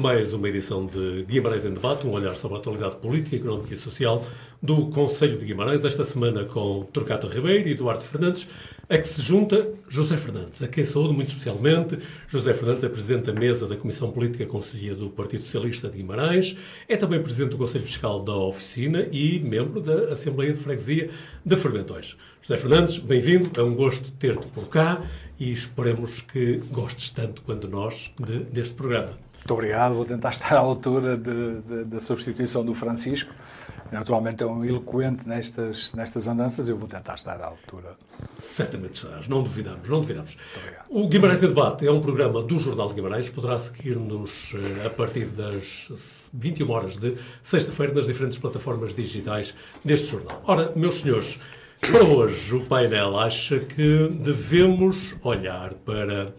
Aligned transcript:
mais 0.00 0.32
uma 0.32 0.48
edição 0.48 0.86
de 0.86 1.26
Guimarães 1.28 1.66
em 1.66 1.74
Debate, 1.74 2.06
um 2.06 2.12
olhar 2.12 2.34
sobre 2.34 2.56
a 2.56 2.60
atualidade 2.60 2.96
política, 2.96 3.36
económica 3.36 3.74
e 3.74 3.76
social 3.76 4.24
do 4.62 4.86
Conselho 4.86 5.36
de 5.36 5.44
Guimarães, 5.44 5.84
esta 5.84 6.04
semana 6.04 6.44
com 6.44 6.88
Torcato 6.90 7.26
Ribeiro 7.26 7.68
e 7.68 7.72
Eduardo 7.72 8.02
Fernandes, 8.02 8.48
a 8.88 8.96
que 8.96 9.06
se 9.06 9.20
junta 9.20 9.68
José 9.90 10.16
Fernandes, 10.16 10.62
a 10.62 10.68
quem 10.68 10.86
saúde 10.86 11.12
muito 11.12 11.28
especialmente. 11.28 11.98
José 12.28 12.54
Fernandes 12.54 12.82
é 12.82 12.88
Presidente 12.88 13.30
da 13.30 13.38
Mesa 13.38 13.66
da 13.66 13.76
Comissão 13.76 14.10
Política 14.10 14.46
Conselhia 14.46 14.94
do 14.94 15.10
Partido 15.10 15.44
Socialista 15.44 15.90
de 15.90 15.98
Guimarães, 15.98 16.56
é 16.88 16.96
também 16.96 17.22
Presidente 17.22 17.50
do 17.50 17.58
Conselho 17.58 17.84
Fiscal 17.84 18.22
da 18.22 18.34
Oficina 18.34 19.06
e 19.12 19.38
membro 19.38 19.82
da 19.82 20.12
Assembleia 20.14 20.50
de 20.50 20.58
Freguesia 20.58 21.10
de 21.44 21.56
Fermentões. 21.56 22.16
José 22.40 22.56
Fernandes, 22.56 22.96
bem-vindo, 22.96 23.50
é 23.54 23.62
um 23.62 23.74
gosto 23.74 24.10
ter-te 24.12 24.46
por 24.46 24.66
cá 24.70 25.04
e 25.38 25.52
esperemos 25.52 26.22
que 26.22 26.56
gostes 26.70 27.10
tanto 27.10 27.42
quanto 27.42 27.68
nós 27.68 28.10
de, 28.18 28.38
deste 28.44 28.74
programa. 28.74 29.29
Muito 29.40 29.54
obrigado, 29.54 29.94
vou 29.94 30.04
tentar 30.04 30.30
estar 30.30 30.54
à 30.54 30.58
altura 30.58 31.16
da 31.16 31.98
substituição 31.98 32.64
do 32.64 32.74
Francisco. 32.74 33.32
Naturalmente 33.90 34.42
é 34.42 34.46
um 34.46 34.64
eloquente 34.64 35.28
nestas, 35.28 35.92
nestas 35.94 36.28
andanças, 36.28 36.68
eu 36.68 36.76
vou 36.76 36.88
tentar 36.88 37.14
estar 37.14 37.40
à 37.40 37.46
altura. 37.46 37.96
Certamente 38.36 38.94
estarás, 38.94 39.26
não 39.26 39.42
duvidamos, 39.42 39.88
não 39.88 40.00
duvidamos. 40.00 40.36
O 40.88 41.08
Guimarães 41.08 41.42
em 41.42 41.48
Debate 41.48 41.84
é 41.86 41.90
um 41.90 42.00
programa 42.00 42.40
do 42.40 42.58
Jornal 42.60 42.88
de 42.88 42.94
Guimarães, 42.94 43.28
poderá 43.28 43.58
seguir-nos 43.58 44.52
eh, 44.54 44.86
a 44.86 44.90
partir 44.90 45.26
das 45.26 46.30
21 46.32 46.70
horas 46.70 46.96
de 46.96 47.16
sexta-feira 47.42 47.92
nas 47.92 48.06
diferentes 48.06 48.38
plataformas 48.38 48.94
digitais 48.94 49.54
deste 49.84 50.06
jornal. 50.06 50.40
Ora, 50.46 50.72
meus 50.76 51.00
senhores, 51.00 51.40
para 51.80 52.04
hoje 52.04 52.54
o 52.54 52.64
painel 52.64 53.18
acha 53.18 53.58
que 53.58 54.08
devemos 54.20 55.16
olhar 55.24 55.74
para 55.74 56.32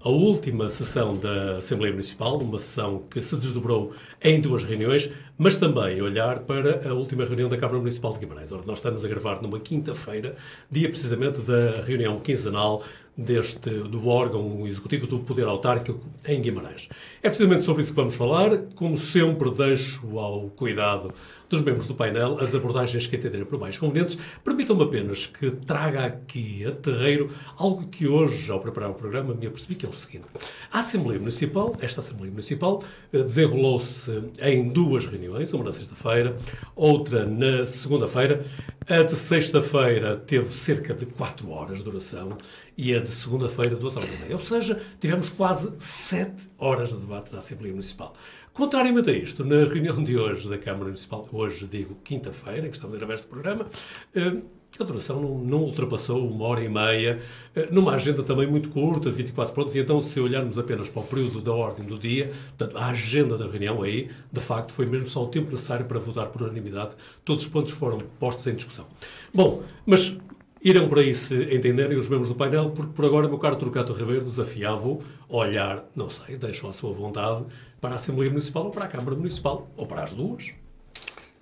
a 0.00 0.08
última 0.08 0.68
sessão 0.68 1.16
da 1.16 1.56
Assembleia 1.58 1.92
Municipal, 1.92 2.38
uma 2.38 2.58
sessão 2.58 3.02
que 3.10 3.20
se 3.20 3.36
desdobrou 3.36 3.92
em 4.22 4.40
duas 4.40 4.62
reuniões, 4.62 5.10
mas 5.36 5.56
também 5.56 6.00
olhar 6.00 6.40
para 6.40 6.88
a 6.88 6.94
última 6.94 7.24
reunião 7.24 7.48
da 7.48 7.56
Câmara 7.56 7.78
Municipal 7.78 8.12
de 8.12 8.20
Guimarães. 8.20 8.52
Ora, 8.52 8.62
nós 8.64 8.78
estamos 8.78 9.04
a 9.04 9.08
gravar 9.08 9.42
numa 9.42 9.58
quinta-feira, 9.58 10.36
dia 10.70 10.88
precisamente 10.88 11.40
da 11.40 11.82
reunião 11.82 12.20
quinzenal 12.20 12.82
deste, 13.18 13.68
do 13.68 14.06
órgão 14.06 14.64
executivo 14.64 15.08
do 15.08 15.18
Poder 15.18 15.44
Autárquico 15.44 16.00
em 16.24 16.40
Guimarães. 16.40 16.88
É 17.20 17.28
precisamente 17.28 17.64
sobre 17.64 17.82
isso 17.82 17.90
que 17.90 17.96
vamos 17.96 18.14
falar. 18.14 18.58
Como 18.76 18.96
sempre, 18.96 19.50
deixo 19.50 20.20
ao 20.20 20.48
cuidado 20.50 21.12
dos 21.48 21.62
membros 21.62 21.88
do 21.88 21.94
painel 21.94 22.38
as 22.40 22.54
abordagens 22.54 23.06
que 23.06 23.16
entenderem 23.16 23.44
por 23.44 23.58
mais 23.58 23.76
convenientes. 23.76 24.16
Permitam-me 24.44 24.84
apenas 24.84 25.26
que 25.26 25.50
traga 25.50 26.04
aqui 26.04 26.64
a 26.64 26.70
terreiro 26.70 27.30
algo 27.56 27.88
que 27.88 28.06
hoje, 28.06 28.52
ao 28.52 28.60
preparar 28.60 28.90
o 28.90 28.94
programa, 28.94 29.34
me 29.34 29.46
apercebi 29.46 29.74
que 29.74 29.84
é 29.84 29.88
o 29.88 29.92
seguinte. 29.92 30.26
A 30.70 30.78
Assembleia 30.78 31.18
Municipal, 31.18 31.74
esta 31.80 32.00
Assembleia 32.00 32.30
Municipal, 32.30 32.82
eh, 33.12 33.22
desenrolou-se 33.22 34.12
em 34.40 34.68
duas 34.68 35.06
reuniões, 35.06 35.52
uma 35.52 35.64
na 35.64 35.72
sexta-feira, 35.72 36.36
outra 36.76 37.24
na 37.24 37.66
segunda-feira. 37.66 38.44
A 38.88 39.02
de 39.02 39.16
sexta-feira 39.16 40.16
teve 40.16 40.52
cerca 40.52 40.94
de 40.94 41.04
4 41.04 41.50
horas 41.50 41.78
de 41.78 41.84
duração 41.84 42.38
e 42.78 42.94
a 42.94 43.00
de 43.00 43.10
segunda-feira, 43.10 43.74
2 43.74 43.96
horas 43.96 44.12
e 44.12 44.16
meia. 44.16 44.34
Ou 44.34 44.38
seja, 44.38 44.80
tivemos 45.00 45.28
quase 45.28 45.68
7 45.80 46.48
horas 46.56 46.90
de 46.90 46.96
debate 46.96 47.32
na 47.32 47.40
Assembleia 47.40 47.74
Municipal. 47.74 48.14
Contrariamente 48.52 49.10
a 49.10 49.12
isto, 49.12 49.44
na 49.44 49.64
reunião 49.64 50.00
de 50.02 50.16
hoje 50.16 50.48
da 50.48 50.56
Câmara 50.56 50.84
Municipal, 50.84 51.28
hoje 51.32 51.66
digo 51.66 51.96
quinta-feira, 52.04 52.66
em 52.66 52.70
que 52.70 52.76
estamos 52.76 52.94
a 52.94 52.98
gravar 52.98 53.14
este 53.14 53.26
programa, 53.26 53.66
eh, 54.14 54.36
a 54.78 54.84
duração 54.84 55.20
não, 55.20 55.38
não, 55.38 55.58
ultrapassou 55.62 56.28
uma 56.28 56.44
hora 56.44 56.62
e 56.62 56.68
meia, 56.68 57.20
eh, 57.54 57.68
numa 57.70 57.94
agenda 57.94 58.22
também 58.22 58.46
muito 58.46 58.68
curta, 58.70 59.10
de 59.10 59.16
24 59.16 59.52
pontos, 59.54 59.74
e 59.74 59.80
então, 59.80 60.00
se 60.00 60.20
olharmos 60.20 60.56
apenas 60.56 60.88
para 60.88 61.02
o 61.02 61.04
período 61.04 61.40
da 61.40 61.52
ordem 61.52 61.84
do 61.84 61.98
dia, 61.98 62.32
portanto, 62.56 62.78
a 62.78 62.86
agenda 62.86 63.36
da 63.36 63.46
reunião 63.46 63.82
aí, 63.82 64.08
de 64.32 64.40
facto, 64.40 64.72
foi 64.72 64.86
mesmo 64.86 65.08
só 65.08 65.24
o 65.24 65.28
tempo 65.28 65.50
necessário 65.50 65.86
para 65.86 65.98
votar 65.98 66.26
por 66.26 66.42
unanimidade. 66.42 66.92
Todos 67.24 67.42
os 67.42 67.48
pontos 67.48 67.72
foram 67.72 67.98
postos 68.20 68.46
em 68.46 68.54
discussão. 68.54 68.86
Bom, 69.34 69.62
mas 69.84 70.16
Irão 70.62 70.88
por 70.88 70.98
aí 70.98 71.14
se 71.14 71.54
entenderem 71.54 71.96
os 71.96 72.08
membros 72.08 72.28
do 72.28 72.34
painel, 72.34 72.70
porque 72.70 72.92
por 72.92 73.04
agora, 73.04 73.28
meu 73.28 73.38
caro 73.38 73.54
Trocato 73.56 73.92
Ribeiro, 73.92 74.24
desafiava-o 74.24 75.02
a 75.30 75.36
olhar, 75.36 75.84
não 75.94 76.10
sei, 76.10 76.36
deixo 76.36 76.66
à 76.66 76.72
sua 76.72 76.92
vontade, 76.92 77.44
para 77.80 77.92
a 77.92 77.96
Assembleia 77.96 78.30
Municipal 78.30 78.64
ou 78.64 78.70
para 78.70 78.86
a 78.86 78.88
Câmara 78.88 79.14
Municipal, 79.14 79.68
ou 79.76 79.86
para 79.86 80.02
as 80.02 80.12
duas. 80.12 80.52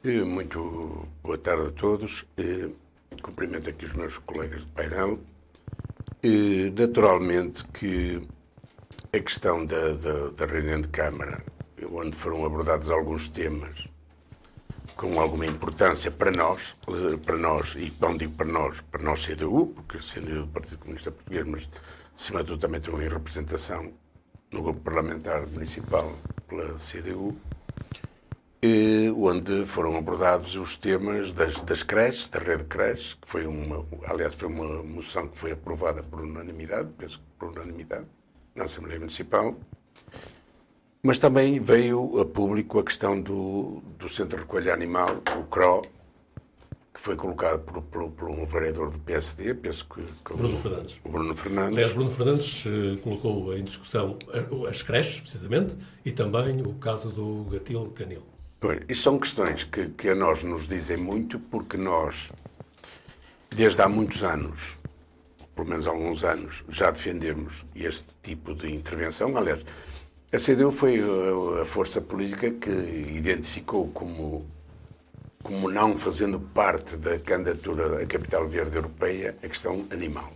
Muito 0.05 1.09
boa 1.23 1.39
tarde 1.39 1.69
a 1.69 1.71
todos. 1.71 2.27
Cumprimento 3.23 3.71
aqui 3.71 3.87
os 3.87 3.95
meus 3.95 4.19
colegas 4.19 4.61
de 4.61 4.69
painel. 4.69 5.19
Naturalmente 6.79 7.65
que 7.73 8.21
a 9.13 9.19
questão 9.19 9.65
da, 9.65 9.95
da, 9.95 10.29
da 10.29 10.47
reunião 10.47 10.83
de 10.83 10.89
Câmara, 10.89 11.43
onde 11.91 12.15
foram 12.15 12.45
abordados 12.45 12.91
alguns 12.91 13.29
temas 13.29 13.89
com 14.97 15.21
alguma 15.21 15.47
importância 15.47 16.11
para 16.11 16.31
nós, 16.31 16.75
para 17.25 17.37
nós, 17.37 17.75
e 17.77 17.91
quando 17.91 18.21
digo 18.21 18.33
para 18.33 18.47
nós, 18.47 18.81
para 18.81 19.03
nós 19.03 19.25
CDU, 19.27 19.67
porque 19.75 20.01
sendo 20.01 20.47
do 20.47 20.49
Partido 20.49 20.79
Comunista 20.79 21.11
Português, 21.11 21.47
mas 21.47 21.69
acima 22.17 22.41
de 22.43 22.49
tudo 22.49 22.61
também 22.61 22.81
tenho 22.81 23.01
em 23.03 23.09
representação 23.09 23.93
no 24.51 24.63
grupo 24.63 24.81
parlamentar 24.81 25.47
municipal 25.49 26.17
pela 26.49 26.77
CDU, 26.79 27.37
onde 29.19 29.67
foram 29.67 29.97
abordados 29.97 30.57
os 30.57 30.77
temas 30.77 31.31
das, 31.33 31.61
das 31.61 31.83
creches, 31.83 32.29
da 32.31 32.39
rede 32.39 32.65
creches, 32.65 33.15
que 33.15 33.29
foi 33.29 33.47
uma, 33.47 33.85
aliás, 34.07 34.35
foi 34.35 34.49
uma 34.49 34.83
moção 34.83 35.29
que 35.29 35.39
foi 35.39 35.53
aprovada 35.53 36.03
por 36.03 36.23
unanimidade, 36.23 36.89
penso 36.97 37.19
que 37.19 37.25
por 37.39 37.51
unanimidade, 37.51 38.07
na 38.55 38.65
Assembleia 38.65 38.99
Municipal, 38.99 39.55
mas 41.07 41.21
também 41.21 41.61
veio 41.61 42.21
a 42.21 42.25
público 42.25 42.81
a 42.81 42.83
questão 42.83 43.21
do, 43.21 43.81
do 43.97 44.09
Centro 44.09 44.39
de 44.39 44.43
Recolha 44.43 44.75
Animal, 44.75 45.23
o 45.39 45.45
CRO, 45.45 45.81
que 46.93 47.01
foi 47.01 47.15
colocado 47.15 47.61
por, 47.61 47.81
por, 47.81 48.11
por, 48.11 48.29
um 48.29 48.45
vereador 48.45 48.91
do 48.91 48.99
PSD, 48.99 49.55
penso 49.55 49.87
que, 49.89 50.03
que 50.03 50.37
Bruno 50.37 50.57
Fernandes. 50.57 51.01
O 51.05 51.09
Bruno 51.09 51.37
Fernandes. 51.37 51.73
Aliás, 51.75 51.93
Bruno 51.93 52.11
Fernandes 52.11 52.65
uh, 52.67 52.99
colocou 53.05 53.57
em 53.57 53.63
discussão 53.63 54.19
as 54.69 54.83
creches, 54.83 55.21
precisamente, 55.21 55.77
e 56.05 56.11
também 56.11 56.61
o 56.63 56.75
caso 56.75 57.11
do 57.11 57.45
Gatil 57.53 57.93
Canil. 57.95 58.23
Pois, 58.59 58.81
isto 58.89 59.05
são 59.05 59.17
questões 59.17 59.63
que, 59.63 59.91
que 59.91 60.09
a 60.09 60.15
nós 60.17 60.43
nos 60.43 60.67
dizem 60.67 60.97
muito, 60.97 61.39
porque 61.39 61.77
nós, 61.77 62.33
desde 63.49 63.81
há 63.81 63.89
muitos 63.89 64.25
anos, 64.25 64.77
pelo 65.55 65.69
menos 65.69 65.87
há 65.87 65.91
alguns 65.91 66.25
anos, 66.25 66.65
já 66.69 66.91
defendemos 66.91 67.65
este 67.77 68.13
tipo 68.25 68.57
de 68.57 68.75
intervenção. 68.75 69.37
Aliás, 69.37 69.65
a 70.33 70.39
CDU 70.39 70.73
foi 70.73 71.01
a 71.63 71.65
força 71.65 72.01
política 72.01 72.51
que 72.51 72.71
identificou 72.71 73.89
como, 73.89 74.45
como 75.43 75.71
não 75.71 75.97
fazendo 75.97 76.41
parte 76.41 76.97
da 76.97 77.19
candidatura 77.19 78.03
à 78.03 78.07
capital 78.07 78.49
verde 78.49 78.77
europeia 78.77 79.37
a 79.43 79.49
questão 79.49 79.87
animal, 79.91 80.33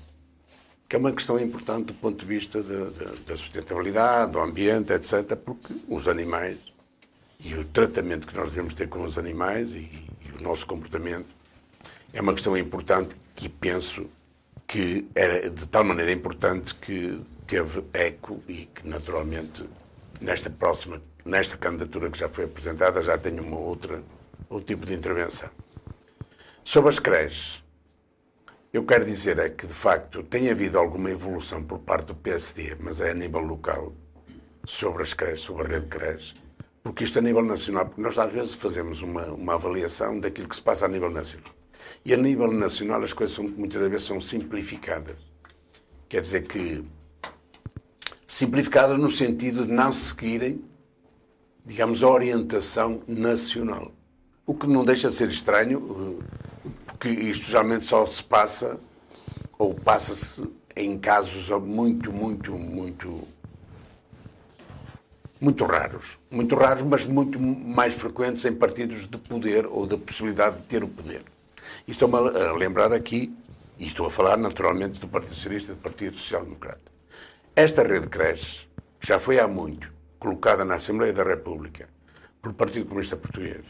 que 0.88 0.94
é 0.94 0.98
uma 0.98 1.12
questão 1.12 1.40
importante 1.40 1.86
do 1.86 1.94
ponto 1.94 2.20
de 2.20 2.26
vista 2.26 2.62
da 2.62 3.36
sustentabilidade, 3.36 4.32
do 4.32 4.38
ambiente, 4.38 4.92
etc., 4.92 5.34
porque 5.34 5.74
os 5.88 6.06
animais 6.06 6.56
e 7.40 7.54
o 7.54 7.64
tratamento 7.64 8.28
que 8.28 8.36
nós 8.36 8.50
devemos 8.50 8.74
ter 8.74 8.88
com 8.88 9.02
os 9.02 9.18
animais 9.18 9.72
e, 9.72 9.78
e 9.78 10.38
o 10.38 10.42
nosso 10.42 10.66
comportamento 10.66 11.26
é 12.12 12.20
uma 12.20 12.32
questão 12.32 12.56
importante 12.56 13.16
que 13.34 13.48
penso 13.48 14.06
que 14.68 15.08
era 15.16 15.50
de 15.50 15.66
tal 15.66 15.82
maneira 15.82 16.12
importante 16.12 16.76
que 16.76 17.20
teve 17.44 17.82
eco 17.92 18.40
e 18.46 18.66
que 18.66 18.86
naturalmente 18.88 19.64
nesta 20.20 20.50
próxima, 20.50 21.00
nesta 21.25 21.56
candidatura 21.56 22.10
que 22.10 22.19
já 22.19 22.28
foi 22.28 22.44
apresentada, 22.44 23.00
já 23.00 23.16
tenho 23.16 23.42
uma 23.42 23.58
outra, 23.58 24.03
outro 24.48 24.66
tipo 24.66 24.84
de 24.84 24.94
intervenção. 24.94 25.48
Sobre 26.62 26.91
as 26.91 26.98
creches, 26.98 27.65
eu 28.72 28.84
quero 28.84 29.04
dizer 29.04 29.39
é 29.39 29.48
que, 29.48 29.66
de 29.66 29.72
facto, 29.72 30.22
tem 30.22 30.50
havido 30.50 30.78
alguma 30.78 31.10
evolução 31.10 31.62
por 31.62 31.78
parte 31.80 32.06
do 32.06 32.15
PSD, 32.15 32.77
mas 32.78 33.00
é 33.00 33.10
a 33.10 33.15
nível 33.15 33.41
local, 33.41 33.92
sobre 34.65 35.03
as 35.03 35.15
creches, 35.15 35.41
sobre 35.41 35.65
a 35.65 35.68
rede 35.68 35.86
de 35.86 35.91
creches, 35.91 36.34
porque 36.83 37.04
isto 37.04 37.18
a 37.18 37.22
nível 37.22 37.42
nacional, 37.42 37.86
porque 37.86 38.00
nós 38.00 38.16
às 38.18 38.33
vezes 38.33 38.54
fazemos 38.54 39.03
uma, 39.03 39.27
uma 39.27 39.54
avaliação 39.54 40.21
daquilo 40.21 40.48
que 40.48 40.54
se 40.54 40.62
passa 40.62 40.86
a 40.86 40.89
nível 40.89 41.10
nacional. 41.10 41.53
E 42.04 42.15
a 42.15 42.16
nível 42.16 42.50
nacional 42.50 43.03
as 43.03 43.12
coisas 43.12 43.34
são, 43.34 43.44
muitas 43.44 43.80
vezes 43.89 44.06
são 44.06 44.21
simplificadas. 44.21 45.16
Quer 46.09 46.22
dizer 46.22 46.42
que 46.47 46.84
simplificada 48.41 48.97
no 48.97 49.10
sentido 49.10 49.66
de 49.66 49.71
não 49.71 49.92
seguirem, 49.92 50.65
digamos, 51.63 52.03
a 52.03 52.09
orientação 52.09 53.03
nacional. 53.07 53.92
O 54.47 54.54
que 54.54 54.66
não 54.66 54.83
deixa 54.83 55.09
de 55.09 55.15
ser 55.15 55.28
estranho, 55.28 56.19
eh, 56.25 56.71
porque 56.87 57.10
isto 57.10 57.51
geralmente 57.51 57.84
só 57.84 58.07
se 58.07 58.25
passa, 58.25 58.81
ou 59.59 59.75
passa-se 59.75 60.42
em 60.75 60.98
casos 60.98 61.51
muito, 61.60 62.10
muito, 62.10 62.53
muito. 62.53 63.28
Muito 65.39 65.65
raros. 65.66 66.19
Muito 66.31 66.54
raros, 66.57 66.83
mas 66.83 67.04
muito 67.04 67.39
mais 67.39 67.95
frequentes 67.95 68.42
em 68.47 68.54
partidos 68.54 69.07
de 69.07 69.19
poder 69.19 69.66
ou 69.66 69.87
da 69.87 69.98
possibilidade 69.98 70.57
de 70.57 70.63
ter 70.63 70.83
o 70.83 70.89
poder. 70.89 71.22
Estou-me 71.87 72.16
a 72.16 72.53
lembrar 72.53 72.91
aqui, 72.91 73.34
e 73.78 73.87
estou 73.87 74.07
a 74.07 74.10
falar 74.10 74.39
naturalmente 74.39 74.98
do 74.98 75.09
Partido 75.09 75.34
Socialista 75.34 75.72
e 75.72 75.75
do 75.75 75.81
Partido 75.83 76.16
Social 76.16 76.45
Democrata 76.45 76.90
esta 77.54 77.82
rede 77.82 78.08
que 78.08 79.06
já 79.06 79.18
foi 79.18 79.38
há 79.38 79.48
muito, 79.48 79.92
colocada 80.18 80.64
na 80.64 80.74
Assembleia 80.74 81.12
da 81.12 81.24
República 81.24 81.88
pelo 82.41 82.54
Partido 82.54 82.86
Comunista 82.86 83.16
Português 83.16 83.64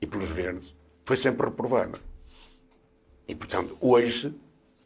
e 0.00 0.06
pelos 0.06 0.28
Verdes 0.28 0.74
foi 1.04 1.16
sempre 1.16 1.46
reprovada. 1.46 1.98
E, 3.26 3.34
portanto, 3.34 3.76
hoje 3.80 4.34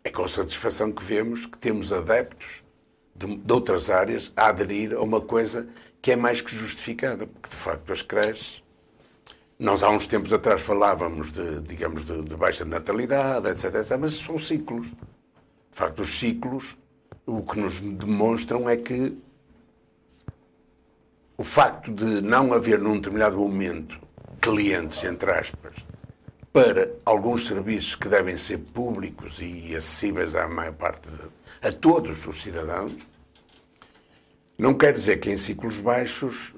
é 0.04 0.10
com 0.10 0.26
satisfação 0.28 0.92
que 0.92 1.02
vemos 1.02 1.46
que 1.46 1.58
temos 1.58 1.92
adeptos 1.92 2.62
de, 3.14 3.36
de 3.36 3.52
outras 3.52 3.90
áreas 3.90 4.32
a 4.36 4.46
aderir 4.48 4.94
a 4.94 5.00
uma 5.00 5.20
coisa 5.20 5.68
que 6.00 6.12
é 6.12 6.16
mais 6.16 6.40
que 6.40 6.54
justificada, 6.54 7.26
porque, 7.26 7.48
de 7.48 7.56
facto, 7.56 7.92
as 7.92 8.02
creches 8.02 8.62
nós 9.58 9.82
há 9.82 9.88
uns 9.88 10.06
tempos 10.06 10.32
atrás 10.32 10.60
falávamos 10.60 11.32
de, 11.32 11.62
digamos, 11.62 12.04
de, 12.04 12.22
de, 12.22 12.36
baixa 12.36 12.64
natalidade, 12.64 13.48
etc, 13.48 13.76
etc, 13.76 13.96
mas 13.98 14.14
são 14.14 14.38
ciclos. 14.38 14.88
De 14.88 14.96
facto, 15.78 16.02
os 16.02 16.18
ciclos, 16.18 16.76
o 17.26 17.42
que 17.42 17.58
nos 17.58 17.80
demonstram 17.80 18.68
é 18.68 18.76
que 18.76 19.16
o 21.36 21.44
facto 21.44 21.92
de 21.92 22.22
não 22.22 22.52
haver 22.52 22.78
num 22.78 22.94
determinado 22.94 23.36
momento 23.36 24.00
clientes, 24.40 25.02
entre 25.04 25.30
aspas, 25.32 25.74
para 26.52 26.90
alguns 27.04 27.46
serviços 27.46 27.94
que 27.94 28.08
devem 28.08 28.36
ser 28.36 28.58
públicos 28.58 29.38
e 29.40 29.76
acessíveis 29.76 30.34
à 30.34 30.48
maior 30.48 30.72
parte 30.72 31.08
de, 31.10 31.68
a 31.68 31.72
todos 31.72 32.26
os 32.26 32.40
cidadãos, 32.40 32.92
não 34.56 34.72
quer 34.72 34.92
dizer 34.92 35.18
que 35.18 35.30
em 35.30 35.36
ciclos 35.36 35.78
baixos 35.78 36.54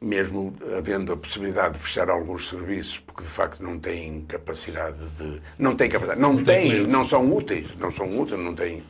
mesmo 0.00 0.54
havendo 0.76 1.12
a 1.12 1.16
possibilidade 1.16 1.74
de 1.74 1.80
fechar 1.80 2.08
alguns 2.08 2.48
serviços, 2.48 2.98
porque 2.98 3.22
de 3.22 3.28
facto 3.28 3.62
não 3.62 3.78
têm 3.78 4.22
capacidade 4.22 5.04
de. 5.16 5.40
Não 5.58 5.76
têm 5.76 5.90
capacidade. 5.90 6.20
Não 6.20 6.42
têm, 6.42 6.86
não 6.86 7.04
são 7.04 7.30
úteis, 7.30 7.76
não 7.76 7.90
são 7.90 8.18
úteis, 8.18 8.40
não 8.40 8.54
têm. 8.54 8.82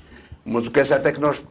Mas 0.45 0.67
o 0.67 0.71
que 0.71 0.81
é 0.81 0.85
certo 0.85 1.07
é 1.07 1.13
que 1.13 1.21
nós. 1.21 1.43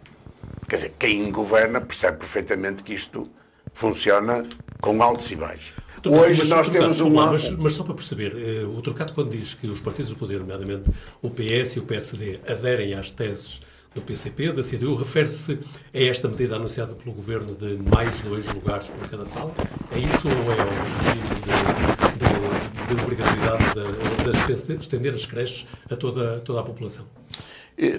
Quer 0.67 0.75
dizer, 0.75 0.93
quem 0.99 1.31
governa 1.31 1.81
percebe 1.81 2.17
perfeitamente 2.17 2.83
que 2.83 2.93
isto 2.93 3.29
funciona 3.73 4.45
com 4.81 5.01
altos 5.01 5.29
e 5.31 5.35
baixos. 5.35 5.73
Hoje 6.05 6.41
mas, 6.41 6.49
nós 6.49 6.69
temos 6.69 6.99
uma. 7.01 7.31
Mas, 7.31 7.49
mas, 7.51 7.73
só 7.73 7.83
para 7.83 7.93
perceber, 7.93 8.33
eh, 8.35 8.63
o 8.63 8.81
Trocato, 8.81 9.13
quando 9.13 9.31
diz 9.31 9.53
que 9.53 9.67
os 9.67 9.81
partidos 9.81 10.11
do 10.11 10.17
poder, 10.17 10.39
nomeadamente 10.39 10.89
o 11.21 11.29
PS 11.29 11.75
e 11.75 11.79
o 11.79 11.83
PSD, 11.83 12.39
aderem 12.47 12.93
às 12.93 13.11
teses 13.11 13.59
do 13.93 14.01
PCP, 14.01 14.51
da 14.51 14.63
CDU, 14.63 14.95
refere-se 14.95 15.59
a 15.93 15.99
esta 15.99 16.27
medida 16.27 16.55
anunciada 16.55 16.93
pelo 16.93 17.13
Governo 17.13 17.55
de 17.55 17.77
mais 17.89 18.21
dois 18.21 18.45
lugares 18.53 18.87
por 18.87 19.09
cada 19.09 19.25
sala? 19.25 19.53
É 19.91 19.99
isso 19.99 20.27
ou 20.27 20.33
é 20.33 20.37
o 20.37 20.69
regime 21.03 21.29
de, 21.43 22.87
de, 22.87 22.95
de 22.95 23.01
obrigatoriedade 23.01 23.63
de, 23.73 24.75
de, 24.75 24.79
estender 24.79 25.13
as 25.13 25.25
creches 25.25 25.65
a 25.89 25.95
toda, 25.95 26.39
toda 26.39 26.59
a 26.59 26.63
população? 26.63 27.05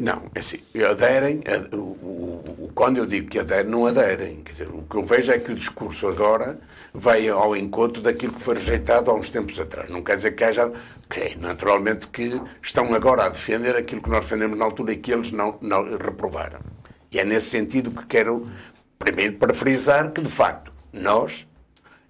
Não, 0.01 0.31
é 0.35 0.41
assim, 0.41 0.59
aderem, 0.91 1.43
o, 1.73 1.77
o, 1.77 2.71
quando 2.75 2.99
eu 2.99 3.07
digo 3.07 3.31
que 3.31 3.39
aderem, 3.39 3.71
não 3.71 3.87
aderem. 3.87 4.43
Quer 4.43 4.53
dizer, 4.53 4.69
o 4.69 4.83
que 4.83 4.97
eu 4.97 5.05
vejo 5.05 5.33
é 5.33 5.39
que 5.39 5.53
o 5.53 5.55
discurso 5.55 6.07
agora 6.07 6.61
vai 6.93 7.27
ao 7.31 7.57
encontro 7.57 8.03
daquilo 8.03 8.35
que 8.35 8.43
foi 8.43 8.57
rejeitado 8.57 9.11
há 9.11 9.15
uns 9.15 9.31
tempos 9.31 9.59
atrás. 9.59 9.89
Não 9.89 10.03
quer 10.03 10.17
dizer 10.17 10.33
que 10.33 10.45
haja, 10.45 10.71
que 11.09 11.35
naturalmente 11.39 12.09
que 12.09 12.39
estão 12.63 12.93
agora 12.95 13.25
a 13.25 13.29
defender 13.31 13.75
aquilo 13.75 14.03
que 14.03 14.11
nós 14.11 14.21
defendemos 14.21 14.59
na 14.59 14.67
altura 14.67 14.93
e 14.93 14.97
que 14.97 15.13
eles 15.13 15.33
não, 15.33 15.57
não 15.63 15.83
reprovaram. 15.97 16.61
E 17.11 17.19
é 17.19 17.25
nesse 17.25 17.49
sentido 17.49 17.91
que 17.91 18.05
quero, 18.05 18.47
primeiro, 18.99 19.39
para 19.39 19.55
frisar 19.55 20.13
que, 20.13 20.21
de 20.21 20.29
facto, 20.29 20.71
nós, 20.93 21.47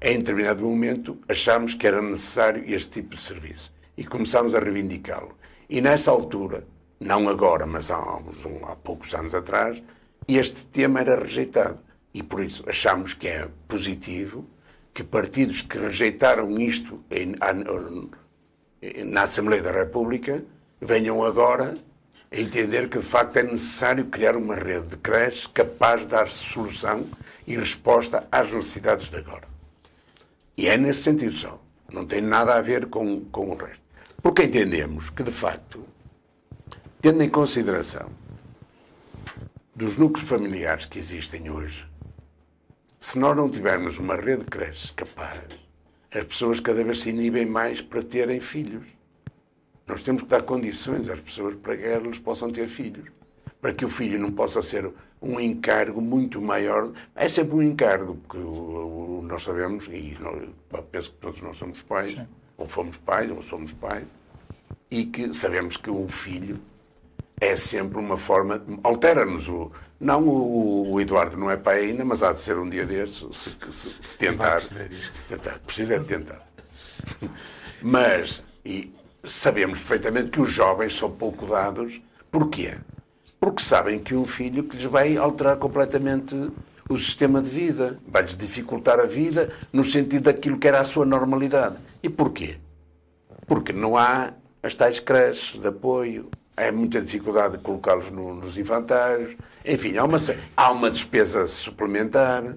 em 0.03 0.19
determinado 0.19 0.65
momento, 0.65 1.19
achamos 1.29 1.75
que 1.75 1.87
era 1.87 2.03
necessário 2.03 2.65
este 2.67 3.01
tipo 3.01 3.15
de 3.15 3.23
serviço. 3.23 3.73
E 3.97 4.05
começámos 4.05 4.57
a 4.57 4.59
reivindicá-lo. 4.59 5.37
E 5.69 5.81
nessa 5.81 6.11
altura, 6.11 6.65
não 7.01 7.29
agora, 7.29 7.67
mas 7.67 7.91
há, 7.91 7.97
há 7.97 8.77
poucos 8.77 9.15
anos 9.15 9.35
atrás, 9.35 9.83
este 10.29 10.67
tema 10.67 11.01
era 11.01 11.19
rejeitado. 11.19 11.79
E 12.13 12.23
por 12.23 12.45
isso 12.45 12.63
achamos 12.69 13.15
que 13.15 13.27
é 13.27 13.49
positivo 13.67 14.45
que 14.93 15.03
partidos 15.03 15.63
que 15.63 15.79
rejeitaram 15.79 16.59
isto 16.59 17.03
em, 17.11 17.35
na 19.07 19.23
Assembleia 19.23 19.63
da 19.63 19.73
República 19.73 20.45
venham 20.81 21.25
agora 21.25 21.79
a 22.31 22.41
entender 22.41 22.89
que 22.89 22.99
de 22.99 23.05
facto 23.05 23.37
é 23.39 23.43
necessário 23.43 24.07
criar 24.07 24.37
uma 24.37 24.55
rede 24.55 24.89
de 24.89 24.97
creches 24.97 25.47
capaz 25.47 26.03
de 26.03 26.09
dar 26.09 26.29
solução 26.29 27.07
e 27.47 27.57
resposta 27.57 28.27
às 28.31 28.53
necessidades 28.53 29.11
de 29.11 29.17
agora. 29.17 29.49
E 30.57 30.69
é 30.69 30.77
nesse 30.77 31.03
sentido 31.03 31.33
só. 31.33 31.61
Não 31.93 32.05
tem 32.07 32.21
nada 32.21 32.55
a 32.55 32.61
ver 32.61 32.87
com, 32.87 33.25
com 33.27 33.51
o 33.51 33.57
resto. 33.57 33.83
Porque 34.23 34.45
entendemos 34.45 35.11
que, 35.11 35.23
de 35.23 35.33
facto, 35.33 35.85
tendo 37.01 37.23
em 37.23 37.31
consideração 37.31 38.11
dos 39.75 39.97
núcleos 39.97 40.29
familiares 40.29 40.85
que 40.85 40.99
existem 40.99 41.51
hoje, 41.51 41.87
se 42.99 43.19
nós 43.19 43.35
não 43.35 43.49
tivermos 43.49 43.97
uma 43.97 44.17
rede 44.17 44.45
de 44.45 44.51
creches 44.51 44.91
capaz, 44.91 45.41
as 46.13 46.25
pessoas 46.25 46.61
cada 46.61 46.85
vez 46.85 47.01
se 47.01 47.09
inibem 47.09 47.47
mais 47.47 47.81
para 47.81 48.03
terem 48.03 48.39
filhos. 48.39 48.85
Nós 49.87 50.03
temos 50.03 50.23
que 50.23 50.29
dar 50.29 50.43
condições 50.43 51.09
às 51.09 51.19
pessoas 51.21 51.55
para 51.55 51.77
que 51.77 51.85
elas 51.85 52.19
possam 52.19 52.53
ter 52.53 52.69
filhos. 52.69 53.09
Para 53.63 53.73
que 53.73 53.85
o 53.85 53.89
filho 53.89 54.19
não 54.19 54.31
possa 54.31 54.61
ser 54.61 54.93
um 55.23 55.41
encargo 55.41 56.01
muito 56.01 56.41
maior. 56.41 56.93
É 57.15 57.29
sempre 57.29 57.55
um 57.55 57.63
encargo, 57.63 58.17
porque 58.17 58.39
nós 59.27 59.43
sabemos, 59.43 59.87
e 59.89 60.17
penso 60.91 61.13
que 61.13 61.17
todos 61.19 61.41
nós 61.41 61.57
somos 61.57 61.81
pais, 61.83 62.13
Sim. 62.13 62.27
ou 62.59 62.67
fomos 62.67 62.99
pais, 62.99 63.31
ou 63.31 63.43
somos 63.43 63.73
pais, 63.73 64.07
e 64.91 65.07
que 65.07 65.33
sabemos 65.33 65.77
que 65.77 65.91
o 65.91 66.09
filho 66.09 66.61
é 67.41 67.57
sempre 67.57 67.99
uma 67.99 68.17
forma. 68.17 68.63
Altera-nos 68.85 69.49
o. 69.49 69.73
Não, 69.99 70.27
o, 70.27 70.93
o, 70.93 71.01
Eduardo 71.01 71.37
não 71.37 71.51
é 71.51 71.57
pai 71.57 71.87
ainda, 71.87 72.05
mas 72.05 72.23
há 72.23 72.33
de 72.33 72.41
ser 72.41 72.57
um 72.59 72.69
dia 72.69 72.87
destes, 72.87 73.27
se, 73.37 73.51
se, 73.71 73.97
se 74.01 74.19
tentar. 74.19 74.61
tentar. 75.29 75.59
Precisa 75.61 75.95
é 75.95 75.99
de 75.99 76.05
tentar. 76.05 76.47
Mas, 77.83 78.43
e 78.65 78.95
sabemos 79.25 79.79
perfeitamente 79.79 80.31
que 80.31 80.41
os 80.41 80.51
jovens 80.51 80.97
são 80.97 81.11
pouco 81.11 81.47
dados. 81.47 82.01
Porquê? 82.31 82.77
Porque 83.39 83.63
sabem 83.63 83.99
que 83.99 84.15
um 84.15 84.27
filho 84.27 84.65
que 84.65 84.77
lhes 84.77 84.85
vai 84.85 85.17
alterar 85.17 85.57
completamente 85.57 86.35
o 86.89 86.99
sistema 86.99 87.41
de 87.41 87.49
vida, 87.49 87.99
vai-lhes 88.07 88.37
dificultar 88.37 88.99
a 88.99 89.07
vida 89.07 89.53
no 89.73 89.85
sentido 89.85 90.25
daquilo 90.25 90.59
que 90.59 90.69
era 90.69 90.81
a 90.81 90.85
sua 90.85 91.07
normalidade. 91.07 91.77
E 92.03 92.09
porquê? 92.09 92.57
Porque 93.47 93.73
não 93.73 93.97
há 93.97 94.33
as 94.63 94.75
tais 94.75 94.99
creches 94.99 95.61
de 95.61 95.69
apoio, 95.69 96.29
é 96.61 96.71
muita 96.71 97.01
dificuldade 97.01 97.57
de 97.57 97.63
colocá-los 97.63 98.11
no, 98.11 98.35
nos 98.35 98.59
infantários. 98.59 99.35
Enfim, 99.65 99.97
há 99.97 100.05
uma, 100.05 100.19
há 100.57 100.71
uma 100.71 100.91
despesa 100.91 101.47
suplementar 101.47 102.55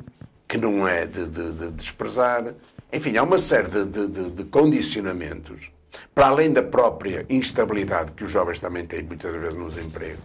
que 0.47 0.57
não 0.57 0.85
é 0.87 1.05
de, 1.05 1.25
de, 1.25 1.51
de 1.53 1.71
desprezar. 1.71 2.53
Enfim, 2.91 3.15
há 3.15 3.23
uma 3.23 3.37
série 3.37 3.69
de, 3.69 4.29
de, 4.29 4.43
condicionamentos, 4.43 5.71
para 6.13 6.27
além 6.27 6.51
da 6.51 6.61
própria 6.61 7.25
instabilidade 7.29 8.11
que 8.11 8.25
os 8.25 8.31
jovens 8.31 8.59
também 8.59 8.85
têm 8.85 9.01
muitas 9.03 9.31
vezes 9.31 9.57
nos 9.57 9.77
empregos, 9.77 10.19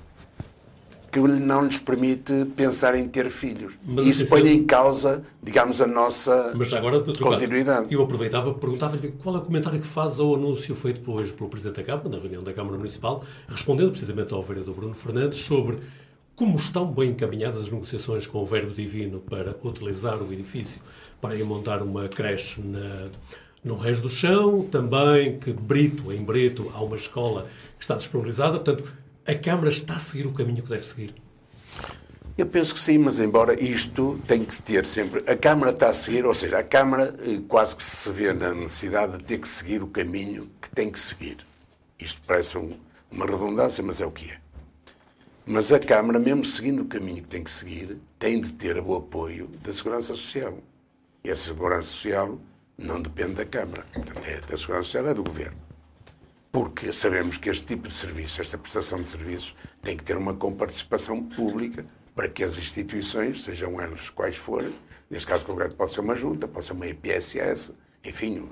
que 1.10 1.18
não 1.18 1.64
lhes 1.64 1.78
permite 1.78 2.44
pensar 2.56 2.94
em 2.94 3.08
ter 3.08 3.30
filhos. 3.30 3.74
Mas, 3.84 4.06
Isso 4.06 4.26
põe 4.26 4.46
em 4.48 4.64
causa, 4.64 5.22
digamos, 5.42 5.80
a 5.80 5.86
nossa 5.86 6.52
mas 6.54 6.72
agora, 6.72 7.00
continuidade. 7.00 7.92
Eu 7.92 8.02
aproveitava, 8.02 8.52
perguntava-lhe 8.54 9.12
qual 9.12 9.36
é 9.36 9.38
o 9.38 9.42
comentário 9.42 9.80
que 9.80 9.86
faz 9.86 10.20
ao 10.20 10.34
anúncio 10.34 10.74
feito 10.74 11.10
hoje 11.10 11.32
pelo 11.32 11.48
Presidente 11.48 11.76
da 11.76 11.82
Câmara, 11.82 12.08
na 12.08 12.18
reunião 12.18 12.42
da 12.42 12.52
Câmara 12.52 12.76
Municipal, 12.76 13.24
respondendo 13.48 13.90
precisamente 13.90 14.34
ao 14.34 14.42
vereador 14.42 14.74
Bruno 14.74 14.94
Fernandes 14.94 15.38
sobre 15.38 15.78
como 16.36 16.56
estão 16.56 16.86
bem 16.86 17.10
encaminhadas 17.10 17.64
as 17.64 17.70
negociações 17.70 18.26
com 18.26 18.38
o 18.38 18.46
Verbo 18.46 18.72
Divino 18.72 19.18
para 19.18 19.56
utilizar 19.64 20.22
o 20.22 20.32
edifício 20.32 20.80
para 21.20 21.34
ir 21.34 21.44
montar 21.44 21.82
uma 21.82 22.06
creche 22.06 22.60
na, 22.60 23.08
no 23.64 23.76
Reis 23.76 24.00
do 24.00 24.08
Chão, 24.08 24.62
também 24.70 25.38
que 25.38 25.52
Brito, 25.52 26.12
em 26.12 26.22
Brito, 26.22 26.70
há 26.74 26.80
uma 26.80 26.94
escola 26.94 27.48
que 27.76 27.82
está 27.82 27.96
disponibilizada. 27.96 28.60
Portanto, 28.60 28.92
a 29.28 29.34
Câmara 29.34 29.68
está 29.68 29.96
a 29.96 29.98
seguir 29.98 30.26
o 30.26 30.32
caminho 30.32 30.62
que 30.62 30.70
deve 30.70 30.86
seguir? 30.86 31.14
Eu 32.38 32.46
penso 32.46 32.72
que 32.72 32.80
sim, 32.80 32.96
mas 32.96 33.18
embora 33.18 33.62
isto 33.62 34.18
tem 34.26 34.42
que 34.42 34.62
ter 34.62 34.86
sempre. 34.86 35.22
A 35.30 35.36
Câmara 35.36 35.70
está 35.70 35.90
a 35.90 35.92
seguir, 35.92 36.24
ou 36.24 36.32
seja, 36.32 36.58
a 36.58 36.64
Câmara 36.64 37.14
eh, 37.20 37.38
quase 37.46 37.76
que 37.76 37.82
se 37.82 38.10
vê 38.10 38.32
na 38.32 38.54
necessidade 38.54 39.18
de 39.18 39.24
ter 39.24 39.38
que 39.38 39.46
seguir 39.46 39.82
o 39.82 39.86
caminho 39.86 40.50
que 40.62 40.70
tem 40.70 40.90
que 40.90 40.98
seguir. 40.98 41.36
Isto 41.98 42.22
parece 42.26 42.56
um, 42.56 42.74
uma 43.10 43.26
redundância, 43.26 43.84
mas 43.84 44.00
é 44.00 44.06
o 44.06 44.10
que 44.10 44.30
é. 44.30 44.38
Mas 45.44 45.70
a 45.72 45.78
Câmara, 45.78 46.18
mesmo 46.18 46.42
seguindo 46.42 46.80
o 46.80 46.86
caminho 46.86 47.22
que 47.22 47.28
tem 47.28 47.44
que 47.44 47.50
seguir, 47.50 47.98
tem 48.18 48.40
de 48.40 48.54
ter 48.54 48.78
o 48.78 48.96
apoio 48.96 49.50
da 49.62 49.70
Segurança 49.74 50.14
Social. 50.14 50.56
E 51.22 51.30
a 51.30 51.36
Segurança 51.36 51.88
Social 51.88 52.38
não 52.78 53.02
depende 53.02 53.34
da 53.34 53.44
Câmara. 53.44 53.84
Portanto, 53.92 54.22
é 54.24 54.40
da 54.40 54.56
Segurança 54.56 54.84
Social, 54.84 55.06
é 55.08 55.12
do 55.12 55.22
Governo 55.22 55.67
porque 56.58 56.92
sabemos 56.92 57.38
que 57.38 57.48
este 57.48 57.64
tipo 57.64 57.86
de 57.86 57.94
serviço, 57.94 58.40
esta 58.40 58.58
prestação 58.58 59.00
de 59.00 59.08
serviços, 59.08 59.54
tem 59.80 59.96
que 59.96 60.02
ter 60.02 60.16
uma 60.16 60.34
comparticipação 60.34 61.22
pública 61.22 61.86
para 62.16 62.26
que 62.26 62.42
as 62.42 62.58
instituições, 62.58 63.44
sejam 63.44 63.80
elas 63.80 64.10
quais 64.10 64.34
forem, 64.34 64.74
neste 65.08 65.28
caso 65.28 65.44
concreto 65.44 65.76
pode 65.76 65.92
ser 65.92 66.00
uma 66.00 66.16
junta, 66.16 66.48
pode 66.48 66.66
ser 66.66 66.72
uma 66.72 66.88
IPSS, 66.88 67.72
enfim, 68.04 68.48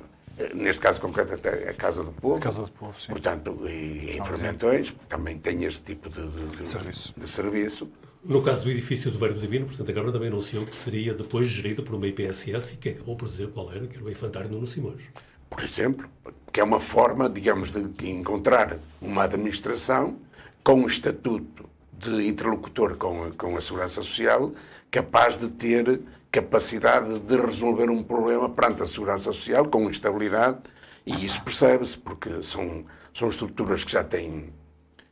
neste 0.54 0.80
caso 0.80 1.00
concreto 1.00 1.34
até 1.34 1.68
a 1.68 1.74
Casa 1.74 2.04
do 2.04 2.12
Povo. 2.12 2.36
A 2.36 2.40
Casa 2.40 2.62
do 2.62 2.70
Povo, 2.70 2.96
sim. 2.96 3.08
Portanto, 3.08 3.58
e, 3.68 4.16
em 4.16 4.24
Fermentões 4.24 4.94
também 5.08 5.36
tem 5.36 5.64
este 5.64 5.82
tipo 5.82 6.08
de, 6.08 6.28
de, 6.28 6.58
de, 6.58 6.64
serviço. 6.64 7.12
de 7.16 7.28
serviço. 7.28 7.90
No 8.22 8.40
caso 8.40 8.62
do 8.62 8.70
edifício 8.70 9.10
do 9.10 9.18
Verbo 9.18 9.40
Divino, 9.40 9.64
o 9.64 9.66
Presidente 9.66 9.88
da 9.88 9.94
Câmara 9.94 10.12
também 10.12 10.28
anunciou 10.28 10.64
que 10.64 10.76
seria 10.76 11.12
depois 11.12 11.48
gerido 11.48 11.82
por 11.82 11.96
uma 11.96 12.06
IPSS 12.06 12.74
e 12.74 12.76
que 12.76 12.90
acabou 12.90 13.16
por 13.16 13.28
dizer 13.28 13.48
qual 13.48 13.68
era, 13.72 13.84
que 13.84 13.96
era 13.96 14.04
o 14.04 14.08
Infantário 14.08 14.48
Nuno 14.48 14.68
Simões. 14.68 15.02
Por 15.50 15.64
exemplo, 15.64 16.08
que 16.56 16.60
é 16.62 16.64
uma 16.64 16.80
forma, 16.80 17.28
digamos, 17.28 17.70
de 17.70 18.10
encontrar 18.10 18.78
uma 18.98 19.24
administração 19.24 20.16
com 20.64 20.76
um 20.76 20.86
estatuto 20.86 21.68
de 21.92 22.26
interlocutor 22.26 22.96
com 22.96 23.24
a, 23.24 23.30
com 23.32 23.54
a 23.58 23.60
Segurança 23.60 23.96
Social 23.96 24.54
capaz 24.90 25.38
de 25.38 25.50
ter 25.50 26.00
capacidade 26.32 27.20
de 27.20 27.36
resolver 27.36 27.90
um 27.90 28.02
problema 28.02 28.48
perante 28.48 28.82
a 28.82 28.86
Segurança 28.86 29.24
Social 29.24 29.66
com 29.66 29.90
estabilidade 29.90 30.60
e 31.04 31.26
isso 31.26 31.42
percebe-se 31.42 31.98
porque 31.98 32.42
são, 32.42 32.86
são 33.12 33.28
estruturas 33.28 33.84
que 33.84 33.92
já 33.92 34.02
têm, 34.02 34.50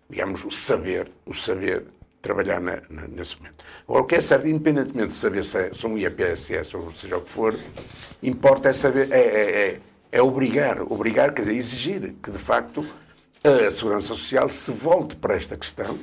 digamos, 0.09 0.47
o 0.47 0.51
saber, 0.51 1.13
o 1.27 1.35
saber 1.35 1.85
trabalhar 2.23 2.59
na, 2.59 2.81
na, 2.89 3.07
nesse 3.07 3.37
momento. 3.37 3.63
Agora, 3.87 4.03
o 4.03 4.07
que 4.07 4.15
é 4.15 4.21
certo, 4.23 4.49
independentemente 4.49 5.09
de 5.09 5.15
saber 5.15 5.45
se 5.45 5.59
é, 5.59 5.75
são 5.75 5.99
IAPSS 5.99 6.75
ou 6.75 6.91
seja 6.91 7.19
o 7.19 7.21
que 7.21 7.29
for, 7.29 7.55
importa 8.23 8.71
é 8.71 8.73
saber, 8.73 9.13
é, 9.13 9.21
é, 9.21 9.67
é, 9.67 9.81
é 10.15 10.23
obrigar, 10.23 10.81
obrigar, 10.81 11.33
quer 11.33 11.43
dizer, 11.43 11.57
exigir 11.57 12.15
que, 12.23 12.31
de 12.31 12.39
facto, 12.39 12.87
a 13.43 13.71
Segurança 13.71 14.09
Social 14.09 14.49
se 14.49 14.71
volte 14.71 15.17
para 15.17 15.35
esta 15.35 15.57
questão 15.57 15.99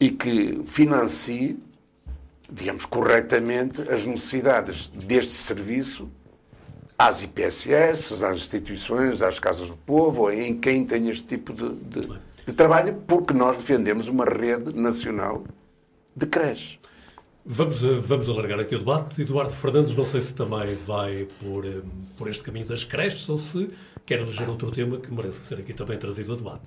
e 0.00 0.10
que 0.10 0.60
financie, 0.64 1.58
digamos, 2.50 2.84
corretamente 2.84 3.82
as 3.82 4.04
necessidades 4.04 4.88
deste 4.88 5.32
serviço 5.32 6.10
às 6.98 7.22
IPSS, 7.22 8.22
às 8.24 8.36
instituições, 8.36 9.22
às 9.22 9.38
casas 9.38 9.68
do 9.68 9.76
povo, 9.76 10.30
em 10.30 10.52
quem 10.52 10.84
tem 10.84 11.08
este 11.08 11.24
tipo 11.24 11.52
de, 11.54 11.74
de 11.74 12.20
de 12.50 12.56
trabalho, 12.56 13.02
porque 13.06 13.32
nós 13.32 13.56
defendemos 13.56 14.08
uma 14.08 14.24
rede 14.24 14.76
nacional 14.76 15.44
de 16.14 16.26
creches. 16.26 16.78
Vamos, 17.44 17.82
eh, 17.82 17.98
vamos 18.00 18.28
alargar 18.28 18.60
aqui 18.60 18.74
o 18.74 18.78
debate. 18.78 19.22
Eduardo 19.22 19.52
Fernandes, 19.52 19.96
não 19.96 20.04
sei 20.04 20.20
se 20.20 20.34
também 20.34 20.74
vai 20.74 21.26
por, 21.40 21.64
eh, 21.64 21.80
por 22.18 22.28
este 22.28 22.42
caminho 22.42 22.66
das 22.66 22.84
creches 22.84 23.26
ou 23.30 23.38
se 23.38 23.70
quer 24.04 24.20
eleger 24.20 24.48
outro 24.48 24.70
tema 24.70 24.98
que 24.98 25.12
mereça 25.12 25.40
ser 25.42 25.58
aqui 25.58 25.72
também 25.72 25.98
trazido 25.98 26.34
a 26.34 26.36
debate. 26.36 26.66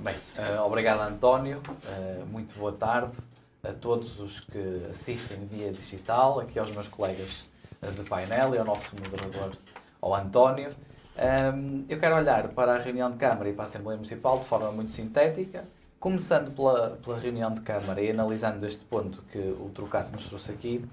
Bem, 0.00 0.14
uh, 0.36 0.62
obrigado 0.62 1.00
António, 1.00 1.58
uh, 1.58 2.26
muito 2.26 2.58
boa 2.58 2.72
tarde 2.72 3.16
a 3.62 3.72
todos 3.72 4.18
os 4.20 4.40
que 4.40 4.86
assistem 4.90 5.46
via 5.46 5.72
digital, 5.72 6.40
aqui 6.40 6.58
aos 6.58 6.70
meus 6.72 6.88
colegas 6.88 7.46
de 7.80 8.02
painel 8.08 8.54
e 8.54 8.58
ao 8.58 8.64
nosso 8.64 8.94
moderador, 8.96 9.52
ao 10.00 10.14
António. 10.14 10.70
Um, 11.16 11.84
eu 11.88 11.98
quero 11.98 12.16
olhar 12.16 12.48
para 12.48 12.74
a 12.74 12.78
reunião 12.78 13.10
de 13.10 13.16
Câmara 13.16 13.48
e 13.48 13.52
para 13.52 13.64
a 13.64 13.68
Assembleia 13.68 13.96
Municipal 13.96 14.38
de 14.38 14.44
forma 14.44 14.70
muito 14.72 14.90
sintética, 14.90 15.64
começando 16.04 16.54
pela, 16.54 16.98
pela 17.02 17.18
reunião 17.18 17.50
de 17.50 17.62
Câmara 17.62 17.98
e 17.98 18.10
analisando 18.10 18.66
este 18.66 18.84
ponto 18.84 19.24
que 19.32 19.38
o 19.38 19.70
Trocato 19.74 20.12
nos 20.12 20.26
trouxe 20.26 20.52
aqui. 20.52 20.84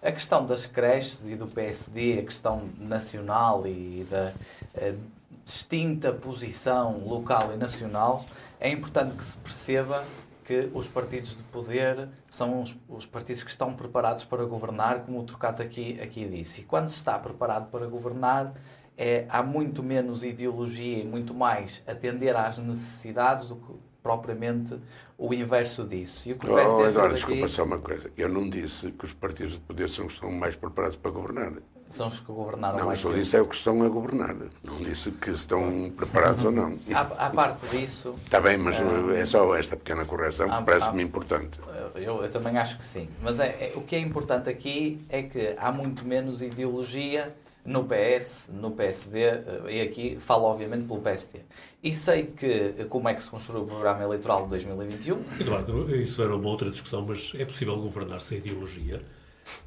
A 0.00 0.12
questão 0.12 0.46
das 0.46 0.66
creches 0.66 1.26
e 1.26 1.34
do 1.34 1.48
PSD, 1.48 2.20
a 2.20 2.22
questão 2.22 2.70
nacional 2.78 3.66
e 3.66 4.06
da 4.08 4.32
uh, 4.76 4.96
distinta 5.44 6.12
posição 6.12 7.04
local 7.04 7.52
e 7.52 7.56
nacional, 7.56 8.24
é 8.60 8.70
importante 8.70 9.16
que 9.16 9.24
se 9.24 9.36
perceba 9.38 10.04
que 10.44 10.70
os 10.72 10.86
partidos 10.86 11.30
de 11.36 11.42
poder 11.42 12.08
são 12.30 12.62
os, 12.62 12.78
os, 12.88 13.04
partidos 13.04 13.42
que 13.42 13.50
estão 13.50 13.74
preparados 13.74 14.22
para 14.22 14.44
governar, 14.44 15.00
como 15.00 15.18
o 15.18 15.24
Trocato 15.24 15.60
aqui, 15.60 16.00
aqui 16.00 16.24
disse. 16.24 16.60
E 16.60 16.64
quando 16.64 16.86
se 16.86 16.94
está 16.94 17.18
preparado 17.18 17.68
para 17.68 17.84
governar, 17.86 18.54
é, 18.96 19.26
há 19.28 19.42
muito 19.42 19.82
menos 19.82 20.22
ideologia 20.22 20.98
e 20.98 21.04
muito 21.04 21.34
mais 21.34 21.82
atender 21.84 22.36
às 22.36 22.58
necessidades 22.58 23.48
do 23.48 23.56
que 23.56 23.91
propriamente 24.02 24.78
o 25.16 25.32
inverso 25.32 25.84
disso. 25.84 26.28
E 26.28 26.32
o 26.32 26.36
que 26.36 26.50
oh, 26.50 26.86
Eduardo, 26.86 27.14
desculpa 27.14 27.46
só 27.46 27.64
uma 27.64 27.78
coisa. 27.78 28.10
Eu 28.16 28.28
não 28.28 28.48
disse 28.48 28.90
que 28.90 29.04
os 29.04 29.12
partidos 29.12 29.54
de 29.54 29.60
poder 29.60 29.88
são 29.88 30.06
os 30.06 30.14
que 30.14 30.18
estão 30.18 30.32
mais 30.32 30.56
preparados 30.56 30.96
para 30.96 31.10
governar. 31.10 31.52
São 31.88 32.08
os 32.08 32.20
que 32.20 32.32
governaram 32.32 32.78
não, 32.78 32.86
mais 32.86 33.04
Não, 33.04 33.10
só 33.10 33.16
disse 33.16 33.36
é 33.36 33.40
o 33.42 33.46
que 33.46 33.54
estão 33.54 33.82
a 33.82 33.88
governar. 33.88 34.34
Não 34.64 34.80
disse 34.80 35.10
que 35.10 35.28
estão 35.28 35.92
preparados 35.94 36.42
ou 36.42 36.50
não. 36.50 36.78
À, 36.90 37.28
parte 37.28 37.66
disso... 37.66 38.14
Está 38.24 38.40
bem, 38.40 38.56
mas 38.56 38.80
é, 38.80 39.20
é 39.20 39.26
só 39.26 39.54
esta 39.54 39.76
pequena 39.76 40.02
correção 40.04 40.48
que 40.48 40.64
parece-me 40.64 41.02
importante. 41.02 41.60
Eu, 41.94 42.22
eu, 42.22 42.30
também 42.30 42.56
acho 42.56 42.78
que 42.78 42.84
sim. 42.84 43.10
Mas 43.22 43.38
é, 43.38 43.72
é, 43.72 43.72
o 43.76 43.82
que 43.82 43.94
é 43.94 43.98
importante 43.98 44.48
aqui 44.48 45.04
é 45.10 45.22
que 45.22 45.54
há 45.58 45.70
muito 45.70 46.06
menos 46.06 46.40
ideologia 46.40 47.36
no 47.64 47.84
PS, 47.84 48.50
no 48.52 48.72
PSD, 48.72 49.20
eh, 49.20 49.62
e 49.70 49.80
aqui 49.80 50.16
falo 50.18 50.44
obviamente 50.44 50.86
pelo 50.86 51.00
PSD. 51.00 51.40
E 51.82 51.94
sei 51.94 52.24
que 52.24 52.84
como 52.88 53.08
é 53.08 53.14
que 53.14 53.22
se 53.22 53.30
construiu 53.30 53.62
o 53.62 53.66
programa 53.66 54.02
eleitoral 54.02 54.44
de 54.44 54.50
2021. 54.50 55.18
Eduardo, 55.40 55.94
isso 55.94 56.22
era 56.22 56.34
uma 56.34 56.48
outra 56.48 56.70
discussão, 56.70 57.02
mas 57.02 57.32
é 57.36 57.44
possível 57.44 57.76
governar 57.76 58.20
sem 58.20 58.38
ideologia? 58.38 59.00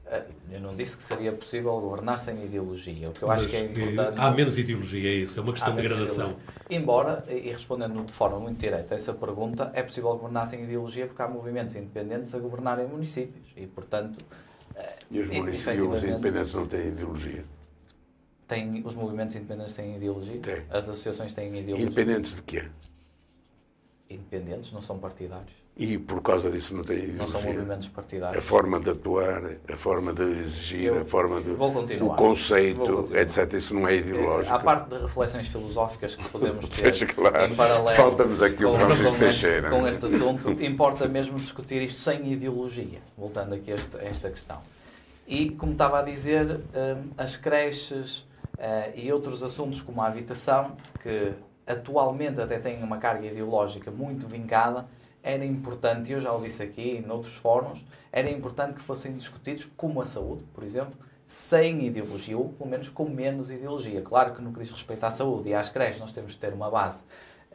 Eh, 0.07 0.23
eu 0.53 0.61
não 0.61 0.75
disse 0.75 0.97
que 0.97 1.03
seria 1.03 1.31
possível 1.31 1.79
governar 1.79 2.19
sem 2.19 2.43
ideologia. 2.43 3.09
O 3.09 3.13
que 3.13 3.23
eu 3.23 3.27
mas 3.29 3.41
acho 3.41 3.49
que 3.49 3.55
é 3.55 3.61
importante. 3.61 4.19
Há 4.19 4.31
menos 4.31 4.57
ideologia, 4.57 5.09
é 5.09 5.13
isso, 5.13 5.39
é 5.39 5.41
uma 5.41 5.53
questão 5.53 5.73
de 5.73 5.81
gradação. 5.81 6.35
Embora, 6.69 7.23
e 7.29 7.49
respondendo 7.49 8.03
de 8.03 8.13
forma 8.13 8.39
muito 8.39 8.59
direta 8.59 8.93
a 8.93 8.95
essa 8.95 9.13
pergunta, 9.13 9.71
é 9.73 9.81
possível 9.81 10.09
governar 10.11 10.47
sem 10.47 10.63
ideologia 10.63 11.07
porque 11.07 11.21
há 11.21 11.27
movimentos 11.29 11.75
independentes 11.75 12.35
a 12.35 12.39
governarem 12.39 12.87
municípios. 12.87 13.53
E, 13.55 13.65
portanto. 13.67 14.17
E 15.09 15.19
os 15.21 15.29
municípios 15.29 16.03
independentes 16.03 16.53
não 16.53 16.67
têm 16.67 16.89
ideologia? 16.89 17.54
Tem, 18.47 18.83
os 18.85 18.93
movimentos 18.93 19.35
independentes 19.35 19.73
têm 19.73 19.95
ideologia? 19.95 20.39
Tem. 20.39 20.63
As 20.69 20.87
associações 20.87 21.33
têm 21.33 21.47
ideologia? 21.47 21.85
Independentes 21.85 22.35
de 22.35 22.43
quê? 22.43 22.65
Independentes, 24.09 24.71
não 24.71 24.81
são 24.81 24.99
partidários. 24.99 25.65
E 25.77 25.97
por 25.97 26.21
causa 26.21 26.49
disso 26.49 26.73
não 26.73 26.83
têm 26.83 26.97
ideologia? 26.99 27.19
Não 27.19 27.27
são 27.27 27.41
movimentos 27.41 27.87
partidários. 27.89 28.37
A 28.37 28.47
forma 28.47 28.79
de 28.79 28.91
atuar, 28.91 29.41
a 29.67 29.75
forma 29.75 30.13
de 30.13 30.21
exigir, 30.21 30.85
eu, 30.85 31.01
a 31.01 31.05
forma 31.05 31.41
de... 31.41 31.51
Vou 31.51 31.73
continuar. 31.73 32.13
O 32.13 32.15
conceito, 32.15 33.09
etc. 33.13 33.51
Isso 33.53 33.73
não 33.73 33.87
é 33.87 33.95
ideológico. 33.95 34.55
Há 34.55 34.59
parte 34.59 34.89
de 34.89 35.01
reflexões 35.01 35.47
filosóficas 35.47 36.15
que 36.15 36.29
podemos 36.29 36.69
ter 36.69 37.13
claro. 37.13 37.51
em 37.51 37.55
paralelo 37.55 37.95
Falta-nos 37.95 38.41
aqui 38.41 38.63
o 38.63 38.73
Francisco 38.73 39.11
com, 39.11 39.19
Teixeira. 39.19 39.67
Este, 39.67 39.79
com 39.79 39.87
este 39.87 40.05
assunto. 40.05 40.63
Importa 40.63 41.07
mesmo 41.09 41.37
discutir 41.37 41.81
isto 41.81 41.99
sem 41.99 42.31
ideologia. 42.31 43.01
Voltando 43.17 43.55
aqui 43.55 43.71
a 43.71 43.75
esta, 43.75 43.97
a 43.97 44.03
esta 44.03 44.29
questão. 44.29 44.61
E, 45.27 45.49
como 45.49 45.71
estava 45.71 45.99
a 45.99 46.03
dizer, 46.03 46.61
hum, 46.73 47.09
as 47.17 47.35
creches 47.35 48.25
e 48.95 49.11
outros 49.11 49.43
assuntos 49.43 49.81
como 49.81 50.01
a 50.01 50.07
habitação, 50.07 50.75
que 51.01 51.33
atualmente 51.67 52.39
até 52.39 52.59
têm 52.59 52.83
uma 52.83 52.97
carga 52.97 53.25
ideológica 53.25 53.91
muito 53.91 54.27
vincada, 54.27 54.85
era 55.21 55.43
importante, 55.43 56.13
eu 56.13 56.19
já 56.19 56.31
o 56.31 56.39
disse 56.39 56.61
aqui 56.61 57.03
em 57.03 57.09
outros 57.09 57.35
fóruns, 57.35 57.83
era 58.11 58.29
importante 58.29 58.75
que 58.75 58.81
fossem 58.81 59.13
discutidos 59.13 59.67
como 59.75 59.99
a 59.99 60.05
saúde, 60.05 60.43
por 60.53 60.63
exemplo, 60.63 60.95
sem 61.25 61.87
ideologia, 61.87 62.37
ou 62.37 62.49
pelo 62.49 62.69
menos 62.69 62.89
com 62.89 63.09
menos 63.09 63.49
ideologia. 63.49 64.01
Claro 64.01 64.33
que 64.35 64.41
no 64.41 64.53
que 64.53 64.59
diz 64.59 64.69
respeito 64.69 65.03
à 65.03 65.09
saúde 65.09 65.49
e 65.49 65.55
às 65.55 65.69
creches 65.69 65.99
nós 65.99 66.11
temos 66.11 66.33
de 66.33 66.37
ter 66.37 66.53
uma 66.53 66.69
base 66.69 67.03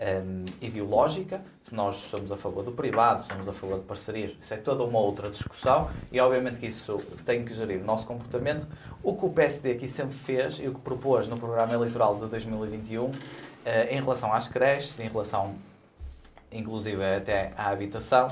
um, 0.00 0.44
ideológica, 0.60 1.42
se 1.62 1.74
nós 1.74 1.96
somos 1.96 2.32
a 2.32 2.36
favor 2.36 2.64
do 2.64 2.72
privado, 2.72 3.20
se 3.20 3.28
somos 3.28 3.46
a 3.46 3.52
favor 3.52 3.78
de 3.78 3.84
parcerias, 3.84 4.32
isso 4.38 4.54
é 4.54 4.56
toda 4.56 4.82
uma 4.82 4.98
outra 4.98 5.28
discussão 5.28 5.90
e 6.10 6.18
obviamente 6.18 6.58
que 6.58 6.66
isso 6.66 6.98
tem 7.24 7.44
que 7.44 7.52
gerir 7.52 7.80
o 7.80 7.84
nosso 7.84 8.06
comportamento. 8.06 8.66
O 9.02 9.14
que 9.14 9.26
o 9.26 9.30
PSD 9.30 9.72
aqui 9.72 9.88
sempre 9.88 10.14
fez 10.14 10.58
e 10.58 10.68
o 10.68 10.74
que 10.74 10.80
propôs 10.80 11.28
no 11.28 11.36
programa 11.36 11.74
eleitoral 11.74 12.16
de 12.16 12.26
2021 12.26 13.04
uh, 13.04 13.12
eh, 13.64 13.94
em 13.94 14.00
relação 14.00 14.32
às 14.32 14.48
creches, 14.48 14.98
em 14.98 15.08
relação 15.08 15.54
inclusive 16.52 17.04
até 17.04 17.52
à 17.56 17.68
habitação, 17.68 18.26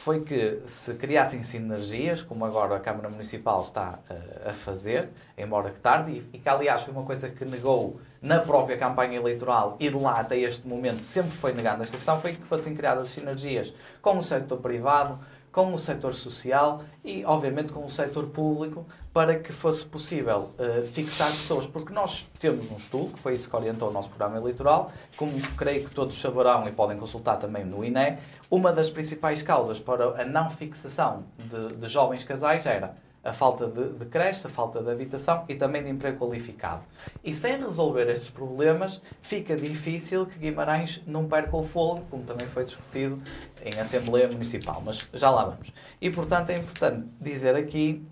foi 0.00 0.20
que 0.20 0.62
se 0.64 0.94
criassem 0.94 1.42
sinergias, 1.42 2.22
como 2.22 2.46
agora 2.46 2.74
a 2.74 2.80
Câmara 2.80 3.10
Municipal 3.10 3.60
está 3.60 3.98
uh, 4.08 4.48
a 4.48 4.54
fazer, 4.54 5.10
embora 5.36 5.68
que 5.68 5.78
tarde, 5.78 6.26
e, 6.32 6.38
que 6.38 6.48
aliás 6.48 6.84
foi 6.84 6.94
uma 6.94 7.02
coisa 7.02 7.28
que 7.28 7.44
negou 7.44 8.00
na 8.22 8.38
própria 8.38 8.78
campanha 8.78 9.18
eleitoral 9.18 9.76
e 9.78 9.90
de 9.90 9.98
lá 9.98 10.18
até 10.18 10.38
este 10.38 10.66
momento 10.66 11.00
sempre 11.00 11.32
foi 11.32 11.52
negando 11.52 11.82
esta 11.82 11.98
questão, 11.98 12.18
foi 12.18 12.32
que 12.32 12.42
fossem 12.46 12.74
criadas 12.74 13.08
sinergias 13.08 13.74
com 14.00 14.16
o 14.16 14.22
setor 14.22 14.56
privado, 14.60 15.18
com 15.52 15.72
o 15.74 15.78
setor 15.78 16.14
social 16.14 16.82
e, 17.04 17.24
obviamente, 17.24 17.72
com 17.72 17.84
o 17.84 17.90
setor 17.90 18.26
público 18.26 18.86
para 19.12 19.38
que 19.38 19.52
fosse 19.52 19.84
possível 19.84 20.50
uh, 20.58 20.86
fixar 20.86 21.30
pessoas, 21.30 21.66
porque 21.66 21.92
nós 21.92 22.28
temos 22.38 22.70
um 22.70 22.76
estudo, 22.76 23.12
que 23.12 23.18
foi 23.18 23.34
isso 23.34 23.50
que 23.50 23.56
orientou 23.56 23.90
o 23.90 23.92
nosso 23.92 24.08
programa 24.08 24.36
eleitoral, 24.36 24.92
como 25.16 25.32
creio 25.56 25.84
que 25.84 25.92
todos 25.92 26.20
saberão 26.20 26.68
e 26.68 26.72
podem 26.72 26.96
consultar 26.96 27.36
também 27.36 27.64
no 27.64 27.84
INE, 27.84 28.18
uma 28.48 28.72
das 28.72 28.88
principais 28.88 29.42
causas 29.42 29.80
para 29.80 30.22
a 30.22 30.24
não 30.24 30.50
fixação 30.50 31.24
de, 31.38 31.76
de 31.76 31.88
jovens 31.88 32.22
casais 32.22 32.66
era 32.66 32.94
a 33.22 33.32
falta 33.32 33.66
de, 33.66 33.90
de 33.90 34.04
creche, 34.06 34.46
a 34.46 34.50
falta 34.50 34.82
de 34.82 34.90
habitação 34.90 35.44
e 35.48 35.54
também 35.54 35.82
de 35.82 35.90
emprego 35.90 36.18
qualificado. 36.18 36.82
E 37.22 37.34
sem 37.34 37.58
resolver 37.58 38.08
estes 38.08 38.30
problemas, 38.30 39.00
fica 39.20 39.54
difícil 39.56 40.26
que 40.26 40.38
Guimarães 40.38 41.02
não 41.06 41.26
perca 41.26 41.56
o 41.56 41.62
fogo, 41.62 42.06
como 42.10 42.24
também 42.24 42.46
foi 42.46 42.64
discutido 42.64 43.22
em 43.62 43.78
Assembleia 43.78 44.28
Municipal. 44.28 44.82
Mas 44.84 45.06
já 45.12 45.30
lá 45.30 45.44
vamos. 45.44 45.72
E, 46.00 46.10
portanto, 46.10 46.50
é 46.50 46.56
importante 46.56 47.06
dizer 47.20 47.54
aqui 47.54 48.02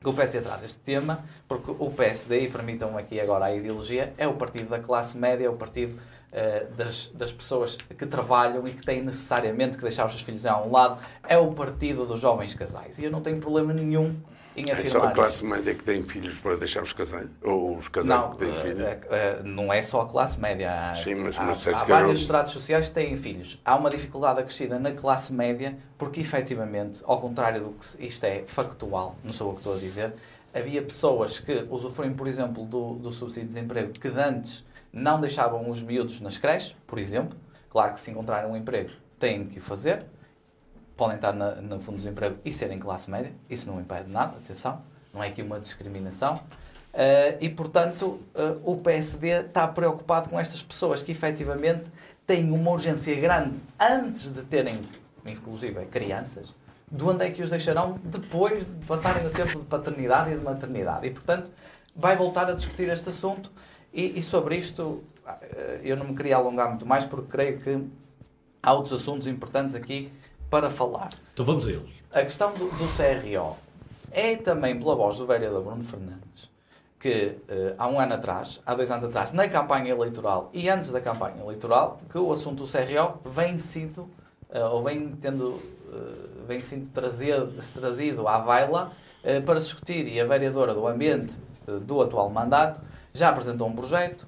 que 0.00 0.08
o 0.08 0.12
PSD 0.12 0.40
traz 0.40 0.62
este 0.62 0.78
tema, 0.78 1.24
porque 1.48 1.72
o 1.76 1.90
PSD, 1.90 2.44
e 2.44 2.48
permitam 2.48 2.96
aqui 2.96 3.18
agora 3.18 3.46
a 3.46 3.56
ideologia, 3.56 4.14
é 4.16 4.28
o 4.28 4.34
partido 4.34 4.68
da 4.68 4.78
classe 4.78 5.18
média, 5.18 5.46
é 5.46 5.48
o 5.48 5.56
partido 5.56 5.98
uh, 6.30 6.72
das, 6.76 7.08
das 7.12 7.32
pessoas 7.32 7.76
que 7.76 8.06
trabalham 8.06 8.64
e 8.68 8.70
que 8.70 8.86
têm 8.86 9.02
necessariamente 9.02 9.76
que 9.76 9.82
deixar 9.82 10.06
os 10.06 10.12
seus 10.12 10.22
filhos 10.22 10.46
a 10.46 10.62
um 10.62 10.70
lado, 10.70 11.00
é 11.26 11.36
o 11.36 11.50
partido 11.50 12.06
dos 12.06 12.20
jovens 12.20 12.54
casais. 12.54 13.00
E 13.00 13.06
eu 13.06 13.10
não 13.10 13.20
tenho 13.20 13.40
problema 13.40 13.72
nenhum 13.72 14.14
em 14.56 14.70
afirmar. 14.70 14.84
É 14.84 14.88
só 14.88 15.04
a 15.04 15.10
classe 15.10 15.44
média 15.44 15.74
que 15.74 15.84
tem 15.84 16.02
filhos 16.02 16.36
para 16.38 16.56
deixar 16.56 16.82
os 16.82 16.92
casais? 16.92 17.28
Ou 17.42 17.76
os 17.76 17.88
casais 17.88 18.20
não, 18.20 18.30
que 18.30 18.38
têm 18.38 18.54
filhos? 18.54 18.88
Uh, 18.88 19.44
não 19.44 19.72
é 19.72 19.82
só 19.82 20.00
a 20.00 20.06
classe 20.06 20.40
média. 20.40 20.94
Sim, 21.02 21.16
mas, 21.16 21.38
há, 21.38 21.42
mas 21.42 21.66
há, 21.68 21.76
há 21.76 21.84
vários 21.84 22.20
estratos 22.20 22.52
sociais 22.52 22.88
que 22.88 22.94
têm 22.94 23.16
filhos. 23.16 23.60
Há 23.64 23.76
uma 23.76 23.90
dificuldade 23.90 24.40
acrescida 24.40 24.78
na 24.78 24.92
classe 24.92 25.32
média, 25.32 25.76
porque 25.98 26.20
efetivamente, 26.20 27.02
ao 27.04 27.20
contrário 27.20 27.60
do 27.64 27.70
que 27.72 28.06
isto 28.06 28.24
é 28.24 28.44
factual, 28.46 29.16
não 29.22 29.32
sou 29.32 29.50
o 29.50 29.52
que 29.52 29.60
estou 29.60 29.76
a 29.76 29.78
dizer, 29.78 30.14
havia 30.54 30.80
pessoas 30.80 31.38
que 31.38 31.66
usufruem, 31.68 32.14
por 32.14 32.26
exemplo, 32.26 32.64
do, 32.64 32.94
do 32.94 33.12
subsídio 33.12 33.48
de 33.48 33.54
desemprego 33.54 33.92
que 33.92 34.08
de 34.08 34.20
antes 34.20 34.64
não 34.92 35.20
deixavam 35.20 35.68
os 35.68 35.82
miúdos 35.82 36.20
nas 36.20 36.38
creches, 36.38 36.74
por 36.86 36.98
exemplo. 36.98 37.38
Claro 37.68 37.92
que 37.92 38.00
se 38.00 38.10
encontrarem 38.10 38.50
um 38.50 38.56
emprego 38.56 38.90
têm 39.18 39.44
que 39.46 39.58
o 39.58 39.62
fazer. 39.62 40.06
Podem 40.96 41.16
estar 41.16 41.32
na, 41.32 41.56
no 41.56 41.78
fundo 41.78 41.96
de 41.96 42.04
desemprego 42.04 42.38
e 42.44 42.52
serem 42.52 42.78
classe 42.78 43.10
média. 43.10 43.32
Isso 43.48 43.70
não 43.70 43.80
impede 43.80 44.10
nada, 44.10 44.36
atenção. 44.36 44.82
Não 45.12 45.22
é 45.22 45.28
aqui 45.28 45.42
uma 45.42 45.60
discriminação. 45.60 46.36
Uh, 46.36 47.36
e, 47.40 47.48
portanto, 47.50 48.20
uh, 48.34 48.60
o 48.64 48.78
PSD 48.78 49.46
está 49.46 49.68
preocupado 49.68 50.30
com 50.30 50.40
estas 50.40 50.62
pessoas 50.62 51.02
que 51.02 51.12
efetivamente 51.12 51.90
têm 52.26 52.50
uma 52.50 52.70
urgência 52.70 53.14
grande 53.20 53.56
antes 53.78 54.32
de 54.32 54.42
terem, 54.42 54.80
inclusive, 55.26 55.84
crianças, 55.86 56.54
de 56.90 57.04
onde 57.04 57.24
é 57.24 57.30
que 57.30 57.42
os 57.42 57.50
deixarão 57.50 58.00
depois 58.02 58.64
de 58.64 58.86
passarem 58.86 59.26
o 59.26 59.30
tempo 59.30 59.58
de 59.60 59.66
paternidade 59.66 60.32
e 60.32 60.38
de 60.38 60.42
maternidade. 60.42 61.06
E, 61.06 61.10
portanto, 61.10 61.50
vai 61.94 62.16
voltar 62.16 62.48
a 62.48 62.52
discutir 62.52 62.88
este 62.88 63.08
assunto 63.08 63.50
e, 63.92 64.18
e 64.18 64.22
sobre 64.22 64.56
isto 64.56 65.02
eh, 65.26 65.80
eu 65.82 65.96
não 65.96 66.06
me 66.06 66.14
queria 66.14 66.36
alongar 66.36 66.68
muito 66.68 66.86
mais 66.86 67.04
porque 67.04 67.28
creio 67.28 67.58
que 67.60 67.84
há 68.62 68.72
outros 68.72 68.92
assuntos 68.92 69.26
importantes 69.26 69.74
aqui 69.74 70.12
para 70.50 70.70
falar. 70.70 71.10
Então 71.32 71.44
vamos 71.44 71.66
a 71.66 71.70
eles. 71.70 72.02
A 72.12 72.22
questão 72.22 72.52
do, 72.54 72.68
do 72.70 72.86
CRO 72.86 73.56
é 74.10 74.36
também 74.36 74.78
pela 74.78 74.94
voz 74.94 75.16
do 75.16 75.26
vereador 75.26 75.62
Bruno 75.62 75.84
Fernandes 75.84 76.56
que 76.98 77.36
uh, 77.48 77.74
há 77.78 77.86
um 77.86 78.00
ano 78.00 78.14
atrás, 78.14 78.60
há 78.66 78.74
dois 78.74 78.90
anos 78.90 79.04
atrás, 79.04 79.32
na 79.32 79.46
campanha 79.48 79.90
eleitoral 79.90 80.50
e 80.52 80.68
antes 80.68 80.90
da 80.90 81.00
campanha 81.00 81.40
eleitoral, 81.40 82.00
que 82.10 82.18
o 82.18 82.32
assunto 82.32 82.64
do 82.64 82.70
CRO 82.70 83.20
vem 83.30 83.58
sido, 83.58 84.02
uh, 84.50 84.72
ou 84.72 84.82
vem 84.82 85.10
tendo 85.10 85.60
eh, 85.92 86.26
vem 86.48 86.60
sendo 86.60 86.88
trazido, 86.88 87.52
trazido 87.74 88.26
à 88.26 88.40
baila 88.40 88.90
eh, 89.22 89.40
para 89.40 89.54
discutir 89.54 90.08
e 90.08 90.20
a 90.20 90.24
vereadora 90.24 90.74
do 90.74 90.86
Ambiente 90.86 91.36
do 91.82 92.00
atual 92.00 92.28
mandato 92.30 92.80
já 93.12 93.28
apresentou 93.28 93.66
um 93.66 93.74
projeto, 93.74 94.26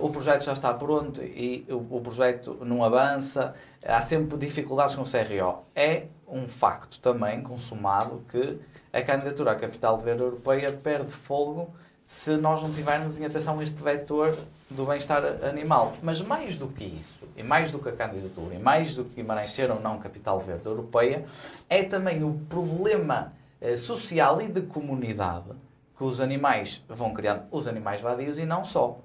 o 0.00 0.08
projeto 0.08 0.44
já 0.44 0.54
está 0.54 0.72
pronto 0.72 1.22
e 1.22 1.66
o 1.68 2.00
projeto 2.00 2.56
não 2.64 2.82
avança, 2.82 3.54
há 3.86 4.00
sempre 4.02 4.38
dificuldades 4.38 4.94
com 4.94 5.02
o 5.02 5.04
CRO. 5.04 5.64
É 5.74 6.06
um 6.26 6.48
facto 6.48 6.98
também 7.00 7.42
consumado 7.42 8.22
que 8.30 8.58
a 8.92 9.02
candidatura 9.02 9.52
à 9.52 9.54
Capital 9.54 9.98
Verde 9.98 10.22
Europeia 10.22 10.72
perde 10.72 11.10
fogo 11.10 11.74
se 12.06 12.36
nós 12.36 12.62
não 12.62 12.72
tivermos 12.72 13.18
em 13.18 13.24
atenção 13.24 13.60
este 13.62 13.82
vetor 13.82 14.36
do 14.70 14.84
bem-estar 14.84 15.22
animal. 15.44 15.94
Mas 16.02 16.20
mais 16.20 16.56
do 16.56 16.68
que 16.68 16.84
isso, 16.84 17.20
e 17.36 17.42
mais 17.42 17.70
do 17.70 17.78
que 17.78 17.88
a 17.88 17.92
candidatura, 17.92 18.54
e 18.54 18.58
mais 18.58 18.94
do 18.94 19.04
que 19.04 19.16
Guimarães 19.16 19.52
ser 19.52 19.70
ou 19.70 19.80
não 19.80 19.98
capital 19.98 20.38
verde 20.40 20.66
europeia, 20.66 21.24
é 21.68 21.82
também 21.82 22.22
o 22.22 22.34
problema 22.48 23.32
eh, 23.60 23.76
social 23.76 24.40
e 24.42 24.48
de 24.48 24.62
comunidade 24.62 25.50
que 25.96 26.04
os 26.04 26.20
animais 26.20 26.82
vão 26.88 27.14
criando, 27.14 27.44
os 27.50 27.66
animais 27.66 28.00
vadios 28.00 28.38
e 28.38 28.44
não 28.44 28.64
só. 28.64 28.98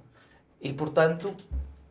E, 0.61 0.73
portanto, 0.73 1.33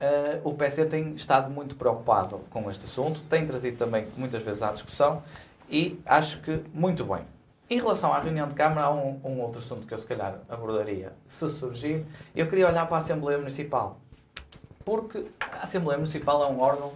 Uh, 0.00 0.48
o 0.48 0.54
PSD 0.54 0.84
tem 0.84 1.14
estado 1.14 1.50
muito 1.50 1.74
preocupado 1.74 2.40
com 2.50 2.70
este 2.70 2.84
assunto, 2.84 3.20
tem 3.28 3.44
trazido 3.46 3.76
também 3.76 4.06
muitas 4.16 4.40
vezes 4.42 4.62
à 4.62 4.70
discussão 4.70 5.24
e 5.68 6.00
acho 6.06 6.40
que 6.40 6.62
muito 6.72 7.04
bem. 7.04 7.22
Em 7.68 7.78
relação 7.78 8.12
à 8.12 8.20
reunião 8.20 8.48
de 8.48 8.54
Câmara, 8.54 8.86
há 8.86 8.94
um, 8.94 9.20
um, 9.24 9.40
outro 9.40 9.58
assunto 9.58 9.86
que 9.86 9.92
eu 9.92 9.98
se 9.98 10.06
calhar 10.06 10.38
abordaria 10.48 11.12
se 11.26 11.48
surgir. 11.48 12.06
Eu 12.34 12.48
queria 12.48 12.68
olhar 12.68 12.86
para 12.86 12.96
a 12.96 13.00
Assembleia 13.00 13.38
Municipal. 13.38 13.98
Porque 14.84 15.26
a 15.38 15.64
Assembleia 15.64 15.98
Municipal 15.98 16.42
é 16.44 16.46
um 16.46 16.60
órgão 16.60 16.92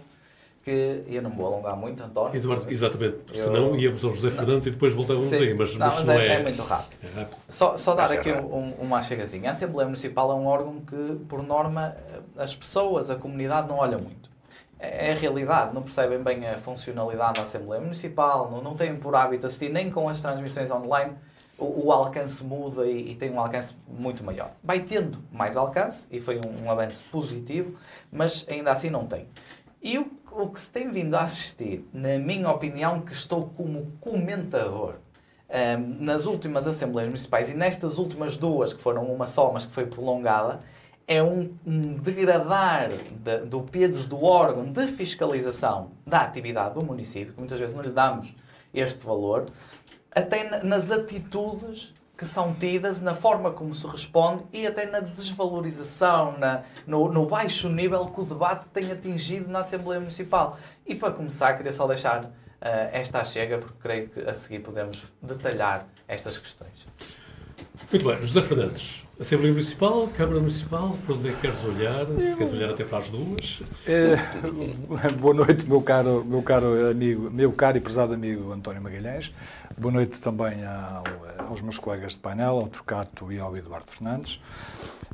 que 0.63 1.03
eu 1.07 1.21
não 1.21 1.29
vou 1.29 1.47
alongar 1.47 1.75
muito, 1.75 2.01
António. 2.01 2.35
Eduardo, 2.35 2.71
exatamente, 2.71 3.17
porque 3.17 3.39
eu... 3.39 3.43
senão 3.43 3.75
íamos 3.75 4.03
ao 4.03 4.13
José 4.13 4.31
Fernandes 4.31 4.65
não. 4.65 4.71
e 4.71 4.75
depois 4.75 4.93
voltávamos 4.93 5.25
Sim. 5.25 5.35
aí, 5.35 5.53
mas, 5.53 5.75
não, 5.75 5.87
mas, 5.87 6.07
não 6.07 6.13
é, 6.13 6.27
é, 6.27 6.33
é, 6.33 6.43
muito 6.43 6.63
rápido. 6.63 6.99
É 7.03 7.19
rápido. 7.19 7.37
Só, 7.49 7.75
só 7.75 7.93
dar 7.93 8.11
aqui 8.11 8.31
um, 8.31 8.73
uma 8.79 9.01
chegazinha. 9.01 9.49
A 9.49 9.53
Assembleia 9.53 9.85
Municipal 9.85 10.31
é 10.31 10.35
um 10.35 10.45
órgão 10.45 10.79
que, 10.79 11.15
por 11.27 11.43
norma, 11.43 11.95
as 12.37 12.55
pessoas, 12.55 13.09
a 13.09 13.15
comunidade 13.15 13.67
não 13.67 13.77
olha 13.77 13.97
muito 13.97 14.33
é 14.83 15.13
a 15.13 15.15
realidade, 15.15 15.73
não 15.73 15.81
percebem 15.81 16.21
bem 16.21 16.45
a 16.45 16.57
funcionalidade 16.57 17.35
da 17.35 17.43
Assembleia 17.43 17.81
Municipal, 17.81 18.51
não, 18.51 18.61
não 18.61 18.75
têm 18.75 18.93
por 18.97 19.15
hábito 19.15 19.47
assistir 19.47 19.69
nem 19.69 19.89
com 19.89 20.09
as 20.09 20.21
transmissões 20.21 20.69
online, 20.69 21.13
o, 21.57 21.85
o 21.85 21.91
alcance 21.91 22.43
muda 22.43 22.85
e, 22.85 23.11
e, 23.11 23.15
tem 23.15 23.31
um 23.31 23.39
alcance 23.39 23.73
muito 23.87 24.23
maior. 24.25 24.51
Vai 24.61 24.81
tendo 24.81 25.19
mais 25.31 25.55
alcance, 25.55 26.05
e 26.11 26.19
foi 26.19 26.37
um, 26.45 26.65
um 26.65 26.71
avanço 26.71 27.05
positivo, 27.09 27.77
mas 28.11 28.45
ainda 28.49 28.73
assim 28.73 28.89
não 28.89 29.05
tem. 29.05 29.25
E 29.81 29.97
o, 29.97 30.11
o 30.35 30.49
que 30.49 30.59
se 30.59 30.71
tem 30.71 30.89
vindo 30.91 31.15
a 31.15 31.21
assistir, 31.21 31.87
na 31.93 32.17
minha 32.17 32.49
opinião, 32.49 33.01
que 33.01 33.13
estou 33.13 33.51
como 33.55 33.91
comentador, 33.99 34.95
um, 35.49 36.03
nas 36.03 36.25
últimas 36.25 36.67
Assembleias 36.67 37.09
Municipais 37.09 37.49
e 37.49 37.53
nestas 37.53 37.97
últimas 37.97 38.35
duas, 38.35 38.73
que 38.73 38.81
foram 38.81 39.05
uma 39.05 39.27
só, 39.27 39.51
mas 39.51 39.65
que 39.65 39.71
foi 39.71 39.85
prolongada, 39.85 40.59
é 41.07 41.21
um, 41.21 41.53
um 41.65 41.93
degradar 41.95 42.89
de, 42.89 43.37
do 43.45 43.61
peso 43.61 44.07
do 44.07 44.23
órgão 44.23 44.71
de 44.71 44.87
fiscalização 44.87 45.91
da 46.05 46.21
atividade 46.21 46.75
do 46.75 46.85
município, 46.85 47.33
que 47.33 47.39
muitas 47.39 47.59
vezes 47.59 47.75
não 47.75 47.83
lhe 47.83 47.91
damos 47.91 48.35
este 48.73 49.05
valor, 49.05 49.45
até 50.11 50.63
nas 50.63 50.89
atitudes 50.91 51.93
que 52.23 52.29
são 52.29 52.53
tidas, 52.53 53.01
na 53.01 53.13
forma 53.13 53.51
como 53.51 53.75
se 53.75 53.85
responde 53.85 54.45
e 54.53 54.65
até 54.65 54.85
na 54.85 55.01
desvalorização, 55.01 56.37
na, 56.37 56.63
no, 56.87 57.11
no 57.11 57.25
baixo 57.25 57.67
nível 57.67 58.05
que 58.07 58.21
o 58.21 58.23
debate 58.23 58.65
tem 58.69 58.89
atingido 58.91 59.51
na 59.51 59.59
Assembleia 59.59 59.99
Municipal. 59.99 60.57
E 60.87 60.95
para 60.95 61.11
começar, 61.11 61.57
queria 61.57 61.73
só 61.73 61.85
deixar 61.85 62.23
uh, 62.23 62.29
esta 62.93 63.25
chega, 63.25 63.57
porque 63.57 63.75
creio 63.77 64.07
que 64.07 64.21
a 64.21 64.33
seguir 64.33 64.59
podemos 64.59 65.11
detalhar 65.21 65.85
estas 66.07 66.37
questões. 66.37 66.87
Muito 67.91 68.05
bem, 68.05 68.25
José 68.25 68.41
Fernandes. 68.41 69.02
Assembleia 69.19 69.53
Municipal, 69.53 70.07
Câmara 70.07 70.39
Municipal, 70.39 70.97
para 71.05 71.15
onde 71.15 71.29
é 71.29 71.31
que 71.33 71.41
queres 71.41 71.63
olhar? 71.63 72.07
Se 72.25 72.35
queres 72.35 72.51
olhar 72.51 72.71
até 72.71 72.83
para 72.83 72.97
as 72.97 73.11
duas. 73.11 73.61
É, 73.85 74.17
boa 75.21 75.35
noite, 75.35 75.67
meu 75.67 75.81
caro, 75.83 76.25
meu 76.25 76.41
caro 76.41 76.89
amigo, 76.89 77.29
meu 77.29 77.51
caro 77.51 77.77
e 77.77 77.79
prezado 77.79 78.15
amigo 78.15 78.51
António 78.51 78.81
Magalhães. 78.81 79.31
Boa 79.77 79.93
noite 79.93 80.19
também 80.19 80.65
ao, 80.65 81.03
aos 81.47 81.61
meus 81.61 81.77
colegas 81.77 82.13
de 82.13 82.17
painel, 82.17 82.57
ao 82.57 82.67
Trocato 82.67 83.31
e 83.31 83.39
ao 83.39 83.55
Eduardo 83.55 83.91
Fernandes. 83.91 84.41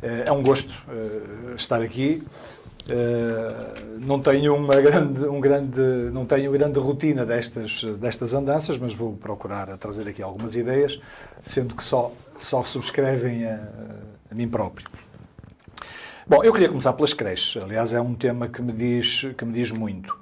É, 0.02 0.30
é 0.30 0.32
um 0.32 0.44
gosto 0.44 0.72
uh, 0.88 1.56
estar 1.56 1.82
aqui. 1.82 2.24
Uh, 2.88 4.00
não 4.06 4.22
tenho 4.22 4.56
uma 4.56 4.76
grande, 4.76 5.26
um 5.26 5.42
grande, 5.42 5.82
não 6.14 6.26
tenho 6.26 6.50
grande 6.54 6.80
rotina 6.80 7.26
destas, 7.26 7.84
destas 8.00 8.34
andanças, 8.34 8.78
mas 8.78 8.94
vou 8.94 9.18
procurar 9.18 9.78
trazer 9.78 10.08
aqui 10.08 10.24
algumas 10.24 10.56
ideias, 10.56 11.00
sendo 11.44 11.76
que 11.76 11.84
só 11.84 12.14
só 12.39 12.63
subscrevem 12.63 13.45
a, 13.45 13.60
a 14.32 14.36
mim 14.36 14.47
próprio. 14.47 14.88
Bom, 16.25 16.43
eu 16.43 16.54
queria 16.54 16.67
começar 16.67 16.93
pelas 16.93 17.12
creches. 17.12 17.62
Aliás, 17.62 17.93
é 17.93 17.99
um 17.99 18.13
tema 18.13 18.47
que 18.47 18.62
me 18.62 18.71
diz, 18.71 19.25
que 19.36 19.43
me 19.43 19.52
diz 19.52 19.71
muito. 19.71 20.15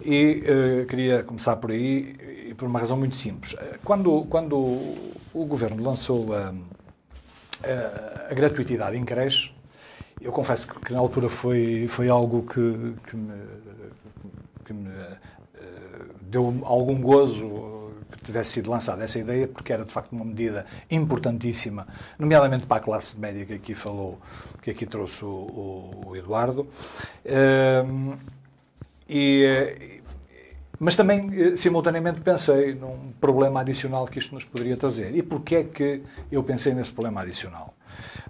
E 0.00 0.44
uh, 0.44 0.86
queria 0.86 1.24
começar 1.24 1.56
por 1.56 1.72
aí 1.72 2.46
e 2.50 2.54
por 2.54 2.66
uma 2.66 2.78
razão 2.78 2.96
muito 2.96 3.16
simples. 3.16 3.56
Quando, 3.84 4.24
quando 4.26 4.56
o 4.56 5.44
Governo 5.44 5.82
lançou 5.82 6.32
a, 6.32 6.54
a, 7.64 8.30
a 8.30 8.34
gratuitidade 8.34 8.96
em 8.96 9.04
creche, 9.04 9.52
eu 10.20 10.30
confesso 10.30 10.68
que, 10.68 10.78
que, 10.86 10.92
na 10.92 11.00
altura 11.00 11.28
foi, 11.28 11.86
foi 11.88 12.08
algo 12.08 12.42
que, 12.42 12.94
que 13.08 13.16
me, 13.16 13.42
que 14.64 14.72
me 14.72 14.88
uh, 14.88 15.16
deu 16.22 16.60
algum 16.62 17.00
gozo 17.00 17.79
tivesse 18.18 18.52
sido 18.52 18.70
lançada 18.70 19.04
essa 19.04 19.18
ideia, 19.18 19.46
porque 19.48 19.72
era 19.72 19.84
de 19.84 19.92
facto 19.92 20.12
uma 20.12 20.24
medida 20.24 20.66
importantíssima, 20.90 21.86
nomeadamente 22.18 22.66
para 22.66 22.78
a 22.78 22.80
classe 22.80 23.18
média 23.18 23.44
que 23.44 23.54
aqui 23.54 23.74
falou, 23.74 24.18
que 24.62 24.70
aqui 24.70 24.86
trouxe 24.86 25.24
o, 25.24 26.06
o 26.06 26.16
Eduardo. 26.16 26.68
Ehm, 27.24 28.16
e, 29.08 30.00
mas 30.78 30.96
também, 30.96 31.30
eh, 31.34 31.56
simultaneamente, 31.56 32.22
pensei 32.22 32.74
num 32.74 33.12
problema 33.20 33.60
adicional 33.60 34.06
que 34.06 34.18
isto 34.18 34.34
nos 34.34 34.46
poderia 34.46 34.78
trazer. 34.78 35.14
E 35.14 35.22
porquê 35.22 35.56
é 35.56 35.64
que 35.64 36.02
eu 36.32 36.42
pensei 36.42 36.72
nesse 36.72 36.90
problema 36.90 37.20
adicional? 37.20 37.74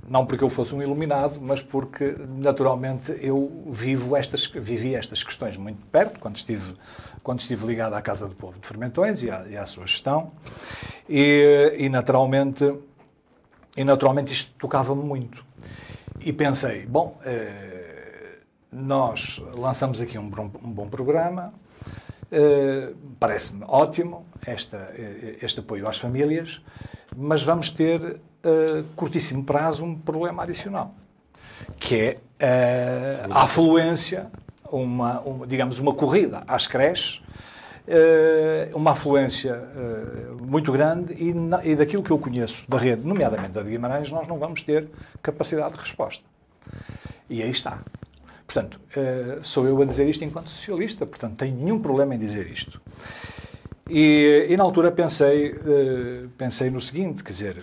Não 0.09 0.27
porque 0.27 0.43
eu 0.43 0.49
fosse 0.49 0.75
um 0.75 0.83
iluminado, 0.83 1.41
mas 1.41 1.63
porque, 1.63 2.17
naturalmente, 2.43 3.17
eu 3.21 3.65
vivo 3.69 4.17
estas, 4.17 4.47
vivi 4.47 4.95
estas 4.95 5.23
questões 5.23 5.57
muito 5.57 5.85
perto, 5.87 6.19
quando 6.19 6.37
estive, 6.37 6.75
quando 7.23 7.41
estive 7.41 7.67
ligado 7.67 7.95
à 7.95 8.03
Casa 8.03 8.27
do 8.27 8.35
Povo 8.35 8.59
de 8.59 8.67
Fermentões 8.67 9.23
e 9.23 9.31
à, 9.31 9.47
e 9.49 9.57
à 9.57 9.67
sua 9.67 9.87
gestão. 9.87 10.33
E, 11.09 11.75
e, 11.79 11.89
naturalmente, 11.89 12.75
e 13.77 13.85
naturalmente 13.85 14.33
isto 14.33 14.53
tocava-me 14.59 15.03
muito. 15.03 15.45
E 16.21 16.33
pensei, 16.33 16.85
bom, 16.87 17.19
eh, 17.25 18.11
nós 18.73 19.43
lançamos 19.55 20.01
aqui 20.01 20.19
um 20.19 20.29
bom, 20.29 20.51
um 20.63 20.71
bom 20.71 20.89
programa. 20.89 21.53
Uh, 22.31 22.95
Parece-me 23.19 23.65
ótimo 23.67 24.25
esta, 24.47 24.95
este 25.43 25.61
apoio 25.61 25.89
às 25.89 25.99
famílias, 25.99 26.61
mas 27.17 27.43
vamos 27.43 27.71
ter 27.71 28.21
curtíssimo 28.97 29.45
prazo 29.45 29.85
um 29.85 29.95
problema 29.95 30.43
adicional, 30.43 30.95
que 31.79 31.97
é 31.97 32.17
uh, 32.41 33.33
a 33.33 33.43
afluência, 33.43 34.27
uma, 34.71 35.21
uma, 35.21 35.47
digamos, 35.47 35.79
uma 35.79 35.95
corrida 35.95 36.43
às 36.47 36.67
creches, 36.67 37.23
uh, 37.87 38.77
uma 38.77 38.93
afluência 38.93 39.55
uh, 39.55 40.47
muito 40.47 40.73
grande 40.73 41.15
e, 41.15 41.35
na, 41.35 41.65
e 41.65 41.77
daquilo 41.77 42.03
que 42.03 42.11
eu 42.11 42.19
conheço 42.19 42.65
da 42.69 42.79
rede, 42.79 43.07
nomeadamente 43.07 43.53
da 43.53 43.63
de 43.63 43.71
Guimarães, 43.71 44.11
nós 44.11 44.27
não 44.27 44.39
vamos 44.39 44.63
ter 44.63 44.89
capacidade 45.23 45.75
de 45.75 45.81
resposta. 45.81 46.25
E 47.29 47.43
aí 47.43 47.51
está. 47.51 47.79
Portanto, 48.47 48.81
sou 49.43 49.65
eu 49.65 49.81
a 49.81 49.85
dizer 49.85 50.09
isto 50.09 50.25
enquanto 50.25 50.51
socialista, 50.51 51.07
portanto, 51.07 51.37
tenho 51.37 51.55
nenhum 51.55 51.79
problema 51.79 52.17
em 52.17 52.19
dizer 52.19 52.51
isto. 52.51 52.81
E, 53.89 54.47
e 54.49 54.57
na 54.57 54.65
altura 54.65 54.91
pensei, 54.91 55.55
pensei 56.37 56.69
no 56.69 56.81
seguinte, 56.81 57.23
quer 57.23 57.31
dizer, 57.31 57.63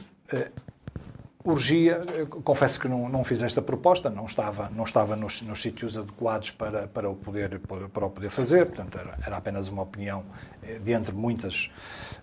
urgia, 1.48 2.02
confesso 2.44 2.80
que 2.80 2.88
não, 2.90 3.08
não 3.08 3.24
fiz 3.24 3.42
esta 3.42 3.62
proposta, 3.62 4.10
não 4.10 4.26
estava, 4.26 4.70
não 4.76 4.84
estava 4.84 5.16
nos, 5.16 5.42
nos 5.42 5.62
sítios 5.62 5.98
adequados 5.98 6.52
para, 6.52 6.88
para, 6.88 7.10
o 7.10 7.16
poder, 7.16 7.60
para 7.60 8.06
o 8.06 8.10
poder 8.10 8.30
fazer, 8.30 8.66
portanto 8.66 8.98
era, 8.98 9.18
era 9.26 9.38
apenas 9.38 9.70
uma 9.70 9.84
opinião 9.84 10.26
eh, 10.62 10.78
de 10.80 10.92
entre 10.92 11.14
muitas, 11.14 11.72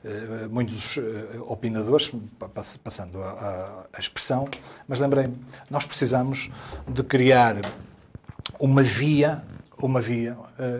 eh, 0.04 0.46
muitos 0.50 0.98
eh, 0.98 1.38
opinadores, 1.46 2.12
passando 2.82 3.22
a, 3.22 3.86
a 3.92 3.98
expressão, 3.98 4.46
mas 4.86 5.00
lembrei-me, 5.00 5.38
nós 5.70 5.86
precisamos 5.86 6.50
de 6.86 7.02
criar 7.02 7.56
uma 8.60 8.82
via 8.82 9.42
uma 9.76 10.00
via, 10.00 10.36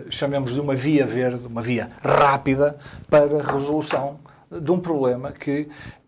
chamemos 0.09 0.53
de 0.53 0.59
uma 0.59 0.73
via 0.73 1.05
verde, 1.05 1.45
uma 1.45 1.61
via 1.61 1.89
rápida 2.01 2.79
para 3.09 3.39
a 3.41 3.51
resolução 3.51 4.19
de 4.49 4.71
um 4.71 4.79
problema 4.79 5.31
que 5.31 5.61
eh, 5.61 6.04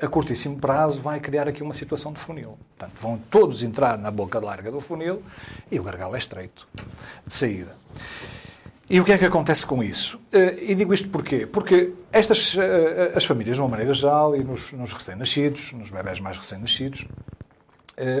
a 0.00 0.08
curtíssimo 0.08 0.58
prazo 0.58 1.00
vai 1.00 1.20
criar 1.20 1.48
aqui 1.48 1.62
uma 1.62 1.74
situação 1.74 2.12
de 2.12 2.20
funil. 2.20 2.58
Portanto, 2.76 3.00
vão 3.00 3.18
todos 3.30 3.62
entrar 3.62 3.98
na 3.98 4.10
boca 4.10 4.38
larga 4.38 4.70
do 4.70 4.80
funil 4.80 5.22
e 5.70 5.78
o 5.78 5.82
gargalo 5.82 6.14
é 6.14 6.18
estreito 6.18 6.68
de 7.26 7.36
saída. 7.36 7.76
E 8.88 9.00
o 9.00 9.04
que 9.04 9.12
é 9.12 9.18
que 9.18 9.24
acontece 9.24 9.66
com 9.66 9.82
isso? 9.82 10.20
Eh, 10.30 10.56
e 10.68 10.74
digo 10.74 10.92
isto 10.92 11.08
porquê? 11.08 11.46
Porque 11.46 11.92
estas, 12.12 12.56
eh, 12.56 13.12
as 13.14 13.24
famílias, 13.24 13.56
de 13.56 13.62
uma 13.62 13.68
maneira 13.68 13.94
geral, 13.94 14.36
e 14.36 14.44
nos, 14.44 14.72
nos 14.72 14.92
recém-nascidos, 14.92 15.72
nos 15.72 15.90
bebés 15.90 16.20
mais 16.20 16.36
recém-nascidos, 16.36 17.06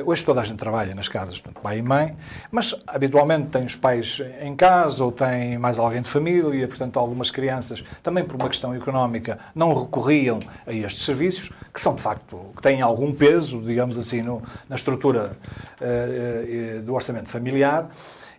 hoje 0.04 0.24
toda 0.24 0.40
a 0.40 0.44
gente 0.44 0.58
trabalha 0.58 0.94
nas 0.94 1.08
casas, 1.08 1.40
portanto, 1.40 1.62
pai 1.62 1.78
e 1.78 1.82
mãe, 1.82 2.16
mas 2.50 2.74
habitualmente 2.86 3.48
tem 3.48 3.64
os 3.64 3.74
pais 3.74 4.22
em 4.40 4.54
casa 4.54 5.04
ou 5.04 5.10
tem 5.10 5.58
mais 5.58 5.78
alguém 5.78 6.00
de 6.00 6.08
família, 6.08 6.68
portanto, 6.68 6.98
algumas 6.98 7.30
crianças, 7.30 7.82
também 8.02 8.24
por 8.24 8.36
uma 8.36 8.48
questão 8.48 8.74
económica, 8.74 9.38
não 9.54 9.74
recorriam 9.74 10.38
a 10.66 10.72
estes 10.72 11.04
serviços, 11.04 11.50
que 11.72 11.80
são 11.80 11.94
de 11.94 12.02
facto, 12.02 12.52
que 12.56 12.62
têm 12.62 12.82
algum 12.82 13.12
peso, 13.12 13.60
digamos 13.60 13.98
assim, 13.98 14.22
no, 14.22 14.42
na 14.68 14.76
estrutura 14.76 15.32
uh, 15.80 16.78
uh, 16.78 16.82
do 16.82 16.94
orçamento 16.94 17.28
familiar. 17.28 17.90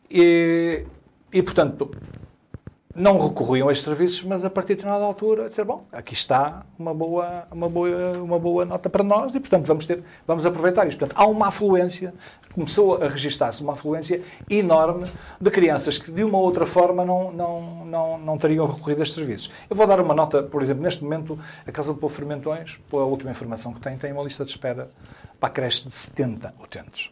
E, 0.10 0.86
e, 1.34 1.42
portanto, 1.42 1.92
não 2.96 3.20
recorriam 3.20 3.68
a 3.68 3.74
estes 3.74 3.84
serviços, 3.84 4.24
mas 4.24 4.46
a 4.46 4.50
partir 4.50 4.70
de 4.70 4.76
determinada 4.78 5.04
altura 5.04 5.50
dizer, 5.50 5.66
bom, 5.66 5.86
aqui 5.92 6.14
está 6.14 6.66
uma 6.80 6.94
boa, 6.94 7.46
uma 7.52 7.68
boa, 7.68 8.12
uma 8.24 8.40
boa 8.40 8.64
nota 8.64 8.90
para 8.90 9.04
nós 9.04 9.36
e, 9.36 9.40
portanto, 9.40 9.66
vamos, 9.66 9.86
ter, 9.86 10.02
vamos 10.26 10.46
aproveitar 10.46 10.88
isto. 10.88 10.98
Portanto, 10.98 11.20
há 11.20 11.28
uma 11.28 11.48
afluência, 11.48 12.14
começou 12.54 13.04
a 13.04 13.10
registar-se 13.10 13.62
uma 13.62 13.74
afluência 13.74 14.22
enorme 14.50 15.06
de 15.42 15.52
crianças 15.52 15.98
que, 15.98 16.10
de 16.10 16.24
uma 16.24 16.38
ou 16.38 16.46
outra 16.46 16.66
forma, 16.66 17.04
não, 17.04 17.34
não, 17.34 17.86
não, 17.86 18.18
não 18.18 18.38
teriam 18.38 18.66
recorrido 18.66 19.02
a 19.02 19.04
estes 19.04 19.16
serviços. 19.16 19.52
Eu 19.70 19.76
vou 19.76 19.86
dar 19.86 20.00
uma 20.00 20.14
nota, 20.14 20.42
por 20.42 20.64
exemplo, 20.64 20.82
neste 20.82 21.04
momento, 21.04 21.38
a 21.68 21.72
Casa 21.74 21.94
do 21.94 22.00
Povo 22.00 22.16
Fermentões, 22.16 22.80
pela 22.90 23.04
última 23.04 23.32
informação 23.32 23.74
que 23.74 23.82
tem, 23.82 23.98
tem 23.98 24.14
uma 24.14 24.24
lista 24.24 24.46
de 24.46 24.52
espera 24.52 24.90
para 25.38 25.50
a 25.50 25.52
creche 25.52 25.86
de 25.86 25.94
70 25.94 26.54
utentes. 26.64 27.12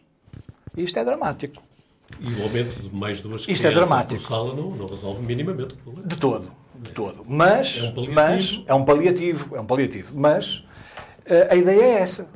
E 0.74 0.82
isto 0.82 0.98
é 0.98 1.04
dramático. 1.04 1.62
E 2.20 2.40
o 2.40 2.42
aumento 2.42 2.80
de 2.80 2.94
mais 2.94 3.20
duas 3.20 3.46
Isto 3.48 3.66
é 3.66 3.70
dramático. 3.70 4.20
por 4.20 4.28
sala 4.28 4.54
não, 4.54 4.70
não 4.70 4.86
resolve 4.86 5.22
minimamente 5.22 5.74
o 5.74 5.76
problema. 5.76 6.08
De 6.08 6.16
todo, 6.16 6.50
de 6.74 6.90
todo. 6.90 7.24
Mas 7.26 7.82
é 7.82 8.00
um 8.00 8.12
mas 8.12 8.62
é 8.66 8.74
um 8.74 8.84
paliativo, 8.84 9.56
é 9.56 9.60
um 9.60 9.66
paliativo. 9.66 10.12
Mas 10.16 10.56
uh, 10.56 11.50
a 11.50 11.56
ideia 11.56 11.82
é 11.82 11.92
essa. 12.00 12.28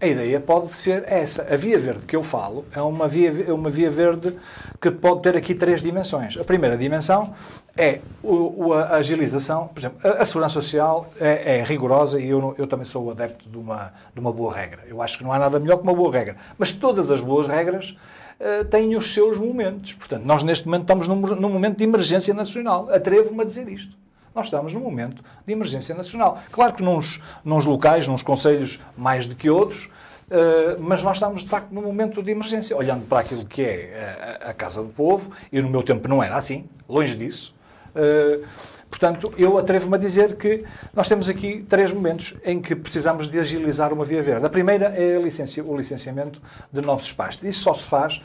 A 0.00 0.06
ideia 0.06 0.40
pode 0.40 0.72
ser 0.72 1.04
essa. 1.06 1.42
A 1.42 1.56
via 1.56 1.78
verde 1.78 2.06
que 2.06 2.16
eu 2.16 2.22
falo 2.22 2.64
é 2.72 2.80
uma 2.80 3.06
via, 3.06 3.44
é 3.46 3.52
uma 3.52 3.68
via 3.68 3.90
verde 3.90 4.34
que 4.80 4.90
pode 4.90 5.20
ter 5.20 5.36
aqui 5.36 5.54
três 5.54 5.82
dimensões. 5.82 6.38
A 6.38 6.44
primeira 6.44 6.76
dimensão 6.76 7.34
é 7.76 8.00
o, 8.22 8.72
a 8.72 8.96
agilização. 8.96 9.68
Por 9.68 9.78
exemplo, 9.78 9.98
a, 10.02 10.22
a 10.22 10.24
segurança 10.24 10.54
social 10.54 11.12
é, 11.20 11.58
é 11.58 11.62
rigorosa 11.62 12.18
e 12.18 12.30
eu, 12.30 12.54
eu, 12.56 12.66
também 12.66 12.86
sou 12.86 13.10
adepto 13.10 13.46
de 13.46 13.58
uma, 13.58 13.92
de 14.14 14.20
uma 14.20 14.32
boa 14.32 14.54
regra. 14.54 14.84
Eu 14.88 15.02
acho 15.02 15.18
que 15.18 15.24
não 15.24 15.32
há 15.34 15.38
nada 15.38 15.58
melhor 15.60 15.76
que 15.76 15.82
uma 15.82 15.94
boa 15.94 16.10
regra. 16.10 16.36
Mas 16.56 16.72
todas 16.72 17.10
as 17.10 17.20
boas 17.20 17.46
regras 17.46 17.94
uh, 18.40 18.64
têm 18.64 18.96
os 18.96 19.12
seus 19.12 19.38
momentos. 19.38 19.94
Portanto, 19.94 20.24
nós 20.24 20.42
neste 20.42 20.66
momento 20.66 20.82
estamos 20.82 21.06
num, 21.06 21.16
num 21.16 21.50
momento 21.50 21.78
de 21.78 21.84
emergência 21.84 22.34
nacional. 22.34 22.88
Atrevo-me 22.90 23.42
a 23.42 23.44
dizer 23.44 23.68
isto. 23.68 23.96
Nós 24.34 24.46
estamos 24.46 24.72
num 24.72 24.80
momento 24.80 25.22
de 25.46 25.52
emergência 25.52 25.94
nacional. 25.94 26.40
Claro 26.50 26.74
que 26.74 26.82
nos, 26.82 27.20
nos 27.44 27.66
locais, 27.66 28.06
nos 28.08 28.22
conselhos 28.22 28.80
mais 28.96 29.26
do 29.26 29.34
que 29.34 29.50
outros, 29.50 29.84
uh, 30.30 30.80
mas 30.80 31.02
nós 31.02 31.16
estamos 31.16 31.42
de 31.42 31.48
facto 31.48 31.72
num 31.72 31.82
momento 31.82 32.22
de 32.22 32.30
emergência. 32.30 32.76
Olhando 32.76 33.06
para 33.06 33.20
aquilo 33.20 33.44
que 33.44 33.62
é 33.62 34.38
a, 34.42 34.50
a 34.50 34.54
Casa 34.54 34.82
do 34.82 34.88
Povo, 34.88 35.32
e 35.52 35.60
no 35.60 35.68
meu 35.68 35.82
tempo 35.82 36.08
não 36.08 36.22
era 36.22 36.36
assim, 36.36 36.64
longe 36.88 37.16
disso. 37.16 37.54
Uh, 37.94 38.46
Portanto, 38.90 39.32
eu 39.38 39.56
atrevo-me 39.56 39.94
a 39.94 39.98
dizer 39.98 40.36
que 40.36 40.64
nós 40.92 41.08
temos 41.08 41.28
aqui 41.28 41.64
três 41.68 41.92
momentos 41.92 42.34
em 42.44 42.60
que 42.60 42.74
precisamos 42.74 43.28
de 43.28 43.38
agilizar 43.38 43.92
uma 43.92 44.04
via 44.04 44.20
verde. 44.20 44.44
A 44.44 44.50
primeira 44.50 44.86
é 44.86 45.16
a 45.16 45.62
o 45.62 45.76
licenciamento 45.76 46.42
de 46.72 46.80
novos 46.80 47.06
espaços. 47.06 47.44
Isso 47.44 47.62
só 47.62 47.72
se 47.72 47.84
faz 47.84 48.20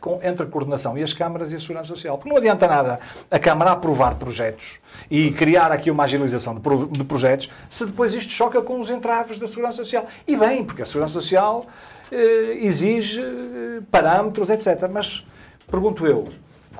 com, 0.00 0.20
entre 0.22 0.44
a 0.44 0.46
coordenação 0.46 0.96
e 0.96 1.02
as 1.02 1.12
câmaras 1.12 1.52
e 1.52 1.56
a 1.56 1.58
segurança 1.58 1.88
social. 1.88 2.16
Porque 2.18 2.30
não 2.30 2.36
adianta 2.36 2.66
nada 2.66 3.00
a 3.30 3.38
Câmara 3.38 3.72
aprovar 3.72 4.16
projetos 4.16 4.78
e 5.10 5.30
criar 5.30 5.70
aqui 5.72 5.90
uma 5.90 6.04
agilização 6.04 6.54
de, 6.54 6.86
de 6.90 7.04
projetos 7.04 7.50
se 7.68 7.86
depois 7.86 8.14
isto 8.14 8.32
choca 8.32 8.60
com 8.62 8.80
os 8.80 8.90
entraves 8.90 9.38
da 9.38 9.46
segurança 9.46 9.78
social. 9.78 10.06
E 10.26 10.36
bem, 10.36 10.64
porque 10.64 10.82
a 10.82 10.86
segurança 10.86 11.14
social 11.14 11.66
eh, 12.10 12.58
exige 12.60 13.20
eh, 13.20 13.82
parâmetros, 13.90 14.50
etc. 14.50 14.88
Mas, 14.90 15.24
pergunto 15.70 16.06
eu, 16.06 16.28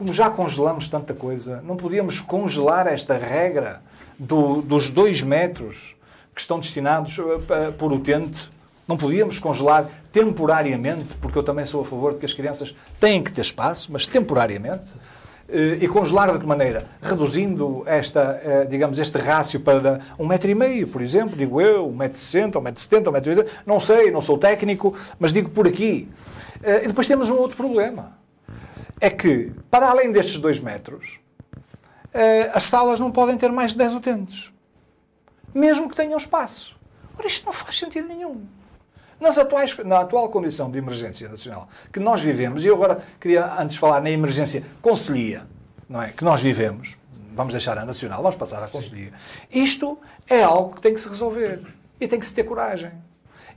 como 0.00 0.14
já 0.14 0.30
congelamos 0.30 0.88
tanta 0.88 1.12
coisa, 1.12 1.60
não 1.62 1.76
podíamos 1.76 2.22
congelar 2.22 2.86
esta 2.86 3.18
regra 3.18 3.82
do, 4.18 4.62
dos 4.62 4.90
dois 4.90 5.20
metros 5.20 5.94
que 6.34 6.40
estão 6.40 6.58
destinados 6.58 7.18
uh, 7.18 7.38
por 7.78 7.92
utente? 7.92 8.48
Não 8.88 8.96
podíamos 8.96 9.38
congelar 9.38 9.86
temporariamente, 10.10 11.14
porque 11.20 11.36
eu 11.36 11.42
também 11.42 11.66
sou 11.66 11.82
a 11.82 11.84
favor 11.84 12.14
de 12.14 12.18
que 12.18 12.24
as 12.24 12.32
crianças 12.32 12.74
têm 12.98 13.22
que 13.22 13.30
ter 13.30 13.42
espaço, 13.42 13.92
mas 13.92 14.06
temporariamente. 14.06 14.90
Uh, 15.46 15.76
e 15.78 15.86
congelar 15.86 16.32
de 16.32 16.38
que 16.38 16.46
maneira? 16.46 16.86
Reduzindo 17.02 17.82
esta, 17.84 18.40
uh, 18.42 18.70
digamos, 18.70 18.98
este 18.98 19.18
rácio 19.18 19.60
para 19.60 20.00
um 20.18 20.26
metro 20.26 20.50
e 20.50 20.54
meio, 20.54 20.88
por 20.88 21.02
exemplo, 21.02 21.36
digo 21.36 21.60
eu, 21.60 21.86
um 21.86 21.94
metro 21.94 22.16
e 22.16 22.20
sessenta, 22.22 22.58
um 22.58 22.62
metro 22.62 22.80
e 22.80 22.82
setenta, 22.82 23.10
um 23.10 23.12
metro 23.12 23.32
e 23.32 23.36
oitenta, 23.36 23.54
não 23.66 23.78
sei, 23.78 24.10
não 24.10 24.22
sou 24.22 24.38
técnico, 24.38 24.96
mas 25.18 25.30
digo 25.30 25.50
por 25.50 25.68
aqui. 25.68 26.08
E 26.64 26.88
depois 26.88 27.06
temos 27.06 27.28
um 27.28 27.36
outro 27.36 27.58
problema 27.58 28.19
é 29.00 29.08
que, 29.08 29.52
para 29.70 29.88
além 29.88 30.12
destes 30.12 30.38
dois 30.38 30.60
metros, 30.60 31.18
eh, 32.12 32.50
as 32.52 32.64
salas 32.64 33.00
não 33.00 33.10
podem 33.10 33.36
ter 33.36 33.50
mais 33.50 33.72
de 33.72 33.78
10 33.78 33.94
utentes. 33.94 34.52
Mesmo 35.54 35.88
que 35.88 35.96
tenham 35.96 36.18
espaço. 36.18 36.76
Ora, 37.18 37.26
isto 37.26 37.46
não 37.46 37.52
faz 37.52 37.78
sentido 37.78 38.06
nenhum. 38.08 38.44
Nas 39.18 39.38
atuais, 39.38 39.76
na 39.78 40.00
atual 40.00 40.28
condição 40.30 40.70
de 40.70 40.78
emergência 40.78 41.28
nacional 41.28 41.68
que 41.92 42.00
nós 42.00 42.22
vivemos, 42.22 42.64
e 42.64 42.68
eu 42.68 42.74
agora 42.74 43.02
queria 43.20 43.52
antes 43.60 43.76
falar 43.76 44.00
na 44.00 44.10
emergência 44.10 44.64
conselhia, 44.80 45.46
não 45.88 46.00
é? 46.00 46.10
que 46.10 46.24
nós 46.24 46.40
vivemos, 46.40 46.96
vamos 47.34 47.52
deixar 47.52 47.76
a 47.78 47.84
nacional, 47.84 48.22
vamos 48.22 48.36
passar 48.36 48.62
à 48.62 48.68
conselhia. 48.68 49.12
Isto 49.50 49.98
é 50.26 50.42
algo 50.42 50.74
que 50.74 50.80
tem 50.80 50.94
que 50.94 51.00
se 51.00 51.08
resolver 51.08 51.62
e 52.00 52.08
tem 52.08 52.18
que 52.18 52.26
se 52.26 52.34
ter 52.34 52.44
coragem. 52.44 52.92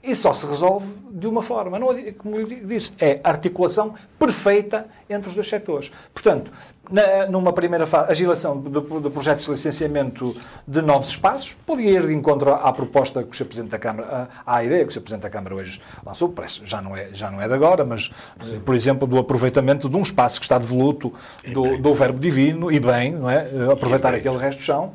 E 0.04 0.14
só 0.14 0.34
se 0.34 0.46
resolve 0.46 0.86
de 1.10 1.26
uma 1.26 1.40
forma. 1.40 1.78
Não, 1.78 1.88
como 2.18 2.36
eu 2.36 2.46
disse, 2.46 2.92
é 3.00 3.20
articulação 3.24 3.94
perfeita 4.18 4.86
entre 5.08 5.28
os 5.28 5.34
dois 5.34 5.48
setores. 5.48 5.90
Portanto, 6.12 6.50
na, 6.90 7.26
numa 7.26 7.52
primeira 7.52 7.86
fase, 7.86 8.10
agilização 8.10 8.58
do, 8.58 8.80
do 8.80 9.10
projeto 9.10 9.42
de 9.42 9.50
licenciamento 9.50 10.36
de 10.66 10.82
novos 10.82 11.08
espaços, 11.08 11.56
podia 11.64 11.90
ir 11.90 12.06
de 12.06 12.12
encontro 12.12 12.52
à, 12.52 12.72
proposta 12.72 13.22
que 13.22 13.30
o 13.30 13.34
Sr. 13.34 13.44
Presidente 13.46 13.70
da 13.70 13.78
Câmara, 13.78 14.28
à, 14.44 14.56
à 14.56 14.64
ideia 14.64 14.84
que 14.84 14.90
o 14.90 14.92
Sr. 14.92 15.00
Presidente 15.00 15.22
da 15.22 15.30
Câmara 15.30 15.54
hoje 15.54 15.80
lançou, 16.04 16.28
parece, 16.28 16.60
já 16.64 16.82
não 16.82 16.96
é, 16.96 17.08
já 17.12 17.30
não 17.30 17.40
é 17.40 17.48
de 17.48 17.54
agora, 17.54 17.84
mas, 17.84 18.10
Sim. 18.42 18.60
por 18.60 18.74
exemplo, 18.74 19.06
do 19.06 19.18
aproveitamento 19.18 19.88
de 19.88 19.96
um 19.96 20.02
espaço 20.02 20.38
que 20.38 20.44
está 20.44 20.58
devoluto 20.58 21.12
do, 21.52 21.78
do 21.78 21.94
Verbo 21.94 22.18
Divino, 22.18 22.70
e 22.70 22.78
bem, 22.78 23.12
não 23.12 23.30
é? 23.30 23.48
aproveitar 23.72 24.12
aquele 24.14 24.36
resto 24.36 24.58
de 24.58 24.64
chão. 24.64 24.92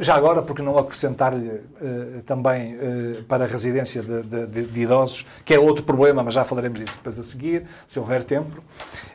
Já 0.00 0.14
agora, 0.16 0.42
porque 0.42 0.62
não 0.62 0.76
acrescentar-lhe 0.78 1.48
uh, 1.48 2.22
também 2.24 2.74
uh, 2.74 3.22
para 3.24 3.44
a 3.44 3.46
residência 3.46 4.02
de, 4.02 4.46
de, 4.46 4.64
de, 4.64 4.80
idosos, 4.80 5.24
que 5.44 5.54
é 5.54 5.58
outro 5.58 5.84
problema, 5.84 6.22
mas 6.22 6.34
já 6.34 6.44
falaremos 6.44 6.80
disso 6.80 6.96
depois 6.96 7.18
a 7.18 7.22
seguir, 7.22 7.66
se 7.86 7.98
houver 7.98 8.24
tempo. 8.24 8.62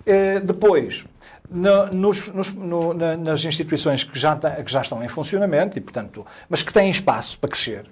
Uh, 0.01 0.45
depois, 0.45 1.05
no, 1.49 1.87
nos, 1.87 2.29
nos, 2.29 2.53
no, 2.53 2.93
na, 2.93 3.17
nas 3.17 3.43
instituições 3.43 4.03
que 4.03 4.17
já, 4.17 4.35
que 4.35 4.71
já 4.71 4.81
estão 4.81 5.03
em 5.03 5.07
funcionamento, 5.07 5.77
e, 5.77 5.81
portanto, 5.81 6.25
mas 6.49 6.61
que 6.61 6.71
têm 6.71 6.89
espaço 6.89 7.37
para 7.37 7.49
crescer, 7.49 7.85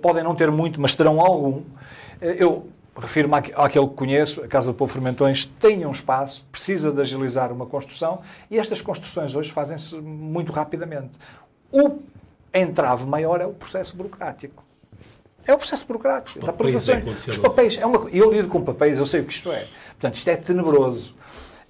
podem 0.00 0.24
não 0.24 0.34
ter 0.34 0.50
muito, 0.50 0.80
mas 0.80 0.96
terão 0.96 1.20
algum. 1.20 1.62
eu 2.20 2.68
refiro-me 2.96 3.34
àquele 3.34 3.86
que 3.88 3.94
conheço, 3.94 4.42
a 4.42 4.48
Casa 4.48 4.72
do 4.72 4.74
Povo 4.76 4.92
Fermentões 4.92 5.44
tem 5.44 5.86
um 5.86 5.90
espaço, 5.90 6.44
precisa 6.50 6.92
de 6.92 7.00
agilizar 7.00 7.52
uma 7.52 7.66
construção 7.66 8.20
e 8.50 8.58
estas 8.58 8.80
construções 8.82 9.34
hoje 9.34 9.50
fazem-se 9.50 9.94
muito 9.96 10.52
rapidamente. 10.52 11.12
O 11.72 11.98
entrave 12.52 13.06
maior 13.06 13.40
é 13.40 13.46
o 13.46 13.52
processo 13.52 13.96
burocrático. 13.96 14.62
É 15.46 15.52
o 15.52 15.58
processo 15.58 15.86
burocrático. 15.86 16.38
Os 16.38 16.44
papéis, 16.44 16.88
é 16.88 17.02
Os 17.28 17.38
papéis 17.38 17.78
é 17.78 17.86
uma, 17.86 18.08
eu 18.10 18.30
lido 18.32 18.48
com 18.48 18.62
papéis, 18.62 18.98
eu 18.98 19.06
sei 19.06 19.22
o 19.22 19.24
que 19.24 19.32
isto 19.32 19.50
é. 19.50 19.66
Portanto, 19.92 20.14
isto 20.14 20.28
é 20.28 20.36
tenebroso. 20.36 21.14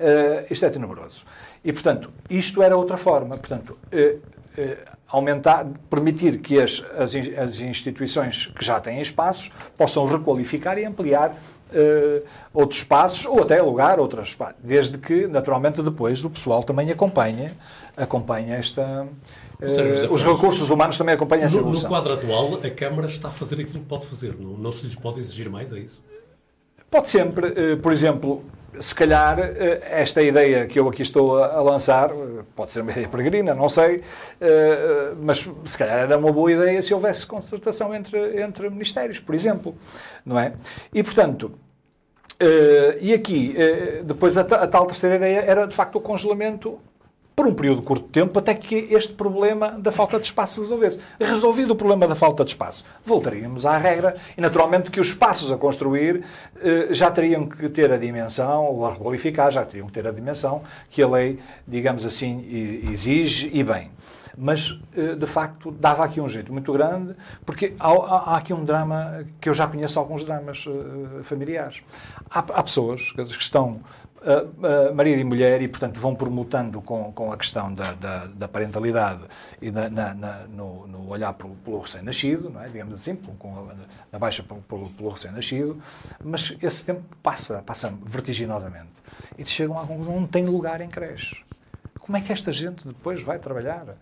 Uh, 0.02 0.46
isto 0.50 0.66
é 0.66 0.70
tenebroso. 0.70 1.24
E, 1.64 1.72
portanto, 1.72 2.10
isto 2.28 2.62
era 2.62 2.76
outra 2.76 2.96
forma. 2.96 3.38
Portanto, 3.38 3.78
uh, 3.92 4.16
uh, 4.60 4.76
aumentar, 5.08 5.66
permitir 5.88 6.40
que 6.40 6.60
as, 6.60 6.84
as, 6.98 7.14
as, 7.14 7.60
instituições 7.60 8.46
que 8.46 8.64
já 8.64 8.80
têm 8.80 9.00
espaços 9.00 9.50
possam 9.76 10.06
requalificar 10.06 10.78
e 10.78 10.84
ampliar 10.84 11.36
outros 12.52 12.80
espaços 12.80 13.24
ou 13.24 13.40
até 13.40 13.58
alugar 13.58 13.98
outros 13.98 14.28
espaços, 14.28 14.56
desde 14.62 14.98
que, 14.98 15.26
naturalmente, 15.26 15.80
depois 15.80 16.22
o 16.22 16.28
pessoal 16.28 16.62
também 16.62 16.90
acompanhe, 16.90 17.50
acompanhe 17.96 18.52
esta... 18.52 19.08
Uh, 19.62 20.12
os 20.12 20.22
recursos 20.22 20.70
humanos 20.70 20.98
também 20.98 21.14
acompanham 21.14 21.44
essa 21.44 21.58
evolução. 21.58 21.90
No 21.90 21.96
quadro 21.96 22.14
atual, 22.14 22.60
a 22.62 22.70
Câmara 22.70 23.06
está 23.06 23.28
a 23.28 23.30
fazer 23.30 23.56
aquilo 23.56 23.80
que 23.80 23.86
pode 23.86 24.06
fazer. 24.06 24.36
Não, 24.38 24.50
não 24.50 24.72
se 24.72 24.86
lhes 24.86 24.94
pode 24.94 25.20
exigir 25.20 25.48
mais, 25.48 25.72
é 25.72 25.78
isso? 25.78 26.02
Pode 26.90 27.08
sempre. 27.08 27.48
Uh, 27.48 27.76
por 27.78 27.92
exemplo, 27.92 28.44
se 28.78 28.94
calhar 28.94 29.38
eh, 29.38 29.80
esta 29.82 30.22
ideia 30.22 30.66
que 30.66 30.78
eu 30.78 30.88
aqui 30.88 31.02
estou 31.02 31.42
a 31.42 31.60
lançar, 31.60 32.10
eh, 32.10 32.42
pode 32.56 32.72
ser 32.72 32.80
uma 32.80 32.90
ideia 32.90 33.08
peregrina, 33.08 33.54
não 33.54 33.68
sei, 33.68 34.02
eh, 34.40 35.12
mas 35.20 35.48
se 35.64 35.78
calhar 35.78 35.98
era 35.98 36.16
uma 36.18 36.32
boa 36.32 36.50
ideia 36.50 36.82
se 36.82 36.94
houvesse 36.94 37.26
concertação 37.26 37.94
entre, 37.94 38.40
entre 38.40 38.68
ministérios, 38.70 39.20
por 39.20 39.34
exemplo, 39.34 39.76
não 40.24 40.38
é? 40.38 40.54
E, 40.92 41.02
portanto, 41.02 41.52
e 43.00 43.14
aqui, 43.14 43.54
depois 44.02 44.36
a 44.36 44.42
tal 44.42 44.84
terceira 44.86 45.14
ideia 45.14 45.44
era, 45.46 45.64
de 45.64 45.72
facto, 45.72 45.96
o 45.96 46.00
congelamento 46.00 46.80
por 47.34 47.46
um 47.46 47.54
período 47.54 47.82
curto 47.82 48.06
de 48.06 48.10
tempo, 48.10 48.38
até 48.38 48.54
que 48.54 48.74
este 48.90 49.14
problema 49.14 49.70
da 49.70 49.90
falta 49.90 50.18
de 50.18 50.26
espaço 50.26 50.54
se 50.54 50.60
resolvesse. 50.60 50.98
Resolvido 51.18 51.72
o 51.72 51.76
problema 51.76 52.06
da 52.06 52.14
falta 52.14 52.44
de 52.44 52.50
espaço, 52.50 52.84
voltaríamos 53.04 53.64
à 53.66 53.76
regra 53.78 54.14
e, 54.36 54.40
naturalmente, 54.40 54.90
que 54.90 55.00
os 55.00 55.08
espaços 55.08 55.50
a 55.50 55.56
construir 55.56 56.24
eh, 56.60 56.88
já 56.90 57.10
teriam 57.10 57.46
que 57.46 57.68
ter 57.68 57.90
a 57.92 57.96
dimensão, 57.96 58.66
ou 58.66 58.86
a 58.86 58.96
qualificar, 58.96 59.50
já 59.50 59.64
teriam 59.64 59.86
que 59.86 59.92
ter 59.92 60.06
a 60.06 60.12
dimensão 60.12 60.62
que 60.90 61.02
a 61.02 61.08
lei, 61.08 61.38
digamos 61.66 62.04
assim, 62.04 62.46
exige 62.92 63.50
e 63.52 63.62
bem. 63.62 63.90
Mas, 64.36 64.78
eh, 64.96 65.14
de 65.14 65.26
facto, 65.26 65.70
dava 65.70 66.04
aqui 66.04 66.20
um 66.20 66.28
jeito 66.28 66.52
muito 66.52 66.72
grande, 66.72 67.14
porque 67.44 67.74
há, 67.78 67.88
há 67.88 68.36
aqui 68.36 68.52
um 68.52 68.64
drama 68.64 69.24
que 69.40 69.48
eu 69.48 69.54
já 69.54 69.66
conheço 69.66 69.98
alguns 69.98 70.24
dramas 70.24 70.64
eh, 70.66 71.22
familiares. 71.22 71.82
Há, 72.30 72.38
há 72.38 72.62
pessoas 72.62 73.12
que 73.12 73.22
estão 73.22 73.80
uh, 74.22 74.94
marido 74.94 75.20
e 75.20 75.24
mulher 75.24 75.60
e, 75.62 75.68
portanto, 75.68 76.00
vão 76.00 76.14
permutando 76.14 76.80
com, 76.80 77.12
com 77.12 77.32
a 77.32 77.36
questão 77.36 77.72
da, 77.72 77.92
da, 77.92 78.26
da 78.26 78.48
parentalidade 78.48 79.22
e 79.60 79.70
na, 79.70 79.88
na, 79.88 80.14
na, 80.14 80.38
no, 80.48 80.86
no, 80.86 81.08
olhar 81.10 81.32
pelo, 81.34 81.54
pelo 81.56 81.80
recém-nascido, 81.80 82.52
é? 82.60 82.68
digamos 82.68 82.94
assim, 82.94 83.16
com 83.16 83.68
na 84.10 84.18
baixa 84.18 84.42
pelo, 84.42 84.60
pelo 84.90 85.08
recém-nascido, 85.08 85.80
mas 86.22 86.56
esse 86.62 86.84
tempo 86.84 87.02
passa, 87.22 87.62
passa 87.62 87.92
vertiginosamente. 88.04 88.92
E 89.36 89.44
chegam 89.44 89.78
à 89.78 89.86
conclusão, 89.86 90.20
não 90.20 90.26
tem 90.26 90.46
lugar 90.46 90.80
em 90.80 90.88
creche. 90.88 91.42
Como 92.04 92.18
é 92.18 92.20
que 92.20 92.32
esta 92.32 92.50
gente 92.50 92.86
depois 92.86 93.22
vai 93.22 93.38
trabalhar? 93.38 93.96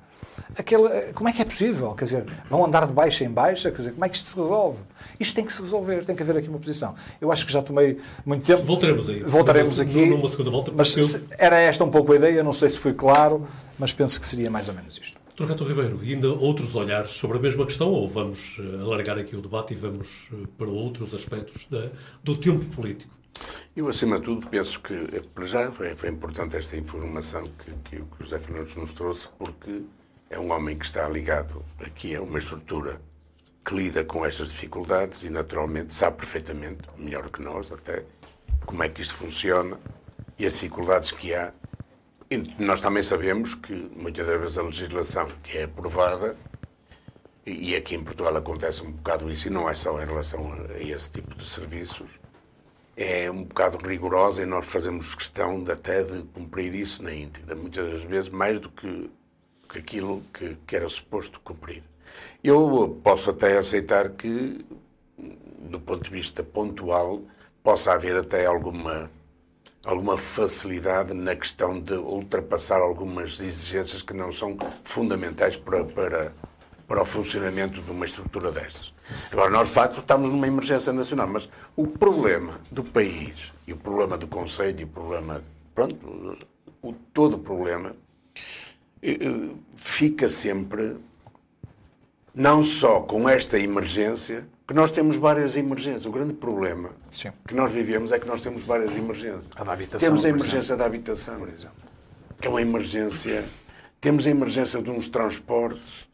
Aquele, 0.57 1.13
como 1.13 1.29
é 1.29 1.33
que 1.35 1.43
é 1.43 1.45
possível? 1.45 1.93
Quer 1.93 2.05
dizer, 2.05 2.25
vão 2.49 2.65
andar 2.65 2.87
de 2.87 2.95
baixa 2.95 3.25
em 3.25 3.31
baixa? 3.31 3.71
Quer 3.71 3.77
dizer, 3.77 3.93
como 3.93 4.05
é 4.07 4.09
que 4.09 4.17
isto 4.17 4.29
se 4.31 4.37
resolve? 4.37 4.79
Isto 5.19 5.35
tem 5.35 5.45
que 5.45 5.53
se 5.53 5.61
resolver, 5.61 6.05
tem 6.07 6.17
que 6.17 6.23
haver 6.23 6.39
aqui 6.39 6.49
uma 6.49 6.59
posição. 6.59 6.95
Eu 7.21 7.31
acho 7.31 7.45
que 7.45 7.53
já 7.53 7.61
tomei 7.63 8.01
muito 8.25 8.47
tempo. 8.47 8.63
Voltaremos 8.63 9.11
aí. 9.11 9.23
Voltaremos 9.23 9.79
aqui. 9.79 10.07
Numa 10.07 10.29
segunda 10.29 10.51
volta. 10.51 10.73
Mas 10.75 10.97
eu... 10.97 11.21
era 11.39 11.59
esta 11.59 11.85
um 11.85 11.91
pouco 11.91 12.15
a 12.15 12.17
ideia, 12.17 12.43
não 12.43 12.55
sei 12.55 12.71
se 12.71 12.79
foi 12.79 12.95
claro, 12.95 13.47
mas 13.79 13.93
penso 13.93 14.19
que 14.19 14.27
seria 14.27 14.51
mais 14.51 14.67
ou 14.67 14.75
menos 14.75 14.97
isto. 14.97 15.21
Torgato 15.37 15.65
Ribeiro, 15.65 16.01
ainda 16.03 16.29
outros 16.29 16.75
olhares 16.75 17.13
sobre 17.13 17.37
a 17.37 17.41
mesma 17.41 17.67
questão 17.67 17.91
ou 17.91 18.09
vamos 18.09 18.59
eh, 18.59 18.83
alargar 18.83 19.19
aqui 19.19 19.37
o 19.37 19.41
debate 19.41 19.73
e 19.73 19.77
vamos 19.77 20.29
eh, 20.33 20.47
para 20.59 20.69
outros 20.69 21.15
aspectos 21.15 21.67
da, 21.71 21.89
do 22.23 22.37
tempo 22.37 22.65
político? 22.67 23.20
Eu, 23.77 23.88
acima 23.88 24.19
de 24.19 24.25
tudo, 24.25 24.49
penso 24.49 24.81
que, 24.81 24.93
eh, 24.93 25.23
para 25.35 25.45
já, 25.45 25.71
foi, 25.71 25.95
foi 25.97 26.09
importante 26.09 26.57
esta 26.57 26.77
informação 26.77 27.45
que, 27.45 27.73
que 27.85 28.03
o 28.03 28.09
José 28.19 28.38
Fernandes 28.38 28.77
nos 28.77 28.93
trouxe, 28.93 29.29
porque 29.38 29.83
é 30.29 30.38
um 30.38 30.53
homem 30.53 30.77
que 30.77 30.85
está 30.85 31.09
ligado 31.09 31.64
aqui 31.81 32.14
a 32.14 32.21
uma 32.21 32.38
estrutura 32.38 33.01
que 33.64 33.75
lida 33.75 34.05
com 34.05 34.27
estas 34.27 34.49
dificuldades 34.49 35.23
e, 35.23 35.31
naturalmente, 35.31 35.95
sabe 35.95 36.16
perfeitamente, 36.16 36.81
melhor 36.99 37.31
que 37.31 37.40
nós 37.43 37.71
até, 37.71 38.05
como 38.66 38.83
é 38.83 38.88
que 38.88 39.03
isto 39.03 39.14
funciona 39.14 39.79
e 40.38 40.47
as 40.47 40.55
dificuldades 40.55 41.12
que 41.12 41.35
há. 41.35 41.53
E 42.31 42.37
nós 42.59 42.81
também 42.81 43.03
sabemos 43.03 43.55
que, 43.55 43.73
muitas 43.73 44.27
das 44.27 44.40
vezes, 44.40 44.59
a 44.59 44.62
legislação 44.62 45.31
que 45.43 45.59
é 45.59 45.64
aprovada, 45.64 46.37
e 47.47 47.75
aqui 47.75 47.95
em 47.95 48.05
Portugal 48.05 48.37
acontece 48.37 48.83
um 48.83 48.93
bocado 48.93 49.31
isso, 49.31 49.49
e 49.49 49.51
não 49.51 49.69
é 49.69 49.75
só 49.75 50.01
em 50.01 50.07
relação 50.07 50.53
a 50.53 50.79
esse 50.79 51.11
tipo 51.11 51.35
de 51.35 51.47
serviços, 51.47 52.09
é 52.96 53.31
um 53.31 53.44
bocado 53.44 53.79
rigorosa 53.79 54.42
e 54.42 54.46
nós 54.46 54.66
fazemos 54.66 55.14
questão 55.14 55.62
de, 55.62 55.72
até 55.72 56.03
de 56.03 56.22
cumprir 56.35 56.74
isso 56.74 57.03
na 57.03 57.14
íntegra, 57.14 57.55
muitas 57.55 57.90
das 57.90 58.03
vezes 58.03 58.29
mais 58.29 58.59
do 58.59 58.68
que 58.68 59.11
que 59.70 59.79
aquilo 59.79 60.22
que, 60.33 60.57
que 60.66 60.76
era 60.76 60.88
suposto 60.88 61.40
cumprir. 61.40 61.83
Eu 62.42 63.00
posso 63.03 63.31
até 63.31 63.57
aceitar 63.57 64.11
que, 64.11 64.64
do 65.59 65.79
ponto 65.79 66.05
de 66.05 66.11
vista 66.11 66.42
pontual, 66.42 67.22
possa 67.62 67.92
haver 67.92 68.16
até 68.16 68.46
alguma, 68.46 69.11
alguma 69.85 70.18
facilidade 70.18 71.14
na 71.14 71.37
questão 71.37 71.81
de 71.81 71.94
ultrapassar 71.94 72.81
algumas 72.81 73.38
exigências 73.38 74.03
que 74.03 74.12
não 74.12 74.33
são 74.33 74.57
fundamentais 74.83 75.57
para, 75.57 75.85
para, 75.85 76.35
para 76.90 77.03
o 77.03 77.05
funcionamento 77.05 77.81
de 77.81 77.88
uma 77.88 78.05
estrutura 78.05 78.50
destas. 78.50 78.92
Agora, 79.31 79.48
nós, 79.48 79.68
de 79.68 79.74
facto, 79.74 80.00
estamos 80.00 80.29
numa 80.29 80.48
emergência 80.48 80.92
nacional, 80.92 81.29
mas 81.29 81.48
o 81.76 81.87
problema 81.87 82.61
do 82.68 82.83
país 82.83 83.55
e 83.64 83.72
o 83.72 83.76
problema 83.76 84.18
do 84.18 84.26
Conselho 84.26 84.81
e 84.81 84.83
o 84.83 84.88
problema. 84.88 85.40
Pronto, 85.72 86.37
o, 86.83 86.92
todo 87.14 87.35
o 87.35 87.38
problema 87.38 87.94
fica 89.76 90.29
sempre, 90.29 90.96
não 92.35 92.61
só 92.64 92.98
com 92.98 93.29
esta 93.29 93.57
emergência, 93.57 94.44
que 94.66 94.74
nós 94.74 94.90
temos 94.90 95.14
várias 95.14 95.57
emergências. 95.57 96.07
O 96.07 96.11
grande 96.11 96.35
problema 96.35 96.90
Sim. 97.12 97.31
que 97.46 97.55
nós 97.55 97.70
vivemos 97.70 98.11
é 98.11 98.18
que 98.18 98.26
nós 98.26 98.42
temos 98.42 98.64
várias 98.64 98.96
emergências. 98.96 99.48
A 99.55 99.62
da 99.62 99.72
habitação, 99.74 100.09
temos 100.09 100.24
a 100.24 100.29
emergência 100.29 100.76
da 100.76 100.87
habitação, 100.87 101.38
por 101.38 101.48
exemplo. 101.48 101.85
que 102.40 102.48
é 102.48 102.50
uma 102.50 102.61
emergência. 102.61 103.44
Temos 104.00 104.26
a 104.26 104.31
emergência 104.31 104.83
de 104.83 104.90
uns 104.90 105.09
transportes, 105.09 106.10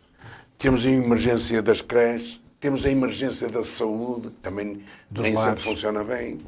temos 0.59 0.85
a 0.87 0.91
emergência 0.91 1.63
das 1.63 1.83
creches, 1.83 2.41
temos 2.59 2.85
a 2.87 2.91
emergência 2.91 3.49
da 3.49 3.63
saúde, 3.63 4.31
que 4.31 4.41
também 4.43 4.83
dos 5.11 5.25
nem 5.25 5.35
lares. 5.35 5.63
sempre 5.63 5.63
funciona 5.63 6.03
bem. 6.03 6.39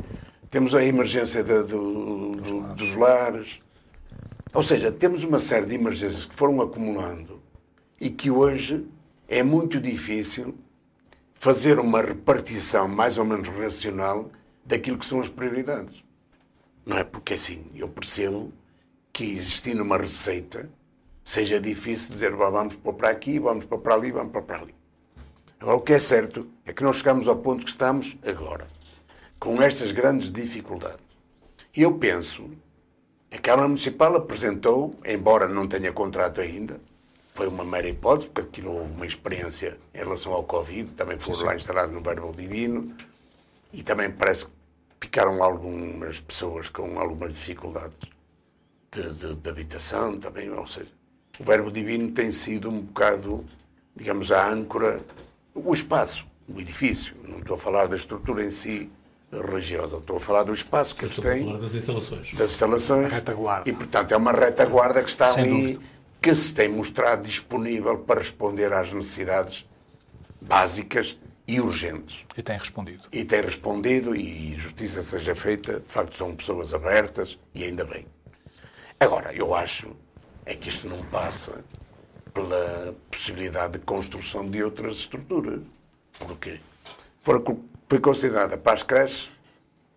Temos 0.50 0.74
a 0.74 0.84
emergência 0.84 1.42
de, 1.42 1.62
do, 1.64 2.32
dos, 2.32 2.50
lares. 2.50 2.76
dos 2.76 2.94
lares. 2.94 3.62
Ou 4.54 4.62
seja, 4.62 4.90
temos 4.90 5.22
uma 5.22 5.38
série 5.38 5.66
de 5.66 5.74
emergências 5.74 6.24
que 6.24 6.34
foram 6.34 6.60
acumulando 6.62 7.40
e 8.00 8.08
que 8.08 8.30
hoje 8.30 8.86
é 9.28 9.42
muito 9.42 9.78
difícil 9.78 10.54
fazer 11.34 11.78
uma 11.78 12.00
repartição 12.00 12.88
mais 12.88 13.18
ou 13.18 13.24
menos 13.24 13.48
racional 13.48 14.30
daquilo 14.64 14.98
que 14.98 15.06
são 15.06 15.20
as 15.20 15.28
prioridades. 15.28 16.02
Não 16.84 16.96
é 16.96 17.04
porque 17.04 17.34
assim, 17.34 17.66
eu 17.74 17.88
percebo 17.88 18.52
que 19.12 19.24
existindo 19.24 19.82
uma 19.82 19.98
receita 19.98 20.70
seja 21.28 21.60
difícil 21.60 22.08
dizer 22.10 22.34
vamos 22.34 22.76
para 22.76 23.10
aqui, 23.10 23.38
vamos 23.38 23.66
para 23.66 23.94
ali, 23.94 24.10
vamos 24.10 24.32
para 24.32 24.62
ali. 24.62 24.74
Agora, 25.60 25.76
o 25.76 25.82
que 25.82 25.92
é 25.92 25.98
certo 26.00 26.48
é 26.64 26.72
que 26.72 26.82
nós 26.82 26.96
chegamos 26.96 27.28
ao 27.28 27.36
ponto 27.36 27.64
que 27.64 27.70
estamos 27.70 28.16
agora, 28.26 28.66
com 29.38 29.60
estas 29.60 29.92
grandes 29.92 30.32
dificuldades. 30.32 31.04
E 31.76 31.82
eu 31.82 31.98
penso 31.98 32.50
a 33.30 33.36
Câmara 33.36 33.68
Municipal 33.68 34.16
apresentou, 34.16 34.98
embora 35.04 35.46
não 35.46 35.68
tenha 35.68 35.92
contrato 35.92 36.40
ainda, 36.40 36.80
foi 37.34 37.46
uma 37.46 37.62
mera 37.62 37.86
hipótese, 37.86 38.30
porque 38.30 38.48
aquilo 38.48 38.74
houve 38.74 38.92
uma 38.94 39.06
experiência 39.06 39.76
em 39.92 39.98
relação 39.98 40.32
ao 40.32 40.44
Covid, 40.44 40.94
também 40.94 41.20
foram 41.20 41.44
lá 41.44 41.54
instalados 41.54 41.94
no 41.94 42.00
Verbo 42.00 42.32
Divino, 42.32 42.96
e 43.70 43.82
também 43.82 44.10
parece 44.10 44.46
que 44.46 44.52
ficaram 44.98 45.42
algumas 45.42 46.20
pessoas 46.20 46.70
com 46.70 46.98
algumas 46.98 47.34
dificuldades 47.34 48.08
de, 48.90 49.12
de, 49.12 49.34
de 49.34 49.50
habitação, 49.50 50.18
também, 50.18 50.50
ou 50.50 50.66
seja, 50.66 50.97
o 51.38 51.44
verbo 51.44 51.70
divino 51.70 52.10
tem 52.10 52.32
sido 52.32 52.68
um 52.68 52.80
bocado, 52.80 53.44
digamos, 53.94 54.32
a 54.32 54.48
âncora, 54.48 55.00
o 55.54 55.72
espaço, 55.72 56.26
o 56.48 56.60
edifício. 56.60 57.14
Não 57.26 57.38
estou 57.38 57.54
a 57.56 57.58
falar 57.58 57.86
da 57.86 57.96
estrutura 57.96 58.44
em 58.44 58.50
si 58.50 58.90
religiosa, 59.30 59.98
estou 59.98 60.16
a 60.16 60.20
falar 60.20 60.42
do 60.44 60.52
espaço 60.54 60.94
que 60.96 61.04
eles 61.04 61.16
têm, 61.20 61.44
falar 61.44 61.58
das 61.58 61.74
instalações. 61.74 62.34
das 62.34 62.50
instalações. 62.50 63.12
A 63.12 63.16
retaguarda. 63.16 63.68
E, 63.68 63.72
portanto, 63.72 64.12
é 64.12 64.16
uma 64.16 64.32
retaguarda 64.32 65.02
que 65.02 65.10
está 65.10 65.28
Sem 65.28 65.44
ali, 65.44 65.72
dúvida. 65.74 65.80
que 66.22 66.34
se 66.34 66.54
tem 66.54 66.68
mostrado 66.68 67.22
disponível 67.22 67.98
para 67.98 68.20
responder 68.20 68.72
às 68.72 68.92
necessidades 68.92 69.68
básicas 70.40 71.18
e 71.46 71.60
urgentes. 71.60 72.24
E 72.36 72.42
tem 72.42 72.58
respondido. 72.58 73.04
E 73.12 73.24
tem 73.24 73.40
respondido, 73.42 74.14
e 74.14 74.54
justiça 74.56 75.02
seja 75.02 75.34
feita, 75.34 75.80
de 75.80 75.90
facto 75.90 76.14
são 76.14 76.34
pessoas 76.34 76.72
abertas, 76.74 77.38
e 77.54 77.64
ainda 77.64 77.84
bem. 77.84 78.06
Agora, 79.00 79.32
eu 79.34 79.54
acho 79.54 79.94
é 80.48 80.56
que 80.56 80.70
isto 80.70 80.88
não 80.88 81.04
passa 81.04 81.62
pela 82.32 82.94
possibilidade 83.10 83.74
de 83.74 83.78
construção 83.80 84.48
de 84.48 84.62
outras 84.62 84.94
estruturas. 84.94 85.60
Porquê? 86.18 86.58
Foi 87.20 87.38
foi 87.86 88.00
considerada 88.00 88.56
para 88.56 88.72
as 88.72 88.82
creches 88.82 89.30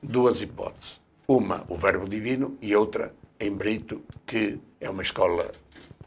duas 0.03 0.41
hipóteses. 0.41 0.99
Uma, 1.27 1.63
o 1.69 1.75
verbo 1.75 2.07
divino, 2.07 2.57
e 2.61 2.75
outra, 2.75 3.13
em 3.39 3.55
Brito, 3.55 4.03
que 4.25 4.59
é 4.81 4.89
uma 4.89 5.01
escola 5.01 5.51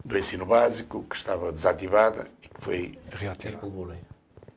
do 0.05 0.19
ensino 0.19 0.45
básico 0.45 1.05
que 1.05 1.17
estava 1.17 1.51
desativada 1.51 2.29
e 2.43 2.49
que 2.49 2.61
foi. 2.61 2.99
Reativa. 3.13 3.57
Polvorei. 3.59 4.01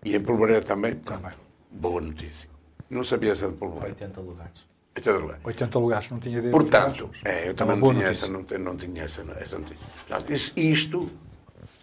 E 0.04 0.16
em 0.16 0.22
Polvoreira 0.22 0.62
também? 0.62 0.96
Também. 0.96 1.32
Boa 1.72 2.02
notícia. 2.02 2.50
Não 2.90 3.04
sabia 3.04 3.32
essa 3.32 3.48
de 3.48 3.56
Polvoreira. 3.56 3.90
80 3.90 4.22
lugares. 4.22 4.68
Em 4.98 5.02
todo 5.02 5.20
lugar. 5.20 5.40
80 5.44 5.80
lugares, 5.80 6.10
não 6.10 6.20
tinha 6.20 6.40
ideia. 6.40 6.52
Portanto, 6.52 7.10
é, 7.24 7.50
eu 7.50 7.54
também 7.54 7.78
não 7.78 7.90
tinha, 7.94 8.08
essa, 8.08 8.32
não, 8.32 8.46
não 8.60 8.78
tinha 8.78 9.04
essa, 9.04 9.22
essa 9.40 9.60
notícia. 9.60 9.86
Portanto, 10.08 10.34
is- 10.34 10.52
isto 10.56 11.10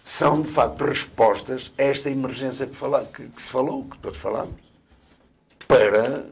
são, 0.02 0.42
de 0.42 0.48
facto, 0.48 0.84
respostas 0.84 1.72
a 1.78 1.82
esta 1.82 2.10
emergência 2.10 2.66
que, 2.66 2.74
fala, 2.74 3.04
que, 3.04 3.28
que 3.28 3.40
se 3.42 3.50
falou, 3.52 3.84
que 3.84 3.98
todos 3.98 4.18
falamos, 4.18 4.54
para 5.66 6.26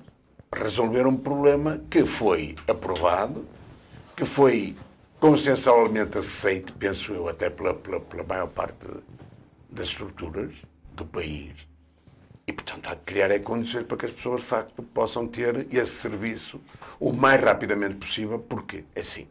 resolver 0.54 1.06
um 1.06 1.16
problema 1.16 1.80
que 1.90 2.04
foi 2.04 2.56
aprovado, 2.68 3.46
que 4.16 4.24
foi 4.24 4.76
consensualmente 5.18 6.18
aceito, 6.18 6.72
penso 6.74 7.12
eu, 7.12 7.28
até 7.28 7.48
pela, 7.48 7.72
pela, 7.74 8.00
pela 8.00 8.24
maior 8.24 8.48
parte 8.48 8.86
das 9.70 9.88
estruturas 9.88 10.52
do 10.94 11.06
país. 11.06 11.52
E, 12.52 12.54
portanto, 12.54 12.86
há 12.86 12.90
que 12.94 13.00
criar 13.14 13.30
é 13.30 13.38
condições 13.38 13.84
para 13.84 13.96
que 13.96 14.04
as 14.04 14.12
pessoas, 14.12 14.42
de 14.42 14.46
facto, 14.46 14.82
possam 14.82 15.26
ter 15.26 15.66
esse 15.72 15.92
serviço 15.94 16.60
o 17.00 17.10
mais 17.10 17.42
rapidamente 17.42 17.94
possível, 17.94 18.38
porque, 18.38 18.84
é 18.94 19.00
assim, 19.00 19.26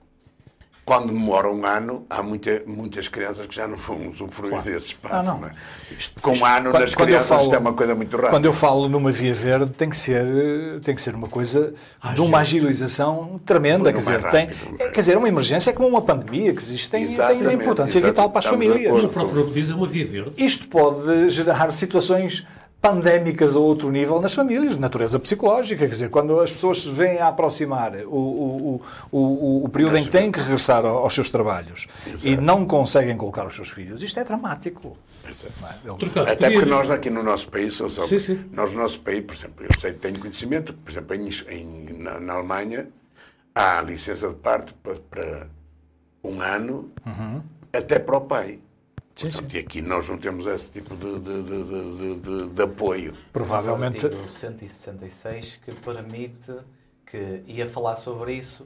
quando 0.83 1.09
demora 1.13 1.47
um 1.47 1.63
ano, 1.63 2.03
há 2.09 2.23
muita, 2.23 2.63
muitas 2.65 3.07
crianças 3.07 3.45
que 3.45 3.55
já 3.55 3.67
não 3.67 3.77
vão 3.77 4.09
usufruir 4.09 4.59
desse 4.63 4.87
espaço. 4.87 5.29
Ah, 5.29 5.33
não. 5.33 5.41
não 5.41 5.47
é? 5.49 5.51
Isto, 5.95 6.19
com 6.19 6.31
um 6.31 6.43
ano 6.45 6.71
Quando- 6.71 6.81
das 6.81 6.95
quando 6.95 7.07
crianças, 7.09 7.27
falo- 7.29 7.41
isto 7.43 7.55
é 7.55 7.57
uma 7.59 7.73
coisa 7.73 7.93
muito 7.93 8.15
rápida. 8.17 8.31
Quando 8.31 8.45
eu 8.45 8.53
falo 8.53 8.89
numa 8.89 9.11
via 9.11 9.33
verde, 9.35 9.71
tem 9.73 9.87
que 9.91 9.95
ser, 9.95 10.25
tem 10.83 10.95
que 10.95 11.01
ser 11.01 11.13
uma 11.13 11.27
coisa 11.29 11.75
de 12.15 12.21
uma 12.21 12.39
agilização 12.39 13.39
tremenda. 13.45 13.83
Foi 13.83 13.91
Quer 13.91 13.97
o 13.97 13.99
dizer, 13.99 14.31
tem, 14.31 14.45
rápido. 14.47 14.75
é, 14.81 14.89
quer 14.89 14.99
dizer, 15.01 15.17
uma 15.17 15.27
emergência 15.29 15.69
é 15.69 15.73
como 15.73 15.87
uma 15.87 16.01
pandemia 16.01 16.51
que 16.55 16.61
existe, 16.61 16.89
tem, 16.89 17.05
tem 17.07 17.53
importância 17.53 18.01
vital 18.01 18.31
para 18.31 18.39
as 18.39 18.45
de 18.45 18.49
famílias. 18.49 19.03
O 19.03 19.09
próprio 19.09 19.45
diz 19.53 19.69
é 19.69 19.75
uma 19.75 19.87
via 19.87 20.07
verde. 20.07 20.33
Isto 20.43 20.67
pode 20.67 21.29
gerar 21.29 21.71
situações 21.71 22.45
pandémicas 22.81 23.55
a 23.55 23.59
outro 23.59 23.91
nível 23.91 24.19
nas 24.19 24.33
famílias, 24.33 24.73
de 24.75 24.81
natureza 24.81 25.19
psicológica. 25.19 25.85
Quer 25.85 25.91
dizer, 25.91 26.09
quando 26.09 26.39
as 26.39 26.51
pessoas 26.51 26.81
se 26.81 26.89
veem 26.89 27.19
a 27.19 27.27
aproximar 27.27 27.93
o, 28.07 28.09
o, 28.15 28.81
o, 29.11 29.65
o, 29.65 29.69
período 29.69 29.97
em 29.97 30.03
que 30.03 30.09
têm 30.09 30.31
que 30.31 30.39
regressar 30.39 30.83
ao- 30.83 30.97
aos 30.97 31.13
seus 31.13 31.29
trabalhos 31.29 31.87
e 32.23 32.35
não 32.35 32.65
conseguem 32.65 33.15
colocar 33.15 33.45
os 33.45 33.53
seus 33.55 33.69
filhos, 33.69 34.01
isto 34.01 34.19
é 34.19 34.23
dramático. 34.23 34.97
Exato. 35.23 35.53
não 35.85 35.93
é? 35.95 35.97
Trocado. 35.99 36.29
Até 36.31 36.49
porque 36.49 36.65
nós 36.69 36.89
aqui 36.89 37.09
no 37.11 37.21
nosso 37.21 37.49
país, 37.49 37.73
só- 37.75 37.87
Sim, 38.07 38.17
sim. 38.19 38.45
nós 38.51 38.73
no 38.73 38.79
nosso 38.79 38.99
país, 39.01 39.23
por 39.23 39.35
exemplo, 39.35 39.65
eu 39.65 39.79
sei, 39.79 39.93
tenho 39.93 40.19
conhecimento, 40.19 40.73
por 40.73 40.89
exemplo, 40.91 41.15
em, 41.15 41.29
em- 41.49 41.97
na, 41.99 42.19
na 42.19 42.33
Alemanha 42.33 42.87
há 43.53 43.81
licença 43.81 44.27
de 44.29 44.35
parto 44.35 44.73
para, 44.81 44.95
para 45.09 45.47
um 46.23 46.41
ano, 46.41 46.89
até 47.71 47.99
para 47.99 48.17
o 48.17 48.21
pai. 48.21 48.59
Sim, 49.21 49.29
Portanto, 49.31 49.53
E 49.55 49.59
aqui 49.59 49.81
nós 49.81 50.07
não 50.09 50.17
temos 50.17 50.45
esse 50.47 50.71
tipo 50.71 50.95
de, 50.95 51.19
de, 51.19 51.43
de, 51.43 51.63
de- 51.63 52.15
de- 52.39 52.47
de 52.49 52.61
apoio. 52.63 53.13
Provavelmente. 53.31 54.05
O 54.05 54.07
artigo 54.09 54.27
166 54.29 55.59
que 55.63 55.71
permite 55.73 56.53
que 57.05 57.43
ia 57.47 57.67
falar 57.67 57.95
sobre 57.95 58.33
isso, 58.33 58.65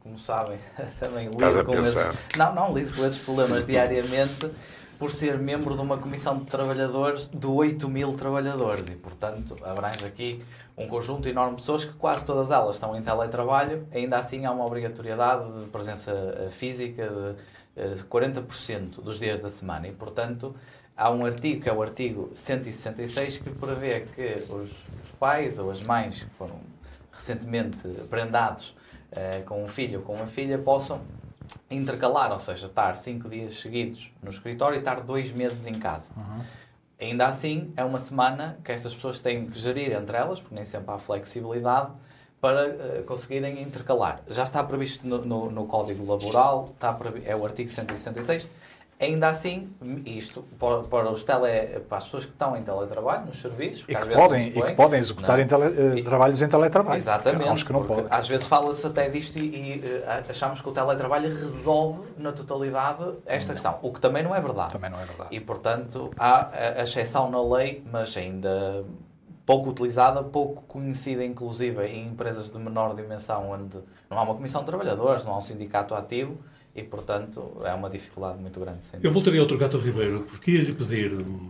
como 0.00 0.18
sabem, 0.18 0.58
também 0.98 1.28
lido 1.28 1.64
com 1.64 1.74
esses, 1.74 2.10
não, 2.36 2.54
não 2.54 2.74
lido 2.74 2.94
com 2.96 3.04
esses 3.04 3.18
problemas 3.18 3.66
diariamente 3.66 4.50
por 4.98 5.10
ser 5.10 5.36
membro 5.36 5.74
de 5.74 5.80
uma 5.82 5.98
comissão 5.98 6.38
de 6.38 6.44
trabalhadores 6.46 7.28
de 7.28 7.46
8 7.46 7.88
mil 7.88 8.12
trabalhadores 8.14 8.88
e, 8.88 8.92
portanto, 8.92 9.56
abrange 9.64 10.04
aqui 10.06 10.42
um 10.78 10.86
conjunto 10.86 11.28
enorme 11.28 11.56
de 11.56 11.62
pessoas 11.62 11.84
que 11.84 11.92
quase 11.94 12.24
todas 12.24 12.50
elas 12.50 12.76
estão 12.76 12.96
em 12.96 13.02
teletrabalho, 13.02 13.86
ainda 13.92 14.16
assim 14.18 14.46
há 14.46 14.52
uma 14.52 14.64
obrigatoriedade 14.64 15.60
de 15.60 15.68
presença 15.70 16.12
eh, 16.12 16.48
física 16.50 17.08
de 17.08 17.34
40% 17.76 19.00
dos 19.00 19.18
dias 19.18 19.38
da 19.38 19.48
semana 19.48 19.88
e, 19.88 19.92
portanto, 19.92 20.54
há 20.96 21.10
um 21.10 21.24
artigo, 21.24 21.62
que 21.62 21.68
é 21.68 21.72
o 21.72 21.82
artigo 21.82 22.30
166, 22.34 23.38
que 23.38 23.50
prevê 23.50 24.00
que 24.00 24.44
os, 24.52 24.86
os 25.02 25.12
pais 25.18 25.58
ou 25.58 25.70
as 25.70 25.82
mães 25.82 26.24
que 26.24 26.30
foram 26.36 26.60
recentemente 27.10 27.88
prendados 28.08 28.74
eh, 29.10 29.42
com 29.46 29.62
um 29.62 29.66
filho 29.66 30.00
ou 30.00 30.04
com 30.04 30.14
uma 30.14 30.26
filha 30.26 30.58
possam 30.58 31.02
intercalar, 31.70 32.32
ou 32.32 32.38
seja, 32.38 32.66
estar 32.66 32.96
cinco 32.96 33.28
dias 33.28 33.60
seguidos 33.60 34.12
no 34.22 34.30
escritório 34.30 34.76
e 34.76 34.78
estar 34.78 35.00
dois 35.00 35.30
meses 35.32 35.66
em 35.66 35.74
casa. 35.74 36.12
Ainda 36.98 37.26
assim, 37.26 37.72
é 37.76 37.84
uma 37.84 37.98
semana 37.98 38.58
que 38.64 38.70
estas 38.70 38.94
pessoas 38.94 39.20
têm 39.20 39.46
que 39.46 39.58
gerir 39.58 39.92
entre 39.92 40.16
elas, 40.16 40.40
porque 40.40 40.54
nem 40.54 40.64
sempre 40.64 40.94
há 40.94 40.98
flexibilidade, 40.98 41.90
para 42.42 42.66
eh, 42.66 43.04
conseguirem 43.06 43.62
intercalar. 43.62 44.20
Já 44.28 44.42
está 44.42 44.62
previsto 44.64 45.06
no, 45.06 45.24
no- 45.24 45.48
no 45.50 45.64
Código 45.64 46.04
Laboral, 46.04 46.70
está 46.74 46.92
previ- 46.92 47.22
é 47.24 47.36
o 47.36 47.44
artigo 47.44 47.70
166. 47.70 48.48
Ainda 49.00 49.28
assim, 49.28 49.72
isto 50.06 50.42
para, 50.58 50.82
para 50.82 51.10
os 51.10 51.22
tele, 51.24 51.80
para 51.88 51.98
as 51.98 52.04
pessoas 52.04 52.24
que 52.24 52.30
estão 52.32 52.56
em 52.56 52.62
teletrabalho, 52.62 53.26
nos 53.26 53.40
serviços, 53.40 53.84
E 53.88 53.94
que, 53.96 54.06
podem, 54.08 54.50
não 54.52 54.58
e 54.60 54.70
que 54.70 54.72
podem 54.74 54.98
executar 55.00 55.30
não 55.36 55.38
é? 55.38 55.42
em 55.42 55.46
tele- 55.48 55.64
eh, 55.96 55.98
E- 55.98 56.02
trabalhos 56.02 56.42
em 56.42 56.48
teletrabalho. 56.48 56.96
Exatamente. 56.98 57.64
Que 57.64 57.72
não 57.72 57.84
podem. 57.84 58.06
Às 58.10 58.26
vezes 58.28 58.46
fala-se 58.48 58.84
até 58.86 59.08
disto 59.08 59.38
e, 59.38 59.42
e, 59.80 59.80
eh, 59.84 60.24
achamos 60.28 60.60
que 60.60 60.68
o 60.68 60.72
teletrabalho 60.72 61.28
resolve 61.36 62.08
na 62.18 62.32
totalidade 62.32 63.04
esta 63.26 63.52
questão, 63.52 63.78
o 63.82 63.92
que 63.92 64.00
também 64.00 64.22
não 64.24 64.34
é 64.34 64.40
verdade. 64.40 64.72
Também 64.72 64.90
não 64.90 65.00
é 65.00 65.04
verdade. 65.04 65.28
E, 65.34 65.38
portanto, 65.40 66.10
há 66.18 66.48
a 66.78 66.82
exceção 66.82 67.30
na 67.30 67.40
lei, 67.42 67.84
mas 67.90 68.16
ainda 68.16 68.84
pouco 69.44 69.70
utilizada, 69.70 70.22
pouco 70.22 70.62
conhecida, 70.62 71.24
inclusive, 71.24 71.84
em 71.86 72.06
empresas 72.08 72.50
de 72.50 72.58
menor 72.58 72.94
dimensão, 72.94 73.50
onde 73.50 73.78
não 74.10 74.18
há 74.18 74.22
uma 74.22 74.34
comissão 74.34 74.60
de 74.62 74.66
trabalhadores, 74.66 75.24
não 75.24 75.32
há 75.34 75.38
um 75.38 75.42
sindicato 75.42 75.94
ativo 75.94 76.38
e, 76.74 76.82
portanto, 76.82 77.60
é 77.64 77.74
uma 77.74 77.90
dificuldade 77.90 78.38
muito 78.38 78.58
grande. 78.60 78.84
sem 78.84 79.00
Eu 79.02 79.10
voltaria 79.12 79.40
ao 79.40 79.46
Gato 79.46 79.78
Ribeiro 79.78 80.20
porque 80.22 80.52
ia-lhe 80.52 80.72
pedir 80.72 81.12
um, 81.12 81.48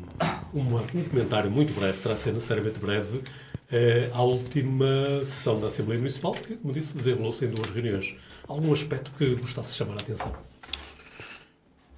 uma- 0.52 0.80
um 0.80 1.04
comentário 1.08 1.50
muito 1.50 1.72
breve, 1.78 1.98
terá 2.00 2.14
de 2.14 2.22
ser 2.22 2.32
necessariamente 2.32 2.78
breve, 2.78 3.22
eh, 3.70 4.10
à 4.12 4.22
última 4.22 4.86
sessão 5.24 5.60
da 5.60 5.66
Assembleia 5.68 5.98
Municipal, 5.98 6.32
que, 6.32 6.56
como 6.56 6.72
disse, 6.72 6.96
desenrolou-se 6.96 7.44
em 7.44 7.48
duas 7.48 7.70
reuniões. 7.70 8.16
Algum 8.48 8.72
aspecto 8.72 9.10
que 9.16 9.34
gostasse 9.36 9.70
de 9.72 9.76
chamar 9.76 9.94
a 9.94 10.00
atenção? 10.00 10.32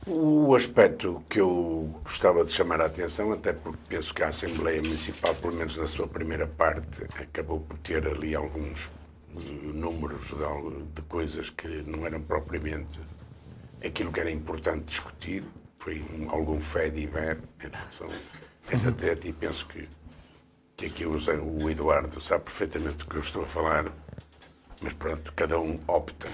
O 0.07 0.55
aspecto 0.55 1.25
que 1.31 1.41
eu 1.41 2.01
gostava 2.05 2.45
de 2.45 2.53
chamar 2.53 2.81
a 2.81 2.87
atenção, 2.87 3.33
até 3.33 3.53
porque 3.55 3.79
penso 3.89 4.13
que 4.13 4.23
a 4.23 4.29
Assembleia 4.29 4.83
Municipal, 4.83 5.35
pelo 5.35 5.55
menos 5.55 5.77
na 5.79 5.87
sua 5.87 6.07
primeira 6.07 6.47
parte, 6.47 7.05
acabou 7.15 7.61
por 7.61 7.79
ter 7.79 8.07
ali 8.07 8.35
alguns 8.35 8.91
eh, 9.35 9.41
números 9.73 10.27
de, 10.29 10.83
de 10.95 11.03
coisas 11.09 11.49
que 11.49 11.67
não 11.87 12.05
eram 12.05 12.21
propriamente 12.21 13.01
aquilo 13.85 14.13
que 14.13 14.21
era 14.21 14.31
importante 14.31 14.85
discutir. 14.85 15.43
Foi 15.79 16.05
um- 16.19 16.31
algum 16.31 16.61
fé 16.61 16.91
de 16.91 17.01
Iber 17.01 17.39
em 17.63 17.69
relação 17.69 18.09
a 18.09 18.75
essa 18.75 18.93
treta 18.93 19.27
e 19.27 19.33
penso 19.33 19.67
que, 19.67 19.89
que 20.77 20.87
aqui 20.87 21.07
o, 21.07 21.17
Eduardo 21.71 22.21
sabe 22.21 22.45
perfeitamente 22.45 22.99
do 22.99 23.07
que 23.07 23.17
eu 23.17 23.21
estou 23.21 23.43
a 23.43 23.47
falar, 23.47 23.91
mas 24.83 24.93
pronto, 24.93 25.33
cada 25.35 25.59
um 25.59 25.81
opta 25.89 26.29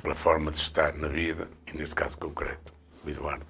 pela 0.00 0.14
forma 0.14 0.52
de 0.52 0.58
estar 0.58 0.94
na 0.94 1.08
vida, 1.08 1.48
e 1.66 1.76
neste 1.76 1.94
caso 1.96 2.16
concreto, 2.18 2.72
Eduardo. 3.10 3.46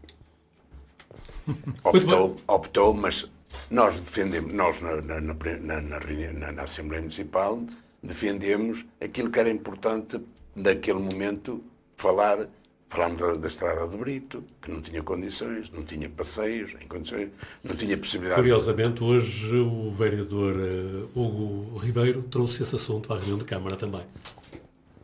Optou, 1.85 2.37
optou, 2.49 2.93
mas 2.93 3.31
nós 3.71 3.99
defendemos, 4.01 4.53
nós 4.53 4.81
na, 4.81 5.01
na, 5.01 5.21
na, 5.21 6.53
na, 6.53 6.63
Assembleia 6.63 7.01
Municipal 7.01 7.63
defendemos 8.03 8.85
aquilo 9.01 9.31
que 9.31 9.39
era 9.39 9.51
importante 9.51 10.21
naquele 10.55 10.99
momento 10.99 11.63
falar. 11.97 12.49
Falámos 12.89 13.21
da, 13.21 13.33
da 13.33 13.49
estrada 13.49 13.89
de 13.89 13.97
Brito, 13.97 14.45
que 14.63 14.71
não 14.71 14.81
tinha 14.81 15.03
condições, 15.03 15.69
não 15.71 15.83
tinha 15.83 16.09
passeios 16.09 16.73
em 16.81 16.87
condições, 16.87 17.31
não 17.65 17.75
tinha 17.75 17.99
possibilidade 17.99 18.41
Curiosamente, 18.41 19.03
hoje 19.03 19.57
o 19.57 19.91
vereador 19.91 20.55
eh, 20.55 21.05
Hugo 21.13 21.79
Ribeiro 21.79 22.23
trouxe 22.23 22.63
esse 22.63 22.77
assunto 22.77 23.13
à 23.13 23.17
reunião 23.17 23.39
de 23.39 23.45
Câmara 23.45 23.75
também. 23.75 24.03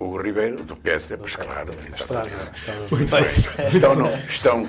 O 0.03 0.17
Ribeiro, 0.21 0.65
do 0.65 0.75
PSD, 0.77 1.17
pois 1.17 1.37
claro. 1.37 1.71
Exatamente. 1.89 1.99
estrada. 2.59 2.81
Muito 2.91 3.11
bem. 3.11 3.67
Estão, 3.69 3.95
no- 3.95 4.09
estão, 4.27 4.69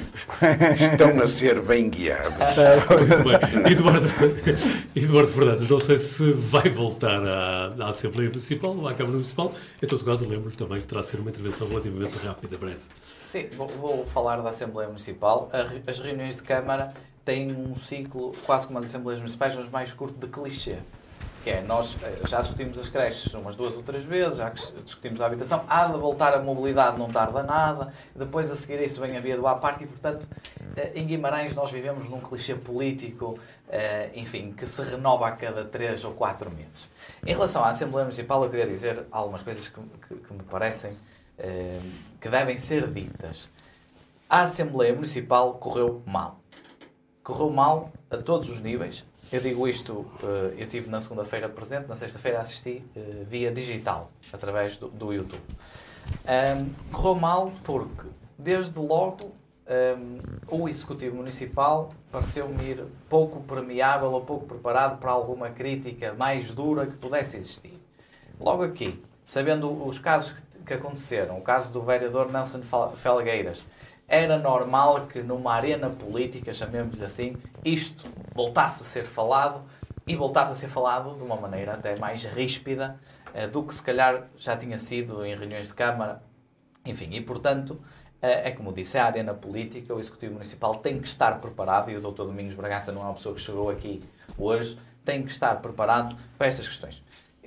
estão 0.92 1.20
a 1.22 1.28
ser 1.28 1.62
bem 1.62 1.90
guiados. 1.90 2.34
Muito 2.38 3.24
bem. 3.64 3.72
Eduardo, 3.72 4.08
Eduardo 4.96 5.32
Fernandes, 5.34 5.68
não 5.70 5.80
sei 5.80 5.98
se 5.98 6.32
vai 6.34 6.70
voltar 6.70 7.22
à, 7.26 7.74
à 7.80 7.90
Assembleia 7.90 8.30
Municipal 8.30 8.76
ou 8.76 8.88
à 8.88 8.94
Câmara 8.94 9.14
Municipal. 9.16 9.54
Em 9.82 9.88
todo 9.88 10.04
caso, 10.06 10.28
lembro-lhe 10.28 10.56
também 10.56 10.80
que 10.82 10.88
terá 10.88 11.02
de 11.02 11.08
ser 11.08 11.20
uma 11.20 11.30
intervenção 11.30 11.68
relativamente 11.68 12.16
rápida, 12.26 12.58
breve. 12.58 12.78
Sim, 13.18 13.48
vou, 13.58 13.68
vou 13.70 14.06
falar 14.06 14.38
da 14.42 14.50
Assembleia 14.50 14.88
Municipal. 14.88 15.50
As 15.88 16.00
reuniões 16.00 16.36
de 16.36 16.44
Câmara 16.44 16.94
têm 17.26 17.52
um 17.52 17.76
ciclo, 17.76 18.32
quase 18.46 18.68
como 18.68 18.80
as 18.80 18.86
Assembleias 18.86 19.20
Municipais, 19.20 19.56
mas 19.56 19.70
mais 19.70 19.94
curto 19.94 20.16
de 20.20 20.28
clichê. 20.32 20.76
Que 21.44 21.50
é, 21.50 21.62
nós 21.62 21.98
eh, 22.02 22.22
já 22.26 22.40
discutimos 22.40 22.78
as 22.80 22.88
creches 22.88 23.34
umas 23.34 23.56
duas 23.56 23.76
ou 23.76 23.84
três 23.84 24.04
vezes, 24.06 24.38
já 24.38 24.50
discutimos 24.50 25.20
a 25.20 25.26
habitação, 25.26 25.66
há 25.68 25.86
de 25.86 25.98
voltar 25.98 26.34
a 26.34 26.40
mobilidade, 26.40 26.98
não 26.98 27.10
tarda 27.12 27.44
nada, 27.44 27.92
depois 28.16 28.50
a 28.50 28.56
seguir 28.56 28.82
isso 28.82 29.02
vem 29.02 29.18
a 29.18 29.20
via 29.20 29.36
do 29.36 29.46
à-parque 29.46 29.84
e, 29.84 29.88
portanto, 29.88 30.26
eh, 30.78 30.94
em 30.96 31.06
Guimarães 31.06 31.54
nós 31.54 31.70
vivemos 31.70 32.08
num 32.08 32.22
clichê 32.22 32.56
político, 32.56 33.38
eh, 33.68 34.10
enfim, 34.16 34.54
que 34.54 34.66
se 34.66 34.82
renova 34.84 35.28
a 35.28 35.32
cada 35.34 35.66
três 35.66 36.06
ou 36.06 36.14
quatro 36.14 36.50
meses. 36.50 36.88
Em 37.26 37.34
relação 37.34 37.62
à 37.62 37.70
Assembleia 37.70 38.06
Municipal, 38.06 38.42
eu 38.44 38.50
queria 38.50 38.66
dizer 38.68 39.06
algumas 39.12 39.44
coisas 39.44 39.68
que, 39.68 39.82
que- 40.08 40.16
que 40.16 40.34
me 40.34 40.44
parecem 40.44 40.96
que 42.22 42.30
devem 42.30 42.56
ser 42.58 42.88
ditas. 42.88 43.50
A 44.30 44.44
Assembleia 44.44 44.94
Municipal 44.94 45.56
correu 45.56 46.02
mal. 46.06 46.40
Correu 47.24 47.50
mal 47.50 47.92
a 48.10 48.18
todos 48.18 48.50
os 48.50 48.62
níveis. 48.62 49.04
Eu 49.34 49.42
digo 49.42 49.68
isto, 49.68 50.06
eh, 50.22 50.54
eu 50.60 50.64
estive 50.66 50.88
na 50.92 51.02
segunda-feira 51.02 51.50
presente, 51.50 51.88
na 51.88 51.96
sexta-feira 51.96 52.40
assisti 52.40 52.84
eh, 52.96 53.24
via 53.28 53.52
digital, 53.52 54.12
através 54.32 54.78
do, 54.78 54.90
do 54.90 55.12
YouTube. 55.12 55.42
Ahm, 56.24 56.70
correu 56.92 57.16
mal 57.16 57.52
porque, 57.64 58.10
desde 58.38 58.80
logo, 58.80 59.32
ahm, 59.68 60.20
o 60.48 60.70
Executivo 60.70 61.16
Municipal 61.16 61.90
pareceu-me 62.12 62.64
ir 62.64 62.84
pouco 63.10 63.40
permeável 63.42 64.12
ou 64.12 64.22
pouco 64.22 64.46
preparado 64.46 65.00
para 65.00 65.10
alguma 65.10 65.50
crítica 65.50 66.14
mais 66.14 66.52
dura 66.52 66.86
que 66.86 66.96
pudesse 66.96 67.36
existir. 67.38 67.82
Logo 68.40 68.62
aqui, 68.62 69.04
sabendo 69.24 69.84
os 69.88 69.98
casos 69.98 70.34
que, 70.34 70.44
que 70.64 70.74
aconteceram, 70.76 71.40
o 71.40 71.42
caso 71.42 71.74
do 71.74 71.82
vereador 71.82 72.32
Nelson 72.32 72.62
Fel- 72.62 72.92
Felgueiras, 72.92 73.66
era 74.14 74.38
normal 74.38 75.06
que 75.08 75.24
numa 75.24 75.56
arena 75.56 75.90
política, 75.90 76.54
chamemos-lhe 76.54 77.04
assim, 77.04 77.36
isto 77.66 78.08
voltasse 78.36 78.84
a 78.84 78.86
ser 78.86 79.06
falado 79.06 79.64
e 80.06 80.16
voltasse 80.16 80.52
a 80.52 80.56
ser 80.56 80.68
falado 80.68 81.16
de 81.16 81.24
uma 81.24 81.36
maneira 81.36 81.74
até 81.74 81.98
mais 81.98 82.24
ríspida 82.24 83.00
eh, 83.34 83.48
do 83.48 83.64
que 83.64 83.74
se 83.74 83.82
calhar 83.82 84.28
já 84.38 84.56
tinha 84.56 84.78
sido 84.78 85.26
em 85.26 85.36
reuniões 85.36 85.70
de 85.70 85.74
Câmara. 85.74 86.22
Enfim, 86.86 87.10
e 87.12 87.22
portanto, 87.22 87.82
eh, 88.22 88.50
é 88.50 88.52
como 88.52 88.72
disse, 88.72 89.00
é 89.00 89.02
a 89.02 89.08
arena 89.08 89.34
política, 89.34 89.96
o 89.96 90.00
Executivo 90.00 90.34
Municipal 90.34 90.76
tem 90.76 91.00
que 91.00 91.08
estar 91.08 91.42
preparado, 91.42 91.90
e 91.90 91.96
o 91.96 92.00
Dr. 92.00 92.26
Domingos 92.26 92.54
Bragança 92.54 92.92
não 92.92 93.02
é 93.02 93.06
uma 93.06 93.16
pessoa 93.16 93.34
que 93.34 93.42
chegou 93.42 93.72
aqui 93.72 94.04
hoje, 94.38 94.78
tem 95.04 95.24
que 95.24 95.32
estar 95.32 95.60
preparado 95.60 96.16
para 96.38 96.46
estas 96.46 96.68
questões. 96.68 97.04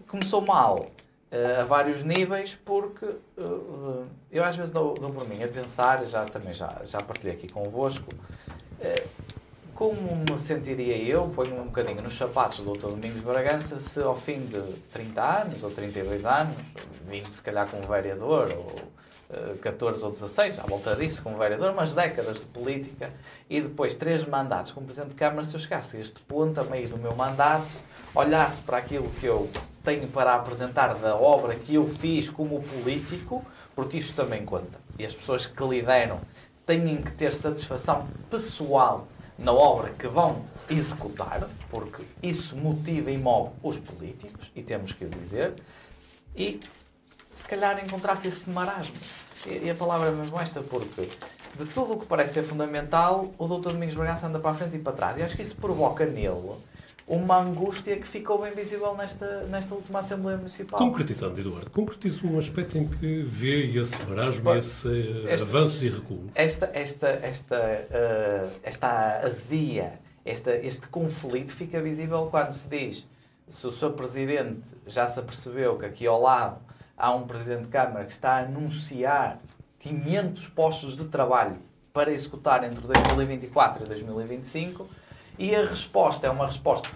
Começou 0.08 0.40
mal 0.40 0.90
a 1.30 1.64
vários 1.64 2.02
níveis, 2.02 2.56
porque 2.64 3.04
eh, 3.04 3.16
eh, 3.38 4.04
eu 4.30 4.44
às 4.44 4.56
vezes 4.56 4.70
dou, 4.70 4.94
dou 4.94 5.10
por 5.10 5.28
mim 5.28 5.42
a 5.42 5.48
pensar, 5.48 6.04
já 6.06 6.24
também 6.24 6.54
já, 6.54 6.82
já 6.84 7.00
partilhei 7.00 7.34
aqui 7.34 7.48
convosco, 7.48 8.12
eh, 8.80 9.06
como 9.74 10.24
me 10.30 10.38
sentiria 10.38 10.96
eu, 10.96 11.28
ponho 11.28 11.60
um 11.60 11.66
bocadinho 11.66 12.00
nos 12.00 12.16
sapatos 12.16 12.60
do 12.60 12.72
Dr. 12.72 12.88
Domingos 12.88 13.20
Bragança, 13.20 13.78
se 13.80 14.00
ao 14.00 14.16
fim 14.16 14.46
de 14.46 14.62
30 14.92 15.22
anos, 15.22 15.62
ou 15.62 15.70
32 15.70 16.24
anos, 16.24 16.56
20 17.06 17.32
se 17.32 17.42
calhar 17.42 17.66
como 17.66 17.86
vereador, 17.86 18.48
ou 18.56 18.74
eh, 19.28 19.56
14 19.60 20.04
ou 20.04 20.12
16, 20.12 20.60
à 20.60 20.62
volta 20.62 20.94
disso 20.94 21.22
como 21.22 21.36
vereador, 21.36 21.72
umas 21.72 21.92
décadas 21.92 22.38
de 22.38 22.46
política, 22.46 23.10
e 23.50 23.60
depois 23.60 23.96
três 23.96 24.24
mandatos 24.24 24.70
como 24.70 24.86
Presidente 24.86 25.10
de 25.10 25.16
Câmara, 25.16 25.42
se 25.42 25.54
eu 25.54 25.60
chegasse 25.60 25.96
a 25.96 26.00
este 26.00 26.20
ponto, 26.20 26.60
a 26.60 26.64
meio 26.64 26.88
do 26.88 26.96
meu 26.96 27.14
mandato, 27.14 27.66
olhasse 28.16 28.62
para 28.62 28.78
aquilo 28.78 29.10
que 29.20 29.26
eu 29.26 29.48
tenho 29.84 30.08
para 30.08 30.34
apresentar 30.34 30.94
da 30.94 31.14
obra 31.14 31.54
que 31.54 31.74
eu 31.74 31.86
fiz 31.86 32.30
como 32.30 32.62
político, 32.62 33.44
porque 33.74 33.98
isto 33.98 34.16
também 34.16 34.44
conta. 34.44 34.80
E 34.98 35.04
as 35.04 35.14
pessoas 35.14 35.46
que 35.46 35.62
lideram 35.62 36.20
têm 36.64 36.96
que 36.96 37.12
ter 37.12 37.32
satisfação 37.32 38.08
pessoal 38.30 39.06
na 39.38 39.52
obra 39.52 39.90
que 39.90 40.08
vão 40.08 40.44
executar, 40.68 41.46
porque 41.70 42.02
isso 42.22 42.56
motiva 42.56 43.10
e 43.10 43.18
move 43.18 43.50
os 43.62 43.78
políticos, 43.78 44.50
e 44.56 44.62
temos 44.62 44.94
que 44.94 45.04
o 45.04 45.08
dizer, 45.08 45.52
e 46.34 46.58
se 47.30 47.46
calhar 47.46 47.84
encontrasse 47.84 48.26
esse 48.26 48.48
marasmo. 48.48 48.94
E 49.46 49.66
e 49.66 49.70
a 49.70 49.74
palavra 49.74 50.08
é 50.08 50.12
mesmo 50.12 50.40
esta, 50.40 50.62
porque 50.62 51.08
de 51.56 51.66
tudo 51.66 51.92
o 51.92 51.98
que 51.98 52.06
parece 52.06 52.34
ser 52.34 52.42
fundamental, 52.42 53.32
o 53.38 53.46
Dr. 53.46 53.72
Domingos 53.72 53.94
Bragança 53.94 54.26
anda 54.26 54.40
para 54.40 54.50
a 54.50 54.54
frente 54.54 54.76
e 54.76 54.78
para 54.78 54.92
trás. 54.94 55.18
E 55.18 55.22
acho 55.22 55.36
que 55.36 55.42
isso 55.42 55.56
provoca 55.56 56.04
nele 56.04 56.56
uma 57.06 57.38
angústia 57.38 57.96
que 57.96 58.06
ficou 58.06 58.40
bem 58.40 58.52
visível 58.52 58.94
nesta, 58.96 59.42
nesta 59.42 59.74
última 59.74 60.00
Assembleia 60.00 60.36
Municipal. 60.36 60.78
Concretizando, 60.78 61.40
Eduardo, 61.40 61.70
concretizo 61.70 62.26
um 62.26 62.38
aspecto 62.38 62.76
em 62.76 62.88
que 62.88 63.22
vê 63.22 63.66
esse 63.78 64.02
marasmo, 64.04 64.52
esse 64.54 65.24
eh, 65.28 65.34
avanços 65.40 65.82
e 65.84 65.88
recuos. 65.88 66.30
esta, 66.34 66.68
esta, 66.74 67.08
esta, 67.08 67.56
eh, 67.56 68.48
esta 68.64 69.20
azia, 69.20 70.00
esta, 70.24 70.56
este 70.56 70.88
conflito 70.88 71.54
fica 71.54 71.80
visível 71.80 72.26
quando 72.28 72.50
se 72.50 72.68
diz 72.68 73.06
se 73.48 73.64
o 73.66 73.70
seu 73.70 73.92
Presidente 73.92 74.76
já 74.86 75.06
se 75.06 75.20
apercebeu 75.20 75.78
que 75.78 75.86
aqui 75.86 76.06
ao 76.06 76.20
lado 76.20 76.58
há 76.96 77.14
um 77.14 77.26
Presidente 77.26 77.62
de 77.62 77.68
Câmara 77.68 78.04
que 78.04 78.12
está 78.12 78.32
a 78.32 78.38
anunciar 78.40 79.40
500 79.78 80.48
postos 80.48 80.96
de 80.96 81.04
trabalho 81.04 81.58
para 81.92 82.10
executar 82.10 82.64
entre 82.64 82.80
2024 82.80 83.84
e 83.84 83.86
2025 83.86 84.88
e 85.38 85.54
a 85.54 85.64
resposta 85.64 86.26
é 86.26 86.30
uma 86.30 86.46
resposta 86.46 86.88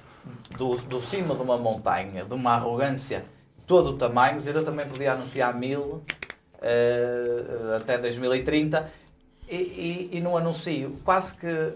do, 0.57 0.77
do 0.77 1.01
cima 1.01 1.35
de 1.35 1.43
uma 1.43 1.59
montanha, 1.59 2.25
de 2.25 2.35
uma 2.35 2.53
arrogância 2.55 3.25
todo 3.67 3.91
o 3.91 3.97
tamanho, 3.97 4.37
dizer 4.37 4.57
eu 4.57 4.65
também 4.65 4.87
podia 4.87 5.13
anunciar 5.13 5.55
mil 5.55 6.03
eh, 6.61 7.77
até 7.77 7.97
2030 7.97 8.91
e, 9.49 9.57
e, 9.57 10.11
e 10.13 10.21
no 10.21 10.37
anuncio. 10.37 10.97
Quase 11.05 11.35
que 11.35 11.73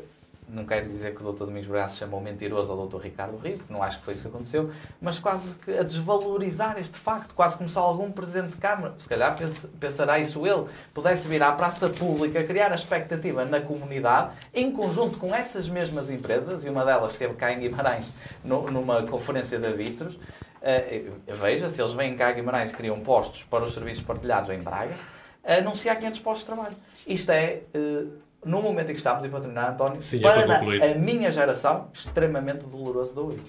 não 0.48 0.64
quero 0.66 0.82
dizer 0.84 1.14
que 1.14 1.22
o 1.24 1.32
Dr. 1.32 1.44
Domingos 1.46 1.66
Bragança 1.68 1.96
chamou 1.96 2.20
mentiroso 2.20 2.70
ao 2.72 2.86
Dr. 2.86 2.98
Ricardo 2.98 3.36
Rio, 3.38 3.56
porque 3.58 3.72
não 3.72 3.82
acho 3.82 3.98
que 3.98 4.04
foi 4.04 4.14
isso 4.14 4.22
que 4.24 4.28
aconteceu, 4.28 4.70
mas 5.00 5.18
quase 5.18 5.54
que 5.54 5.76
a 5.78 5.82
desvalorizar 5.82 6.78
este 6.78 6.98
facto, 6.98 7.34
quase 7.34 7.56
como 7.56 7.68
se 7.68 7.78
algum 7.78 8.10
Presidente 8.12 8.52
de 8.52 8.58
Câmara, 8.58 8.94
se 8.98 9.08
calhar 9.08 9.36
pens- 9.36 9.66
pensará 9.80 10.18
isso 10.18 10.46
ele, 10.46 10.66
pudesse 10.92 11.26
vir 11.28 11.42
à 11.42 11.50
praça 11.52 11.88
pública, 11.88 12.44
criar 12.44 12.70
a 12.72 12.74
expectativa 12.74 13.44
na 13.44 13.60
comunidade, 13.60 14.32
em 14.52 14.70
conjunto 14.70 15.18
com 15.18 15.34
essas 15.34 15.68
mesmas 15.68 16.10
empresas, 16.10 16.64
e 16.64 16.68
uma 16.68 16.84
delas 16.84 17.12
esteve 17.12 17.34
cá 17.34 17.52
em 17.52 17.60
Guimarães 17.60 18.12
numa 18.44 19.02
conferência 19.04 19.58
de 19.58 19.66
arbitros, 19.66 20.18
eh, 20.62 21.04
veja, 21.26 21.68
se 21.70 21.80
eles 21.82 21.92
vêm 21.92 22.14
cá 22.16 22.28
a 22.28 22.32
Guimarães 22.32 22.70
e 22.70 22.74
criam 22.74 23.00
postos 23.00 23.44
para 23.44 23.64
os 23.64 23.72
serviços 23.72 24.02
partilhados 24.02 24.50
em 24.50 24.58
Braga, 24.58 24.94
anunciar 25.46 25.96
500 25.96 26.20
postos 26.20 26.40
de 26.40 26.46
trabalho. 26.46 26.76
Isto 27.06 27.30
é, 27.32 27.62
eh, 27.74 28.04
no 28.44 28.60
momento 28.62 28.90
em 28.90 28.92
que 28.92 28.98
estamos, 28.98 29.24
e 29.24 29.28
para 29.28 29.40
terminar, 29.40 29.70
António, 29.72 30.02
Sim, 30.02 30.18
é 30.18 30.20
para 30.20 30.42
para 30.46 30.58
concluir. 30.58 30.82
a 30.82 30.94
minha 30.94 31.30
geração, 31.30 31.88
extremamente 31.92 32.66
doloroso 32.66 33.14
de 33.14 33.20
ouvir. 33.20 33.42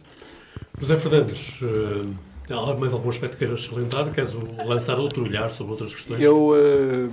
José 0.80 0.98
Fernandes, 0.98 1.60
eh, 1.62 2.54
há 2.54 2.74
mais 2.74 2.94
algum 2.94 3.10
aspecto 3.10 3.34
que 3.38 3.46
queiras 3.46 3.64
salientar? 3.64 4.12
Queres 4.12 4.34
lançar 4.66 5.00
outro 5.00 5.24
olhar 5.24 5.50
sobre 5.50 5.72
outras 5.74 5.94
questões? 5.94 6.22
Eu 6.22 6.54
eh, 6.56 7.10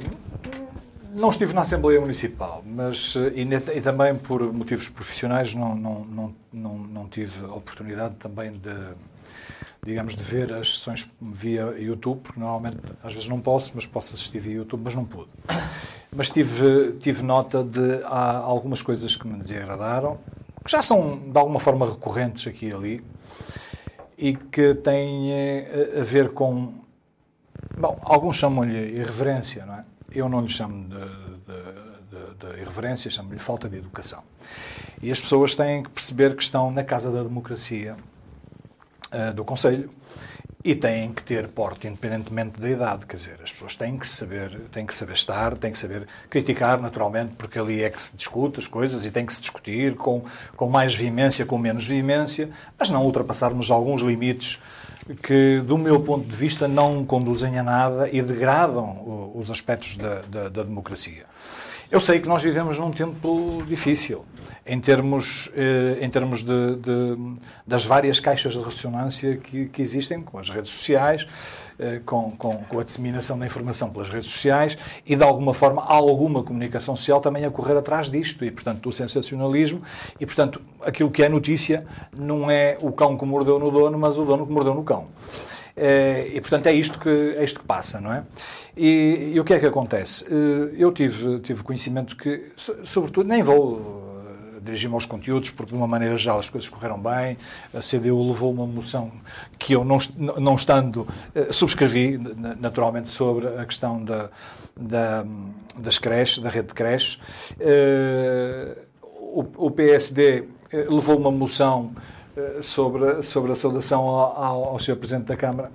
não 1.14 1.30
estive 1.30 1.52
na 1.52 1.60
Assembleia 1.60 2.00
Municipal, 2.00 2.62
mas 2.66 3.16
eh, 3.16 3.32
e, 3.36 3.76
e 3.78 3.80
também 3.80 4.16
por 4.16 4.42
motivos 4.52 4.88
profissionais 4.88 5.54
não, 5.54 5.74
não, 5.76 6.04
não, 6.04 6.34
não, 6.52 6.78
não 6.78 7.08
tive 7.08 7.44
a 7.44 7.54
oportunidade 7.54 8.14
também 8.16 8.52
de, 8.52 8.74
digamos, 9.84 10.16
de 10.16 10.22
ver 10.22 10.52
as 10.52 10.78
sessões 10.78 11.10
via 11.20 11.74
YouTube, 11.78 12.20
porque 12.22 12.40
normalmente 12.40 12.78
às 13.02 13.12
vezes 13.12 13.28
não 13.28 13.40
posso, 13.40 13.72
mas 13.74 13.86
posso 13.86 14.14
assistir 14.14 14.38
via 14.38 14.54
YouTube, 14.54 14.82
mas 14.84 14.94
não 14.94 15.04
pude. 15.04 15.28
Mas 16.14 16.28
tive, 16.28 16.92
tive 17.00 17.22
nota 17.22 17.64
de 17.64 18.02
há 18.04 18.36
algumas 18.36 18.82
coisas 18.82 19.16
que 19.16 19.26
me 19.26 19.38
desagradaram, 19.38 20.18
que 20.64 20.70
já 20.70 20.82
são 20.82 21.18
de 21.18 21.38
alguma 21.38 21.58
forma 21.58 21.88
recorrentes 21.88 22.46
aqui 22.46 22.66
e 22.66 22.72
ali, 22.72 23.04
e 24.18 24.34
que 24.34 24.74
têm 24.74 25.32
eh, 25.32 25.98
a 26.00 26.04
ver 26.04 26.30
com 26.30 26.74
Bom, 27.78 27.98
alguns 28.02 28.36
chamam-lhe 28.36 28.76
irreverência, 28.98 29.64
não 29.64 29.74
é? 29.74 29.84
Eu 30.10 30.28
não 30.28 30.42
lhe 30.42 30.48
chamo 30.48 30.86
de, 30.88 30.98
de- 30.98 32.10
de- 32.10 32.54
de 32.54 32.60
irreverência, 32.60 33.10
chamo-lhe 33.10 33.38
falta 33.38 33.68
de 33.68 33.76
educação. 33.78 34.22
E 35.00 35.10
as 35.10 35.20
pessoas 35.20 35.54
têm 35.54 35.82
que 35.82 35.88
perceber 35.90 36.36
que 36.36 36.42
estão 36.42 36.70
na 36.70 36.84
casa 36.84 37.10
da 37.10 37.22
democracia 37.22 37.96
eh, 39.10 39.32
do 39.32 39.44
Conselho 39.44 39.88
e 40.64 40.74
têm 40.74 41.12
que 41.12 41.22
ter 41.22 41.48
porte 41.48 41.88
independentemente 41.88 42.60
da 42.60 42.70
idade, 42.70 43.06
quer 43.06 43.16
dizer, 43.16 43.38
as 43.42 43.50
pessoas 43.50 43.76
têm 43.76 43.98
que 43.98 44.06
saber, 44.06 44.60
têm 44.70 44.86
que 44.86 44.96
saber 44.96 45.14
estar, 45.14 45.56
têm 45.56 45.72
que 45.72 45.78
saber 45.78 46.06
criticar 46.30 46.80
naturalmente, 46.80 47.32
porque 47.36 47.58
ali 47.58 47.82
é 47.82 47.90
que 47.90 48.00
se 48.00 48.16
discute 48.16 48.60
as 48.60 48.68
coisas 48.68 49.04
e 49.04 49.10
tem 49.10 49.26
que 49.26 49.34
se 49.34 49.40
discutir 49.40 49.96
com, 49.96 50.22
com 50.56 50.68
mais 50.68 50.94
veemência, 50.94 51.44
com 51.44 51.58
menos 51.58 51.86
veemência, 51.86 52.48
mas 52.78 52.90
não 52.90 53.04
ultrapassarmos 53.04 53.70
alguns 53.70 54.02
limites 54.02 54.60
que, 55.20 55.60
do 55.60 55.76
meu 55.76 55.98
ponto 56.00 56.26
de 56.28 56.36
vista, 56.36 56.68
não 56.68 57.04
conduzem 57.04 57.58
a 57.58 57.62
nada 57.62 58.08
e 58.10 58.22
degradam 58.22 59.32
os 59.34 59.50
aspectos 59.50 59.96
da, 59.96 60.22
da, 60.22 60.48
da 60.48 60.62
democracia. 60.62 61.24
Eu 61.92 62.00
sei 62.00 62.20
que 62.20 62.26
nós 62.26 62.42
vivemos 62.42 62.78
num 62.78 62.90
tempo 62.90 63.62
difícil, 63.66 64.24
em 64.64 64.80
termos, 64.80 65.50
eh, 65.54 65.98
em 66.00 66.08
termos 66.08 66.42
de, 66.42 66.76
de, 66.76 67.34
das 67.66 67.84
várias 67.84 68.18
caixas 68.18 68.54
de 68.54 68.62
ressonância 68.62 69.36
que, 69.36 69.66
que 69.66 69.82
existem, 69.82 70.22
com 70.22 70.38
as 70.38 70.48
redes 70.48 70.70
sociais, 70.70 71.28
eh, 71.78 72.00
com, 72.06 72.30
com, 72.30 72.56
com, 72.64 72.80
a 72.80 72.82
disseminação 72.82 73.38
da 73.38 73.44
informação 73.44 73.90
pelas 73.90 74.08
redes 74.08 74.30
sociais 74.30 74.78
e, 75.04 75.14
de 75.14 75.22
alguma 75.22 75.52
forma, 75.52 75.82
alguma 75.82 76.42
comunicação 76.42 76.96
social 76.96 77.20
também 77.20 77.44
a 77.44 77.50
correr 77.50 77.76
atrás 77.76 78.08
disto 78.08 78.42
e, 78.42 78.50
portanto, 78.50 78.80
do 78.80 78.90
sensacionalismo. 78.90 79.82
E, 80.18 80.24
portanto, 80.24 80.62
aquilo 80.80 81.10
que 81.10 81.22
é 81.22 81.28
notícia 81.28 81.84
não 82.16 82.50
é 82.50 82.78
o 82.80 82.90
cão 82.90 83.18
que 83.18 83.26
mordeu 83.26 83.58
no 83.58 83.70
dono, 83.70 83.98
mas 83.98 84.18
o 84.18 84.24
dono 84.24 84.46
que 84.46 84.52
mordeu 84.54 84.72
no 84.74 84.82
cão. 84.82 85.08
Eh, 85.76 86.32
e, 86.34 86.40
portanto, 86.40 86.66
é 86.66 86.72
isto 86.72 86.98
que, 86.98 87.08
é 87.08 87.44
isto 87.44 87.60
que 87.60 87.66
passa, 87.66 88.00
não 88.00 88.12
é? 88.12 88.24
E, 88.76 89.32
e, 89.34 89.40
o 89.40 89.44
que 89.44 89.54
é 89.54 89.58
que 89.58 89.66
acontece? 89.66 90.24
Eh, 90.26 90.74
eu 90.76 90.92
tive, 90.92 91.40
tive 91.40 91.62
conhecimento 91.62 92.16
que, 92.16 92.52
sobretudo, 92.84 93.26
nem 93.26 93.42
vou 93.42 94.12
eh, 94.56 94.60
dirigir-me 94.60 94.94
aos 94.94 95.06
conteúdos, 95.06 95.50
porque 95.50 95.72
de 95.72 95.78
uma 95.78 95.86
maneira 95.86 96.16
geral 96.16 96.38
as 96.38 96.50
coisas 96.50 96.68
correram 96.68 97.00
bem. 97.00 97.38
A 97.74 97.80
CDU 97.80 98.28
levou 98.28 98.52
uma 98.52 98.66
moção 98.66 99.10
que 99.58 99.72
eu, 99.74 99.84
não, 99.84 99.98
não 100.38 100.54
estando, 100.54 101.06
subscrevi, 101.50 102.18
naturalmente, 102.60 103.08
sobre 103.08 103.48
a 103.48 103.64
questão 103.64 104.04
da, 104.04 104.28
da, 104.76 105.24
das 105.78 105.98
creches, 105.98 106.38
da 106.38 106.50
rede 106.50 106.68
de 106.68 106.74
creches. 106.74 107.18
O, 109.10 109.66
o 109.66 109.70
PSD 109.70 110.44
levou 110.70 111.18
uma 111.18 111.30
moção 111.30 111.92
sobre, 112.62 113.22
sobre 113.22 113.52
a 113.52 113.54
saudação 113.54 114.02
ao, 114.08 114.64
ao 114.70 114.78
Sr. 114.78 114.96
Presidente 114.96 115.26
da 115.26 115.36
Câmara 115.36 115.70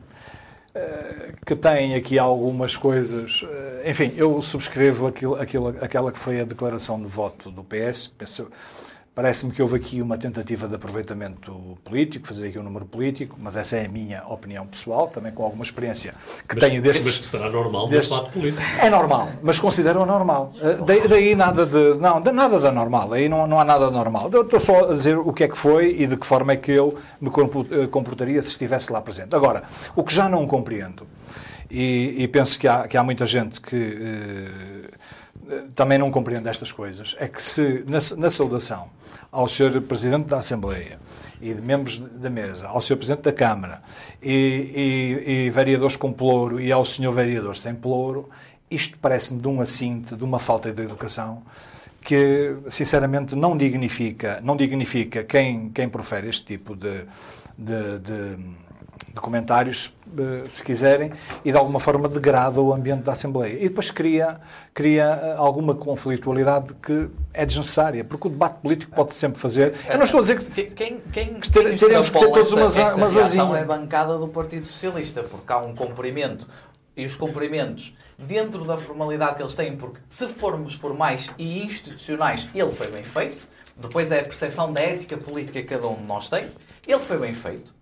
que 1.45 1.55
tem 1.55 1.95
aqui 1.95 2.19
algumas 2.19 2.75
coisas. 2.75 3.43
Eh, 3.49 3.89
enfim, 3.89 4.13
eu 4.15 4.41
subscrevo 4.41 5.07
aquilo, 5.07 5.35
aquilo, 5.35 5.69
aquela 5.81 6.11
que 6.11 6.19
foi 6.19 6.41
a 6.41 6.43
declaração 6.43 6.99
de 6.99 7.07
voto 7.07 7.49
do 7.49 7.63
PS. 7.63 8.07
Penso, 8.17 8.49
Parece-me 9.17 9.51
que 9.51 9.63
houve 9.63 9.75
aqui 9.75 9.99
uma 9.99 10.15
tentativa 10.15 10.67
de 10.67 10.75
aproveitamento 10.75 11.75
político, 11.83 12.27
fazer 12.27 12.49
aqui 12.49 12.59
um 12.59 12.61
número 12.61 12.85
político, 12.85 13.35
mas 13.41 13.57
essa 13.57 13.75
é 13.75 13.87
a 13.87 13.89
minha 13.89 14.23
opinião 14.27 14.67
pessoal, 14.67 15.07
também 15.07 15.31
com 15.31 15.43
alguma 15.43 15.63
experiência 15.63 16.13
que 16.47 16.53
mas, 16.53 16.63
tenho 16.63 16.79
destes... 16.83 17.03
Mas 17.03 17.17
que 17.17 17.25
será 17.25 17.49
normal 17.49 17.87
destes, 17.87 18.15
no 18.15 18.29
político. 18.29 18.61
É 18.79 18.91
normal, 18.91 19.29
mas 19.41 19.57
considero 19.57 20.05
normal. 20.05 20.53
Eh, 20.61 20.77
daí, 20.85 21.07
daí, 21.07 21.35
nada 21.35 21.65
de... 21.65 21.95
Não, 21.95 22.19
nada 22.19 22.59
da 22.59 22.71
normal, 22.71 23.11
aí 23.11 23.27
não, 23.27 23.47
não 23.47 23.59
há 23.59 23.65
nada 23.65 23.87
de 23.87 23.93
normal. 23.93 24.29
Eu 24.31 24.43
estou 24.43 24.59
só 24.59 24.91
a 24.91 24.93
dizer 24.93 25.17
o 25.17 25.33
que 25.33 25.45
é 25.45 25.47
que 25.47 25.57
foi 25.57 25.95
e 25.99 26.05
de 26.05 26.15
que 26.15 26.25
forma 26.27 26.53
é 26.53 26.55
que 26.55 26.73
eu 26.73 26.95
me 27.19 27.31
eh, 27.31 27.87
comportaria 27.87 28.39
se 28.43 28.49
estivesse 28.49 28.93
lá 28.93 29.01
presente. 29.01 29.35
Agora, 29.35 29.63
o 29.95 30.03
que 30.03 30.13
já 30.13 30.29
não 30.29 30.45
compreendo, 30.45 31.07
e, 31.71 32.13
e 32.19 32.27
penso 32.27 32.59
que 32.59 32.67
há, 32.67 32.87
que 32.87 32.95
há 32.95 33.01
muita 33.01 33.25
gente 33.25 33.59
que... 33.61 33.97
Eh, 35.49 35.67
também 35.75 35.97
não 35.97 36.11
compreende 36.11 36.47
estas 36.49 36.71
coisas, 36.71 37.15
é 37.19 37.27
que 37.27 37.41
se 37.41 37.83
na, 37.87 37.99
na 38.17 38.29
saudação 38.29 38.89
ao 39.31 39.47
Sr. 39.47 39.81
Presidente 39.81 40.25
da 40.27 40.37
Assembleia 40.37 40.99
e 41.41 41.53
de 41.53 41.61
membros 41.61 41.97
da 41.99 42.29
mesa, 42.29 42.67
ao 42.67 42.81
Sr. 42.81 42.95
Presidente 42.95 43.23
da 43.23 43.33
Câmara 43.33 43.81
e, 44.21 45.23
e, 45.25 45.45
e 45.45 45.49
vereadores 45.49 45.95
com 45.95 46.11
ploro 46.11 46.59
e 46.59 46.71
ao 46.71 46.83
Sr. 46.83 47.11
Vereador 47.11 47.55
sem 47.55 47.75
ploro, 47.75 48.29
isto 48.69 48.97
parece-me 48.99 49.41
de 49.41 49.47
um 49.47 49.61
assinte, 49.61 50.15
de 50.15 50.23
uma 50.23 50.39
falta 50.39 50.71
de 50.71 50.81
educação 50.81 51.43
que, 52.01 52.55
sinceramente, 52.69 53.35
não 53.35 53.57
dignifica, 53.57 54.39
não 54.41 54.55
dignifica 54.55 55.23
quem, 55.23 55.69
quem 55.69 55.89
profere 55.89 56.29
este 56.29 56.45
tipo 56.45 56.75
de, 56.75 57.03
de, 57.57 57.99
de 57.99 58.37
de 59.17 59.21
comentários, 59.21 59.93
eh, 60.17 60.43
se 60.47 60.63
quiserem, 60.63 61.11
e 61.43 61.51
de 61.51 61.57
alguma 61.57 61.79
forma 61.79 62.07
degrada 62.07 62.61
o 62.61 62.73
ambiente 62.73 63.01
da 63.01 63.11
Assembleia. 63.11 63.53
E 63.53 63.67
depois 63.67 63.91
cria, 63.91 64.39
cria 64.73 65.03
eh, 65.03 65.35
alguma 65.37 65.75
conflitualidade 65.75 66.73
que 66.75 67.09
é 67.33 67.45
desnecessária, 67.45 68.03
porque 68.03 68.27
o 68.27 68.29
debate 68.29 68.59
político 68.61 68.95
pode 68.95 69.13
sempre 69.13 69.39
fazer. 69.39 69.73
Eu 69.89 69.97
não 69.97 70.03
estou 70.03 70.19
a 70.19 70.21
dizer 70.21 70.39
que, 70.39 70.63
quem, 70.71 71.01
quem, 71.11 71.33
que 71.39 71.51
ter, 71.51 71.77
teremos 71.77 72.09
que 72.09 72.19
ter 72.19 72.31
todos 72.31 72.53
umas, 72.53 72.77
umas 72.93 73.17
asinhas. 73.17 73.55
é 73.55 73.61
a 73.61 73.65
bancada 73.65 74.17
do 74.17 74.27
Partido 74.27 74.65
Socialista, 74.65 75.23
porque 75.23 75.51
há 75.51 75.57
um 75.57 75.75
cumprimento 75.75 76.47
e 76.95 77.05
os 77.05 77.15
cumprimentos 77.15 77.95
dentro 78.17 78.65
da 78.65 78.77
formalidade 78.77 79.35
que 79.35 79.43
eles 79.43 79.55
têm, 79.55 79.75
porque 79.75 79.99
se 80.07 80.27
formos 80.27 80.73
formais 80.73 81.29
e 81.37 81.63
institucionais, 81.63 82.47
ele 82.53 82.71
foi 82.71 82.87
bem 82.87 83.03
feito. 83.03 83.47
Depois 83.75 84.11
é 84.11 84.19
a 84.19 84.23
percepção 84.23 84.73
da 84.73 84.81
ética 84.81 85.17
política 85.17 85.61
que 85.61 85.67
cada 85.67 85.87
um 85.87 85.95
de 85.95 86.07
nós 86.07 86.27
tem. 86.27 86.47
Ele 86.87 86.99
foi 86.99 87.17
bem 87.17 87.33
feito. 87.33 87.76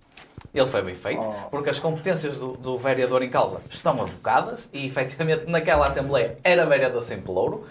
Ele 0.56 0.68
foi 0.68 0.82
bem 0.82 0.96
feito, 0.96 1.22
oh. 1.22 1.50
porque 1.50 1.70
as 1.70 1.80
competências 1.80 2.40
do, 2.40 2.54
do, 2.54 2.78
vereador 2.78 3.22
em 3.22 3.30
causa 3.30 3.58
estão 3.70 4.02
avocadas 4.02 4.70
e, 4.72 4.86
efetivamente, 4.86 5.44
naquela 5.48 5.88
Assembleia 5.88 6.38
era 6.44 6.66
vereador 6.66 7.04
sem 7.04 7.20
pelouro. 7.20 7.66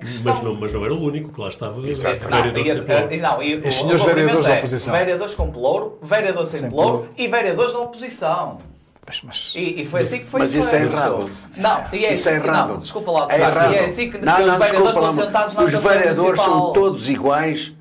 Questão... 0.00 0.34
Mas, 0.34 0.42
não, 0.42 0.54
mas 0.54 0.72
não 0.72 0.82
era 0.82 0.94
o 0.94 1.02
único 1.02 1.30
que 1.30 1.38
lá 1.38 1.48
estava. 1.48 1.86
Exato. 1.86 2.26
Vereador 2.26 2.64
não, 2.64 2.72
sem 2.72 2.82
pelouro. 2.82 3.16
Não, 3.18 3.42
e, 3.42 3.56
Os 3.56 3.74
senhores 3.74 4.02
vereadores 4.02 4.46
é, 4.46 4.48
da 4.48 4.56
oposição. 4.56 4.94
Vereadores 4.94 5.34
com 5.34 5.50
pelouro, 5.50 5.98
vereador 6.02 6.46
sem, 6.46 6.60
sem 6.60 6.70
pelouro, 6.70 7.08
e 7.18 7.28
vereadores 7.28 7.72
da 7.74 7.78
oposição. 7.80 8.58
Mas, 9.06 9.22
mas, 9.22 9.52
e, 9.54 9.82
e, 9.82 9.84
foi 9.84 10.00
assim 10.00 10.20
que 10.20 10.24
foi 10.24 10.40
Mas 10.40 10.54
isso 10.54 10.74
é 10.74 10.82
errado. 10.84 11.30
Não, 11.56 11.84
e 11.92 12.06
é 12.06 12.14
isso 12.14 12.28
é 12.30 12.36
assim, 12.36 12.46
errado. 12.46 12.68
Não, 12.68 12.78
desculpa 12.78 13.10
lá. 13.10 13.26
É 13.28 13.38
errado. 13.38 13.72
E 13.72 13.76
é 13.76 13.84
assim 13.84 14.10
que, 14.10 14.16
não, 14.16 14.36
que 14.36 14.42
não, 14.42 14.52
os 14.52 14.58
vereadores 14.58 14.96
estão 14.96 15.10
sentados 15.12 15.54
na 15.54 15.62
Os 15.62 15.72
vereadores 15.74 16.40
são 16.40 16.72
todos 16.72 17.08
iguais 17.10 17.74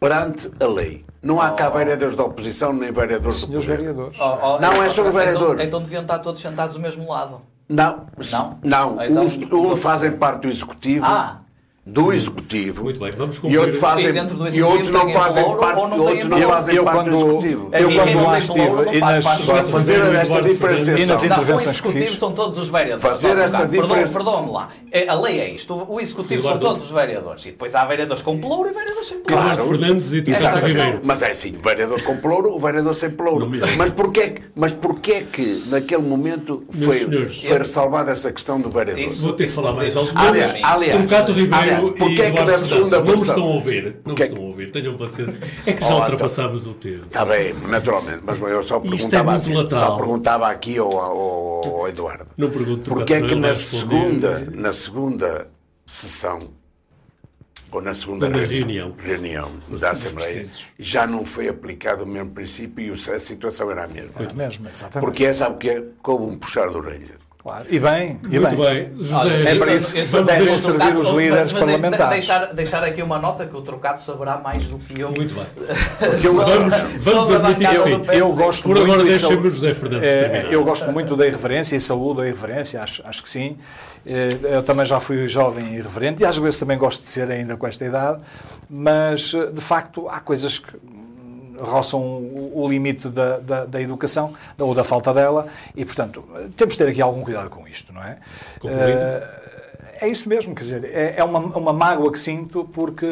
perante 0.00 0.50
a 0.58 0.66
lei. 0.66 1.04
Não 1.22 1.40
há 1.40 1.50
cá 1.50 1.68
oh. 1.68 1.76
vereadores 1.76 2.16
da 2.16 2.24
oposição 2.24 2.72
nem 2.72 2.90
vereadores 2.90 3.36
Senhores 3.36 3.66
do 3.66 3.70
poder. 3.70 3.82
vereadores. 3.82 4.18
Oh, 4.20 4.38
oh, 4.42 4.60
não 4.60 4.82
é 4.82 4.88
só 4.88 5.02
o 5.02 5.12
vereador. 5.12 5.54
Então, 5.54 5.66
então, 5.66 5.80
deviam 5.80 6.02
estar 6.02 6.18
todos 6.18 6.40
sentados 6.40 6.74
do 6.74 6.80
mesmo 6.80 7.08
lado. 7.08 7.42
Não, 7.68 8.06
não. 8.32 8.58
não. 8.64 9.04
Então, 9.04 9.24
uns, 9.24 9.36
uns 9.36 9.78
fazem 9.78 10.12
parte 10.12 10.42
do 10.42 10.48
executivo. 10.48 11.04
Ah 11.06 11.39
do 11.90 12.12
Executivo 12.12 12.84
Muito 12.84 13.00
bem, 13.00 13.10
vamos 13.10 13.40
e 13.42 13.58
outros, 13.58 13.78
fazem, 13.78 14.12
e 14.52 14.62
outros 14.62 14.90
não 14.90 15.08
fazem 15.10 15.44
parte, 15.56 15.76
não 15.76 16.00
outros 16.00 16.28
não 16.28 16.42
fazem 16.42 16.76
eu, 16.76 16.84
parte 16.84 17.10
do 17.10 17.16
Executivo. 17.16 17.70
Eu, 17.72 17.92
quando 17.92 18.24
lá 18.24 18.38
estive 18.38 18.96
e 18.96 19.00
nas, 19.00 19.68
fazer 19.68 20.00
essa 20.00 20.40
diferenciação. 20.40 20.98
E 20.98 21.06
nas 21.06 21.24
intervenções 21.24 21.80
que 21.80 21.88
o 21.88 21.90
Executivo 21.90 22.16
são 22.16 22.32
todos 22.32 22.58
os 22.58 22.68
vereadores. 22.68 23.02
Fazer 23.02 23.36
essa 23.38 23.66
diferença. 23.66 24.18
Perdão-me 24.18 24.52
lá. 24.52 24.68
É, 24.92 25.08
a 25.08 25.14
lei 25.14 25.40
é 25.40 25.50
isto. 25.50 25.86
O 25.88 26.00
Executivo 26.00 26.42
são 26.42 26.58
todos 26.58 26.84
os 26.84 26.90
vereadores. 26.90 27.44
E 27.46 27.50
depois 27.50 27.74
há 27.74 27.84
vereadores 27.84 28.22
com 28.22 28.38
pelouro 28.38 28.68
e 28.68 28.72
vereadores 28.72 29.08
sem 29.08 29.18
pelouro. 29.18 29.56
Claro. 29.56 29.68
Fernandes 29.68 30.12
e 30.12 30.22
Tiago 30.22 30.66
Ribeiro. 30.66 31.00
Mas 31.02 31.22
é 31.22 31.30
assim, 31.32 31.56
o 31.56 31.62
vereador 31.62 32.02
com 32.02 32.16
pelouro, 32.18 32.54
o 32.54 32.58
vereador 32.58 32.94
sem 32.94 33.10
pelouro. 33.10 33.50
Mas 33.76 33.92
porquê, 33.92 34.34
mas 34.54 34.72
porquê 34.72 35.24
que 35.32 35.64
naquele 35.66 36.02
momento 36.02 36.62
foi, 36.70 37.00
foi 37.00 37.58
ressalvada 37.58 38.12
essa 38.12 38.30
questão 38.30 38.60
do 38.60 38.70
vereador? 38.70 39.08
Vou 39.08 39.32
ter 39.32 39.46
que 39.46 39.52
falar 39.52 39.72
mais 39.72 39.96
alto. 39.96 40.12
Aliás, 40.14 41.06
Trocado 41.06 41.32
Ribeiro 41.32 41.79
e 41.88 42.44
na 42.44 42.58
segunda 42.58 43.00
versão. 43.00 43.06
Não 43.06 43.16
me 43.16 43.22
estão 43.22 43.42
a 43.42 43.54
ouvir. 43.54 43.96
Não 44.04 44.14
me 44.14 44.22
estão 44.22 44.42
a 44.42 44.46
ouvir. 44.46 44.70
Tenham 44.70 44.96
paciência. 44.96 45.40
É 45.66 45.72
que 45.72 45.80
já 45.80 45.94
oh, 45.94 46.00
ultrapassámos 46.00 46.66
o 46.66 46.74
tempo. 46.74 47.06
Está 47.06 47.24
bem, 47.24 47.54
naturalmente. 47.68 48.22
Mas 48.24 48.40
eu 48.40 48.62
só 48.62 48.76
é 48.76 48.80
perguntava, 48.80 49.32
é 49.32 49.34
assim, 49.36 49.54
só 49.68 49.96
perguntava 49.96 50.48
aqui 50.48 50.78
ao, 50.78 50.96
ao, 50.98 51.80
ao 51.80 51.88
Eduardo. 51.88 52.26
Não 52.36 52.50
pergunto 52.50 52.90
Porque 52.90 53.14
é 53.14 53.22
que 53.22 53.34
na 53.34 53.54
segunda, 53.54 54.46
na 54.52 54.72
segunda 54.72 55.48
sessão 55.86 56.38
ou 57.72 57.80
na 57.80 57.94
segunda 57.94 58.28
na 58.28 58.38
reunião, 58.38 58.94
reunião 58.98 59.50
da 59.68 59.92
Assembleia, 59.92 60.44
já 60.78 61.06
não 61.06 61.24
foi 61.24 61.48
aplicado 61.48 62.02
o 62.02 62.06
mesmo 62.06 62.30
princípio 62.30 62.94
e 62.94 63.12
a 63.12 63.18
situação 63.18 63.70
era 63.70 63.84
a 63.84 63.88
mesma. 63.88 64.12
Muito 64.16 64.36
mesmo, 64.36 64.68
exatamente. 64.68 65.06
Porque 65.06 65.24
é, 65.24 65.34
sabe 65.34 65.54
o 65.54 65.58
que 65.58 65.70
é? 65.70 65.84
Como 66.02 66.28
um 66.28 66.38
puxar 66.38 66.68
de 66.68 66.76
orelha. 66.76 67.29
Claro. 67.42 67.64
E 67.70 67.80
bem, 67.80 68.20
e 68.30 68.38
Muito 68.38 68.54
bem. 68.54 68.84
bem. 68.84 69.06
José, 69.06 69.42
é 69.50 69.58
para 69.58 69.74
isso 69.74 69.94
que 69.94 70.24
devem 70.24 70.58
servir 70.58 70.98
os 70.98 71.08
líderes 71.08 71.52
mas, 71.54 71.64
parlamentares. 71.64 72.10
Deixar, 72.10 72.52
deixar 72.52 72.84
aqui 72.84 73.02
uma 73.02 73.18
nota 73.18 73.46
que 73.46 73.56
o 73.56 73.62
trocado 73.62 73.98
saberá 73.98 74.36
mais 74.36 74.68
do 74.68 74.78
que 74.78 75.00
eu. 75.00 75.10
Muito 75.10 75.34
bem. 75.34 75.46
eu, 76.22 76.34
vamos 76.34 76.74
vamos 77.00 77.30
admitir 77.30 77.68
que 77.70 77.78
sim. 77.78 78.02
Eu 78.12 78.32
gosto 78.34 78.62
Por 78.64 78.76
muito 78.76 78.92
agora 78.92 79.04
deixemos 79.04 79.54
José 79.54 79.72
Fernandes 79.72 80.06
é, 80.06 80.48
Eu 80.50 80.62
gosto 80.64 80.92
muito 80.92 81.16
da 81.16 81.26
irreverência 81.26 81.76
e 81.76 81.80
saúdo 81.80 82.20
a 82.20 82.26
irreverência, 82.26 82.78
acho, 82.78 83.02
acho 83.06 83.22
que 83.22 83.30
sim. 83.30 83.56
É, 84.04 84.56
eu 84.56 84.62
também 84.62 84.84
já 84.84 85.00
fui 85.00 85.26
jovem 85.26 85.74
e 85.74 85.76
irreverente 85.78 86.22
e 86.22 86.26
às 86.26 86.36
vezes 86.36 86.60
também 86.60 86.76
gosto 86.76 87.00
de 87.00 87.08
ser 87.08 87.30
ainda 87.30 87.56
com 87.56 87.66
esta 87.66 87.86
idade, 87.86 88.20
mas 88.68 89.32
de 89.32 89.60
facto 89.60 90.08
há 90.10 90.20
coisas 90.20 90.58
que 90.58 90.76
roçam 91.60 92.00
o, 92.00 92.66
limite 92.68 93.08
da, 93.08 93.38
da, 93.38 93.64
da, 93.64 93.80
educação 93.80 94.32
ou 94.58 94.74
da 94.74 94.84
falta 94.84 95.12
dela 95.12 95.46
e, 95.76 95.84
portanto, 95.84 96.24
temos 96.56 96.74
de 96.74 96.78
ter 96.78 96.90
aqui 96.90 97.02
algum 97.02 97.22
cuidado 97.22 97.50
com 97.50 97.66
isto, 97.66 97.92
não 97.92 98.02
é? 98.02 98.18
Uh, 98.64 99.40
é 100.00 100.08
isso 100.08 100.28
mesmo, 100.28 100.54
quer 100.54 100.62
dizer, 100.62 100.84
é, 100.84 101.14
é 101.18 101.24
uma, 101.24 101.38
uma 101.38 101.72
mágoa 101.72 102.10
que 102.10 102.18
sinto 102.18 102.64
porque 102.72 103.06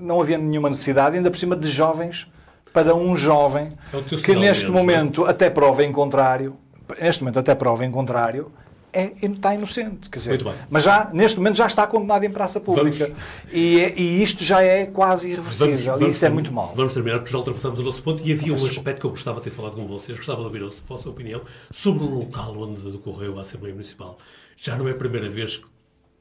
não 0.00 0.20
havia 0.20 0.36
nenhuma 0.36 0.68
necessidade, 0.68 1.16
ainda 1.16 1.30
por 1.30 1.36
cima 1.36 1.54
de 1.54 1.68
jovens, 1.68 2.26
para 2.72 2.94
um 2.94 3.16
jovem 3.16 3.72
é 3.92 4.16
que 4.16 4.34
neste 4.34 4.66
é? 4.66 4.70
momento, 4.70 5.24
até 5.24 5.48
prova 5.50 5.84
em 5.84 5.92
contrário, 5.92 6.56
neste 7.00 7.22
momento 7.22 7.38
até 7.38 7.54
prova 7.54 7.84
em 7.84 7.90
contrário, 7.90 8.50
é, 8.92 9.12
está 9.22 9.54
inocente. 9.54 10.10
Quer 10.10 10.18
dizer, 10.18 10.44
mas 10.68 10.84
já, 10.84 11.10
neste 11.12 11.38
momento 11.38 11.56
já 11.56 11.66
está 11.66 11.86
condenado 11.86 12.24
em 12.24 12.30
praça 12.30 12.60
pública. 12.60 13.10
E, 13.50 13.78
e, 13.96 14.22
isto 14.22 14.44
já 14.44 14.62
é 14.62 14.86
quase 14.86 15.30
irreversível. 15.30 15.68
Vamos, 15.68 15.84
vamos, 15.84 16.06
e 16.06 16.10
isso 16.10 16.26
é 16.26 16.28
muito 16.28 16.52
mau. 16.52 16.72
Vamos 16.76 16.92
terminar, 16.92 17.18
porque 17.18 17.32
já 17.32 17.38
ultrapassamos 17.38 17.78
o 17.78 17.82
nosso 17.82 18.02
ponto. 18.02 18.22
E 18.22 18.32
havia 18.32 18.52
um 18.52 18.56
aspecto 18.56 19.00
que 19.00 19.06
eu 19.06 19.10
gostava 19.10 19.38
de 19.38 19.44
ter 19.44 19.50
falado 19.50 19.76
com 19.76 19.86
vocês, 19.86 20.16
gostava 20.16 20.40
de 20.40 20.46
ouvir 20.46 20.62
a 20.62 20.68
vossa 20.86 21.08
opinião 21.08 21.40
sobre 21.70 22.04
o 22.04 22.08
local 22.08 22.54
onde 22.58 22.90
decorreu 22.90 23.38
a 23.38 23.42
Assembleia 23.42 23.74
Municipal. 23.74 24.18
Já 24.56 24.76
não 24.76 24.86
é 24.86 24.92
a 24.92 24.96
primeira 24.96 25.28
vez 25.28 25.56
que 25.56 25.66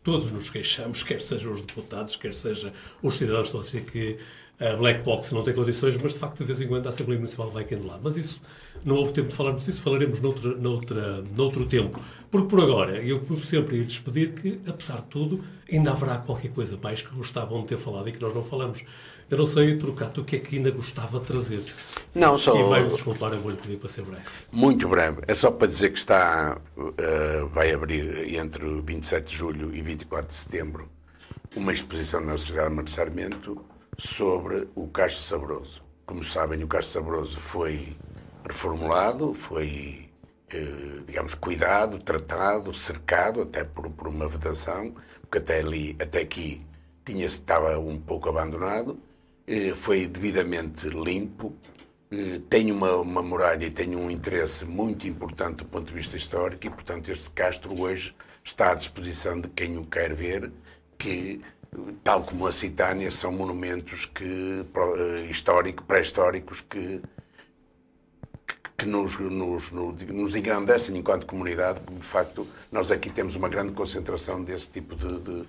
todos 0.04 0.32
nos 0.32 0.50
queixamos, 0.50 1.04
quer 1.04 1.22
sejam 1.22 1.52
os 1.52 1.62
deputados, 1.62 2.16
quer 2.16 2.34
sejam 2.34 2.72
os 3.04 3.18
cidadãos, 3.18 3.48
estão 3.48 3.60
a 3.60 3.64
dizer 3.64 3.84
que 3.86 4.18
a 4.62 4.76
Black 4.76 5.02
Box 5.02 5.32
não 5.32 5.44
tem 5.44 5.56
condições, 5.56 5.98
mas 5.98 6.14
de 6.14 6.20
facto 6.20 6.38
de 6.38 6.44
vez 6.46 6.62
em 6.62 6.68
quando 6.68 6.86
a 6.86 6.90
Assembleia 6.90 7.20
Municipal 7.20 7.50
vai 7.50 7.64
caindo 7.64 7.88
lá. 7.88 8.00
Mas 8.02 8.16
isso, 8.16 8.40
não 8.86 8.96
houve 8.96 9.12
tempo 9.12 9.30
de 9.30 9.36
falarmos 9.36 9.66
disso, 9.66 9.82
falaremos 9.82 10.20
noutra, 10.20 10.56
noutra, 10.56 11.24
noutro 11.36 11.66
tempo. 11.66 12.00
Porque 12.30 12.48
por 12.48 12.62
agora, 12.62 13.02
eu 13.02 13.18
costumo 13.20 13.40
sempre 13.40 13.78
ir 13.78 13.86
despedir 13.86 14.30
que, 14.36 14.60
apesar 14.68 14.98
de 14.98 15.08
tudo, 15.08 15.44
ainda 15.70 15.92
haverá 15.92 16.18
qualquer 16.18 16.52
coisa 16.52 16.78
mais 16.82 17.02
que 17.02 17.14
gostavam 17.16 17.64
de 17.64 17.70
ter 17.70 17.78
falado 17.78 18.08
e 18.08 18.12
que 18.12 18.22
nós 18.22 18.36
não 18.36 18.44
falamos. 18.44 18.84
Eu 19.32 19.38
não 19.38 19.48
sei, 19.48 19.78
Trocato, 19.78 20.22
o 20.22 20.26
que 20.26 20.36
é 20.36 20.40
que 20.40 20.58
ainda 20.58 20.70
gostava 20.70 21.20
de 21.20 21.26
trazer. 21.26 21.64
Não, 22.14 22.38
só... 22.38 22.56
E 22.56 22.64
vai-me 22.70 22.90
desculpar, 22.90 23.34
eu 23.34 23.40
vou-lhe 23.40 23.58
pedir 23.58 23.78
para 23.78 23.90
ser 23.90 24.04
breve. 24.04 24.26
Muito 24.52 24.88
breve. 24.88 25.22
É 25.26 25.34
só 25.34 25.50
para 25.50 25.68
dizer 25.68 25.92
que 25.92 25.98
está, 25.98 26.60
uh, 26.78 27.48
vai 27.48 27.74
abrir 27.74 28.36
entre 28.36 28.82
27 28.82 29.32
de 29.32 29.38
julho 29.38 29.74
e 29.74 29.82
24 29.82 30.28
de 30.28 30.36
setembro 30.36 30.90
uma 31.56 31.74
exposição 31.74 32.22
na 32.22 32.38
Sociedade 32.38 32.84
de 32.84 32.92
Sarmento 32.92 33.72
sobre 33.98 34.68
o 34.76 34.88
Castro 34.88 35.24
Sabroso. 35.24 35.84
Como 36.06 36.24
sabem, 36.24 36.64
o 36.64 36.68
Castro 36.68 37.02
Sabroso 37.02 37.40
foi 37.40 37.96
reformulado, 38.48 39.34
foi, 39.34 40.10
eh, 40.50 41.04
digamos, 41.06 41.36
cuidado, 41.36 42.00
tratado, 42.00 42.74
cercado, 42.74 43.42
até 43.42 43.64
por, 43.64 43.90
por 43.90 44.08
uma 44.08 44.28
vedação, 44.28 44.94
porque 45.22 45.38
até 45.38 45.60
ali, 45.60 45.96
até 46.00 46.22
aqui, 46.22 46.62
tinha 47.06 47.26
estava 47.26 47.78
um 47.80 48.00
pouco 48.00 48.30
abandonado, 48.30 49.00
eh, 49.48 49.74
foi 49.76 50.08
devidamente 50.08 50.88
limpo, 50.90 51.56
eh, 52.12 52.42
tem 52.50 52.72
uma, 52.72 52.96
uma 52.98 53.24
muralha 53.24 53.66
e 53.66 53.72
tem 53.72 53.96
um 53.96 54.10
interesse 54.12 54.66
muito 54.66 55.08
importante 55.08 55.58
do 55.58 55.66
ponto 55.66 55.88
de 55.88 55.94
vista 55.94 56.18
histórico 56.18 56.68
e, 56.68 56.70
portanto, 56.70 57.10
este 57.12 57.30
castro 57.32 57.80
hoje 57.80 58.16
está 58.44 58.72
à 58.72 58.76
disposição 58.76 59.40
de 59.40 59.48
quem 59.50 59.78
o 59.78 59.86
quer 59.86 60.14
ver, 60.14 60.52
que 60.98 61.42
tal 62.04 62.24
como 62.24 62.48
a 62.48 62.52
Citânia, 62.52 63.10
são 63.10 63.32
monumentos 63.32 64.06
que, 64.06 64.66
eh, 64.76 65.28
histórico, 65.30 65.84
pré-históricos 65.84 66.62
que, 66.62 67.02
que 68.78 68.86
nos, 68.86 69.18
nos, 69.20 69.72
nos, 69.72 70.36
engrandecem 70.36 70.98
enquanto 70.98 71.26
comunidade, 71.26 71.80
porque 71.80 72.00
de 72.00 72.06
facto 72.06 72.48
nós 72.72 72.92
aqui 72.92 73.10
temos 73.10 73.36
uma 73.36 73.48
grande 73.48 73.72
concentração 73.74 74.44
desse 74.44 74.68
tipo 74.70 74.96
de, 74.96 75.20
de, 75.20 75.46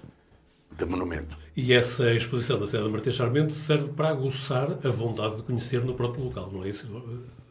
de 0.71 0.85
monumento. 0.85 1.37
E 1.57 1.73
essa 1.73 2.13
exposição 2.13 2.61
na 2.61 2.67
cidade 2.67 2.85
de 2.85 2.93
Martins 2.93 3.15
Charmento 3.15 3.53
serve 3.53 3.89
para 3.93 4.11
aguçar 4.11 4.71
a 4.87 4.91
vontade 4.91 5.37
de 5.37 5.43
conhecer 5.43 5.85
no 5.85 5.95
próprio 5.95 6.25
local, 6.25 6.51
não 6.53 6.65
é 6.65 6.69
isso? 6.69 6.87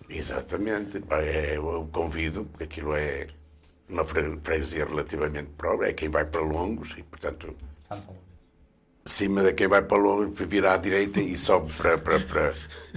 Exatamente. 0.10 1.04
É, 1.10 1.58
eu 1.58 1.90
convido, 1.92 2.46
porque 2.46 2.64
aquilo 2.66 2.96
é 2.96 3.28
uma 3.90 4.06
freguesia 4.06 4.86
relativamente 4.86 5.50
própria, 5.58 5.88
é 5.90 5.94
quem 5.94 6.10
vai 6.10 6.26
para 6.26 6.42
longos 6.42 6.96
e, 6.98 7.04
portanto. 7.04 7.54
Santos 9.04 9.14
cima 9.14 9.44
de 9.44 9.54
quem 9.54 9.68
vai 9.68 9.82
para 9.82 9.98
longe, 9.98 10.32
vira 10.46 10.74
à 10.74 10.78
direita 10.78 11.20
e 11.20 11.38
sobe 11.38 11.72
para. 11.74 11.98
para, 11.98 12.20
para 12.20 12.54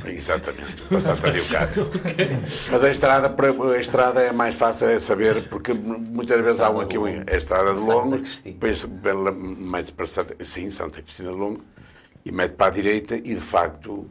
exatamente, 0.07 0.83
para 0.83 1.01
Santa 1.01 1.31
Leocádia. 1.31 1.83
okay. 1.83 2.29
Mas 2.71 2.85
a 2.85 2.91
estrada, 2.91 3.35
a 3.75 3.79
estrada 3.79 4.21
é 4.21 4.33
mais 4.33 4.55
fácil 4.55 4.89
de 4.89 5.01
saber, 5.01 5.49
porque 5.49 5.73
muitas 5.73 6.41
vezes 6.43 6.61
há 6.61 6.71
um 6.71 6.81
aqui, 6.81 6.97
a 6.99 7.37
estrada 7.37 7.75
de 7.75 7.81
Longo, 7.81 8.19
depois 8.45 8.87
mais 9.25 9.91
para 9.91 10.07
Santa, 10.07 10.37
sim, 10.45 10.71
Santa 10.71 11.01
Cristina 11.01 11.31
de 11.31 11.37
Longo, 11.37 11.63
e 12.25 12.33
mete 12.33 12.53
para 12.53 12.67
a 12.67 12.71
direita 12.71 13.17
e 13.17 13.35
de 13.35 13.41
facto. 13.41 14.09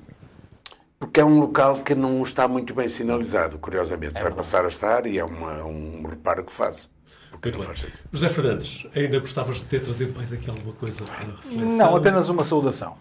Porque 1.00 1.20
é 1.20 1.26
um 1.26 1.38
local 1.38 1.80
que 1.80 1.94
não 1.94 2.24
está 2.24 2.48
muito 2.48 2.74
bem 2.74 2.88
sinalizado, 2.88 3.60
curiosamente. 3.60 4.18
É 4.18 4.24
vai 4.24 4.32
passar 4.32 4.64
a 4.64 4.70
estar 4.70 5.06
e 5.06 5.18
é 5.18 5.24
uma, 5.24 5.66
um 5.66 6.02
reparo 6.08 6.46
que 6.46 6.54
faço. 6.54 6.93
Muito 7.42 7.58
bem. 7.58 7.94
José 8.12 8.30
Fernandes, 8.30 8.88
ainda 8.96 9.20
gostavas 9.20 9.58
de 9.58 9.66
ter 9.66 9.82
trazido 9.82 10.14
mais 10.16 10.32
aqui 10.32 10.50
alguma 10.50 10.74
coisa 10.74 11.04
para 11.04 11.16
reflexão? 11.16 11.78
Não, 11.78 11.96
apenas 11.96 12.30
uma 12.30 12.44
saudação. 12.44 12.96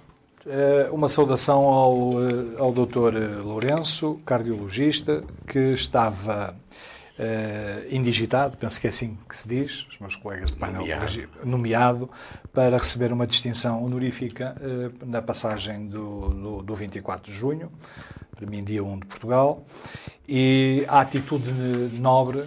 Eh, 0.46 0.88
uma 0.90 1.08
saudação 1.08 1.60
ao, 1.60 2.10
eh, 2.20 2.58
ao 2.58 2.72
Dr. 2.72 3.42
Lourenço, 3.44 4.20
cardiologista, 4.26 5.22
que 5.46 5.72
estava 5.72 6.56
uh, 7.18 7.94
indigitado, 7.94 8.56
penso 8.56 8.80
que 8.80 8.86
é 8.86 8.90
assim 8.90 9.16
que 9.28 9.36
se 9.36 9.46
diz, 9.46 9.86
os 9.88 9.98
meus 9.98 10.16
colegas 10.16 10.50
de 10.50 10.56
painel, 10.56 10.80
nomeado, 10.80 11.28
nomeado 11.44 12.10
para 12.52 12.76
receber 12.76 13.12
uma 13.12 13.26
distinção 13.26 13.84
honorífica 13.84 14.56
uh, 14.60 15.06
na 15.06 15.22
passagem 15.22 15.86
do, 15.86 16.30
do, 16.30 16.62
do 16.62 16.74
24 16.74 17.30
de 17.30 17.38
junho, 17.38 17.70
para 18.34 18.46
mim, 18.46 18.64
dia 18.64 18.82
1 18.82 18.98
de 18.98 19.06
Portugal, 19.06 19.64
e 20.28 20.84
a 20.88 21.00
atitude 21.00 21.50
nobre 22.00 22.40
eh, 22.40 22.46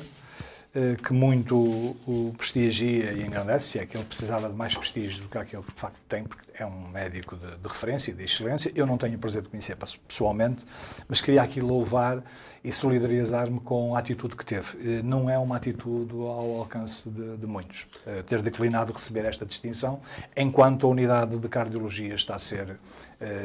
que 1.03 1.13
muito 1.13 1.55
o 1.55 2.33
prestigia 2.37 3.13
e 3.13 3.23
engrandece, 3.25 3.69
se 3.69 3.79
é 3.79 3.85
que 3.85 3.95
ele 3.95 4.03
precisava 4.03 4.49
de 4.49 4.55
mais 4.55 4.75
prestígio 4.75 5.23
do 5.23 5.29
que 5.29 5.37
aquele 5.37 5.63
que 5.63 5.73
de 5.73 5.79
facto 5.79 5.99
tem, 6.09 6.25
porque 6.25 6.45
é 6.57 6.65
um 6.65 6.89
médico 6.89 7.35
de, 7.35 7.55
de 7.55 7.67
referência 7.67 8.11
e 8.11 8.13
de 8.13 8.23
excelência. 8.23 8.71
Eu 8.75 8.85
não 8.85 8.97
tenho 8.97 9.15
o 9.15 9.19
prazer 9.19 9.41
de 9.41 9.49
conhecer 9.49 9.77
pessoalmente, 10.07 10.65
mas 11.07 11.21
queria 11.21 11.41
aqui 11.41 11.61
louvar 11.61 12.21
e 12.63 12.73
solidarizar-me 12.73 13.59
com 13.59 13.95
a 13.95 13.99
atitude 13.99 14.35
que 14.35 14.45
teve. 14.45 14.77
Eh, 14.79 15.01
não 15.01 15.29
é 15.29 15.37
uma 15.37 15.57
atitude 15.57 16.13
ao 16.13 16.59
alcance 16.59 17.09
de, 17.09 17.37
de 17.37 17.45
muitos. 17.45 17.85
Eh, 18.05 18.23
ter 18.23 18.41
declinado 18.41 18.91
receber 18.91 19.25
esta 19.25 19.45
distinção, 19.45 20.01
enquanto 20.35 20.87
a 20.87 20.89
unidade 20.89 21.37
de 21.37 21.47
cardiologia 21.47 22.15
está 22.15 22.35
a 22.35 22.39
ser, 22.39 22.77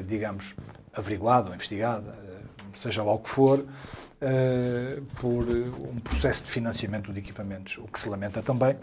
digamos, 0.06 0.54
averiguada 0.92 1.48
ou 1.48 1.54
investigada, 1.54 2.18
seja 2.74 3.02
lá 3.02 3.12
o 3.12 3.18
que 3.18 3.28
for, 3.28 3.64
uh, 4.22 5.02
por 5.20 5.44
um 5.48 5.98
processo 6.00 6.44
de 6.44 6.50
financiamento 6.50 7.12
de 7.12 7.18
equipamentos, 7.20 7.78
o 7.78 7.88
que 7.88 7.98
se 7.98 8.08
lamenta 8.08 8.42
também. 8.42 8.76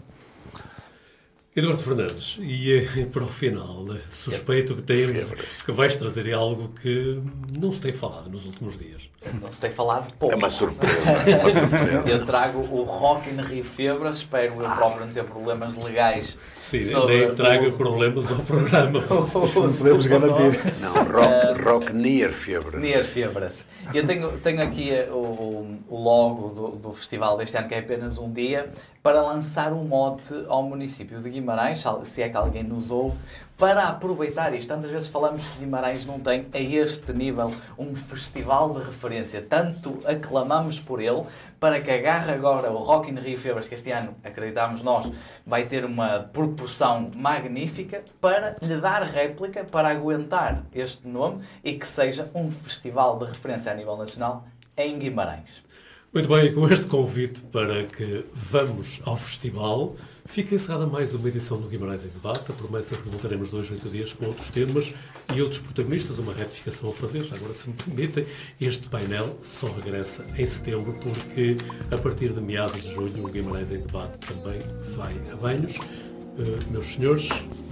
Eduardo 1.58 1.82
Fernandes, 1.82 2.38
e 2.40 2.72
eh, 2.72 3.04
para 3.12 3.24
o 3.24 3.26
final, 3.26 3.84
eh, 3.90 3.98
suspeito 4.08 4.76
que 4.76 4.82
temos 4.82 5.32
que 5.64 5.72
vais 5.72 5.96
trazer 5.96 6.32
algo 6.32 6.68
que 6.80 7.20
não 7.58 7.72
se 7.72 7.80
tem 7.80 7.92
falado 7.92 8.30
nos 8.30 8.46
últimos 8.46 8.78
dias. 8.78 9.10
Não 9.42 9.50
se 9.50 9.60
tem 9.60 9.70
falado 9.70 10.12
pouco. 10.14 10.36
É 10.36 10.38
uma 10.38 10.50
surpresa. 10.50 10.94
É 11.28 11.36
uma 11.36 11.50
surpresa. 11.50 12.08
Eu 12.08 12.24
trago 12.24 12.60
o 12.60 12.84
Rock 12.84 13.28
in 13.28 13.42
Rio 13.42 13.64
Febras, 13.64 14.18
espero 14.18 14.54
eu 14.62 14.70
próprio 14.70 15.04
não 15.04 15.12
ter 15.12 15.24
problemas 15.24 15.74
legais. 15.76 16.38
Sim, 16.62 16.78
nem 17.08 17.34
trago 17.34 17.72
problemas 17.72 18.30
ao 18.30 18.38
programa. 18.38 19.00
Isso 19.44 19.60
não 19.66 19.72
podemos 19.72 20.06
garantir. 20.06 20.60
Não, 20.80 20.94
Rock, 20.94 21.62
rock 21.62 21.92
Near 21.92 22.30
Febras. 22.30 22.80
Near 22.80 23.04
Febras. 23.04 23.66
Eu 23.92 24.06
tenho, 24.06 24.30
tenho 24.38 24.62
aqui 24.62 24.92
o, 25.10 25.76
o 25.88 26.00
logo 26.00 26.48
do, 26.50 26.68
do 26.76 26.92
festival 26.92 27.36
deste 27.36 27.56
ano, 27.56 27.66
que 27.66 27.74
é 27.74 27.80
apenas 27.80 28.16
um 28.16 28.32
dia, 28.32 28.70
para 29.08 29.22
lançar 29.22 29.72
um 29.72 29.84
mote 29.84 30.34
ao 30.48 30.62
município 30.62 31.18
de 31.18 31.30
Guimarães, 31.30 31.82
se 32.04 32.20
é 32.20 32.28
que 32.28 32.36
alguém 32.36 32.62
nos 32.62 32.90
ouve, 32.90 33.16
para 33.56 33.84
aproveitar 33.84 34.52
isto. 34.52 34.68
Tantas 34.68 34.90
vezes 34.90 35.08
falamos 35.08 35.48
que 35.48 35.60
Guimarães 35.60 36.04
não 36.04 36.20
tem 36.20 36.46
a 36.52 36.58
este 36.58 37.14
nível 37.14 37.50
um 37.78 37.94
festival 37.94 38.74
de 38.74 38.84
referência. 38.84 39.40
Tanto 39.40 39.98
aclamamos 40.04 40.78
por 40.78 41.00
ele 41.00 41.22
para 41.58 41.80
que 41.80 41.90
agarre 41.90 42.34
agora 42.34 42.70
o 42.70 42.76
Rock 42.76 43.10
in 43.10 43.14
Rio 43.14 43.38
Febras, 43.38 43.66
que 43.66 43.76
este 43.76 43.90
ano, 43.90 44.14
acreditamos 44.22 44.82
nós, 44.82 45.10
vai 45.46 45.64
ter 45.64 45.86
uma 45.86 46.28
proporção 46.30 47.10
magnífica 47.16 48.04
para 48.20 48.58
lhe 48.60 48.76
dar 48.76 49.04
réplica, 49.04 49.64
para 49.64 49.88
aguentar 49.88 50.64
este 50.74 51.08
nome 51.08 51.42
e 51.64 51.72
que 51.72 51.86
seja 51.86 52.30
um 52.34 52.50
festival 52.50 53.18
de 53.18 53.24
referência 53.24 53.72
a 53.72 53.74
nível 53.74 53.96
nacional 53.96 54.44
em 54.76 54.98
Guimarães. 54.98 55.66
Muito 56.10 56.26
bem, 56.26 56.54
com 56.54 56.66
este 56.70 56.86
convite 56.86 57.42
para 57.52 57.84
que 57.84 58.24
vamos 58.34 58.98
ao 59.04 59.14
festival, 59.14 59.94
fica 60.24 60.54
encerrada 60.54 60.86
mais 60.86 61.12
uma 61.12 61.28
edição 61.28 61.60
do 61.60 61.68
Guimarães 61.68 62.02
em 62.02 62.08
Debate. 62.08 62.50
A 62.50 62.54
promessa 62.54 62.96
de 62.96 63.02
que 63.02 63.10
voltaremos 63.10 63.50
dois, 63.50 63.70
oito 63.70 63.90
dias 63.90 64.14
com 64.14 64.24
outros 64.24 64.48
temas 64.48 64.94
e 65.34 65.42
outros 65.42 65.60
protagonistas. 65.60 66.18
Uma 66.18 66.32
retificação 66.32 66.88
a 66.88 66.92
fazer, 66.94 67.28
agora 67.30 67.52
se 67.52 67.68
me 67.68 67.74
permitem. 67.76 68.24
Este 68.58 68.88
painel 68.88 69.38
só 69.42 69.70
regressa 69.70 70.24
em 70.38 70.46
setembro, 70.46 70.94
porque 70.94 71.58
a 71.90 71.98
partir 71.98 72.32
de 72.32 72.40
meados 72.40 72.82
de 72.82 72.94
julho 72.94 73.26
o 73.26 73.28
Guimarães 73.28 73.70
em 73.70 73.80
Debate 73.80 74.16
também 74.20 74.60
vai 74.96 75.14
a 75.30 75.36
banhos. 75.36 75.76
Uh, 75.76 76.72
meus 76.72 76.86
senhores, 76.86 77.28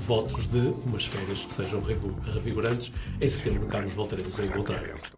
votos 0.07 0.47
de 0.49 0.75
umas 0.85 1.07
férias 1.07 1.41
que 1.41 1.53
sejam 1.55 1.81
revigorantes. 2.35 2.93
Em 3.19 3.31
setembro 3.31 3.67
cá 3.67 3.81
nos 3.81 3.95
voltaremos 3.95 4.39
a 4.39 4.45
encontrar. 4.45 5.16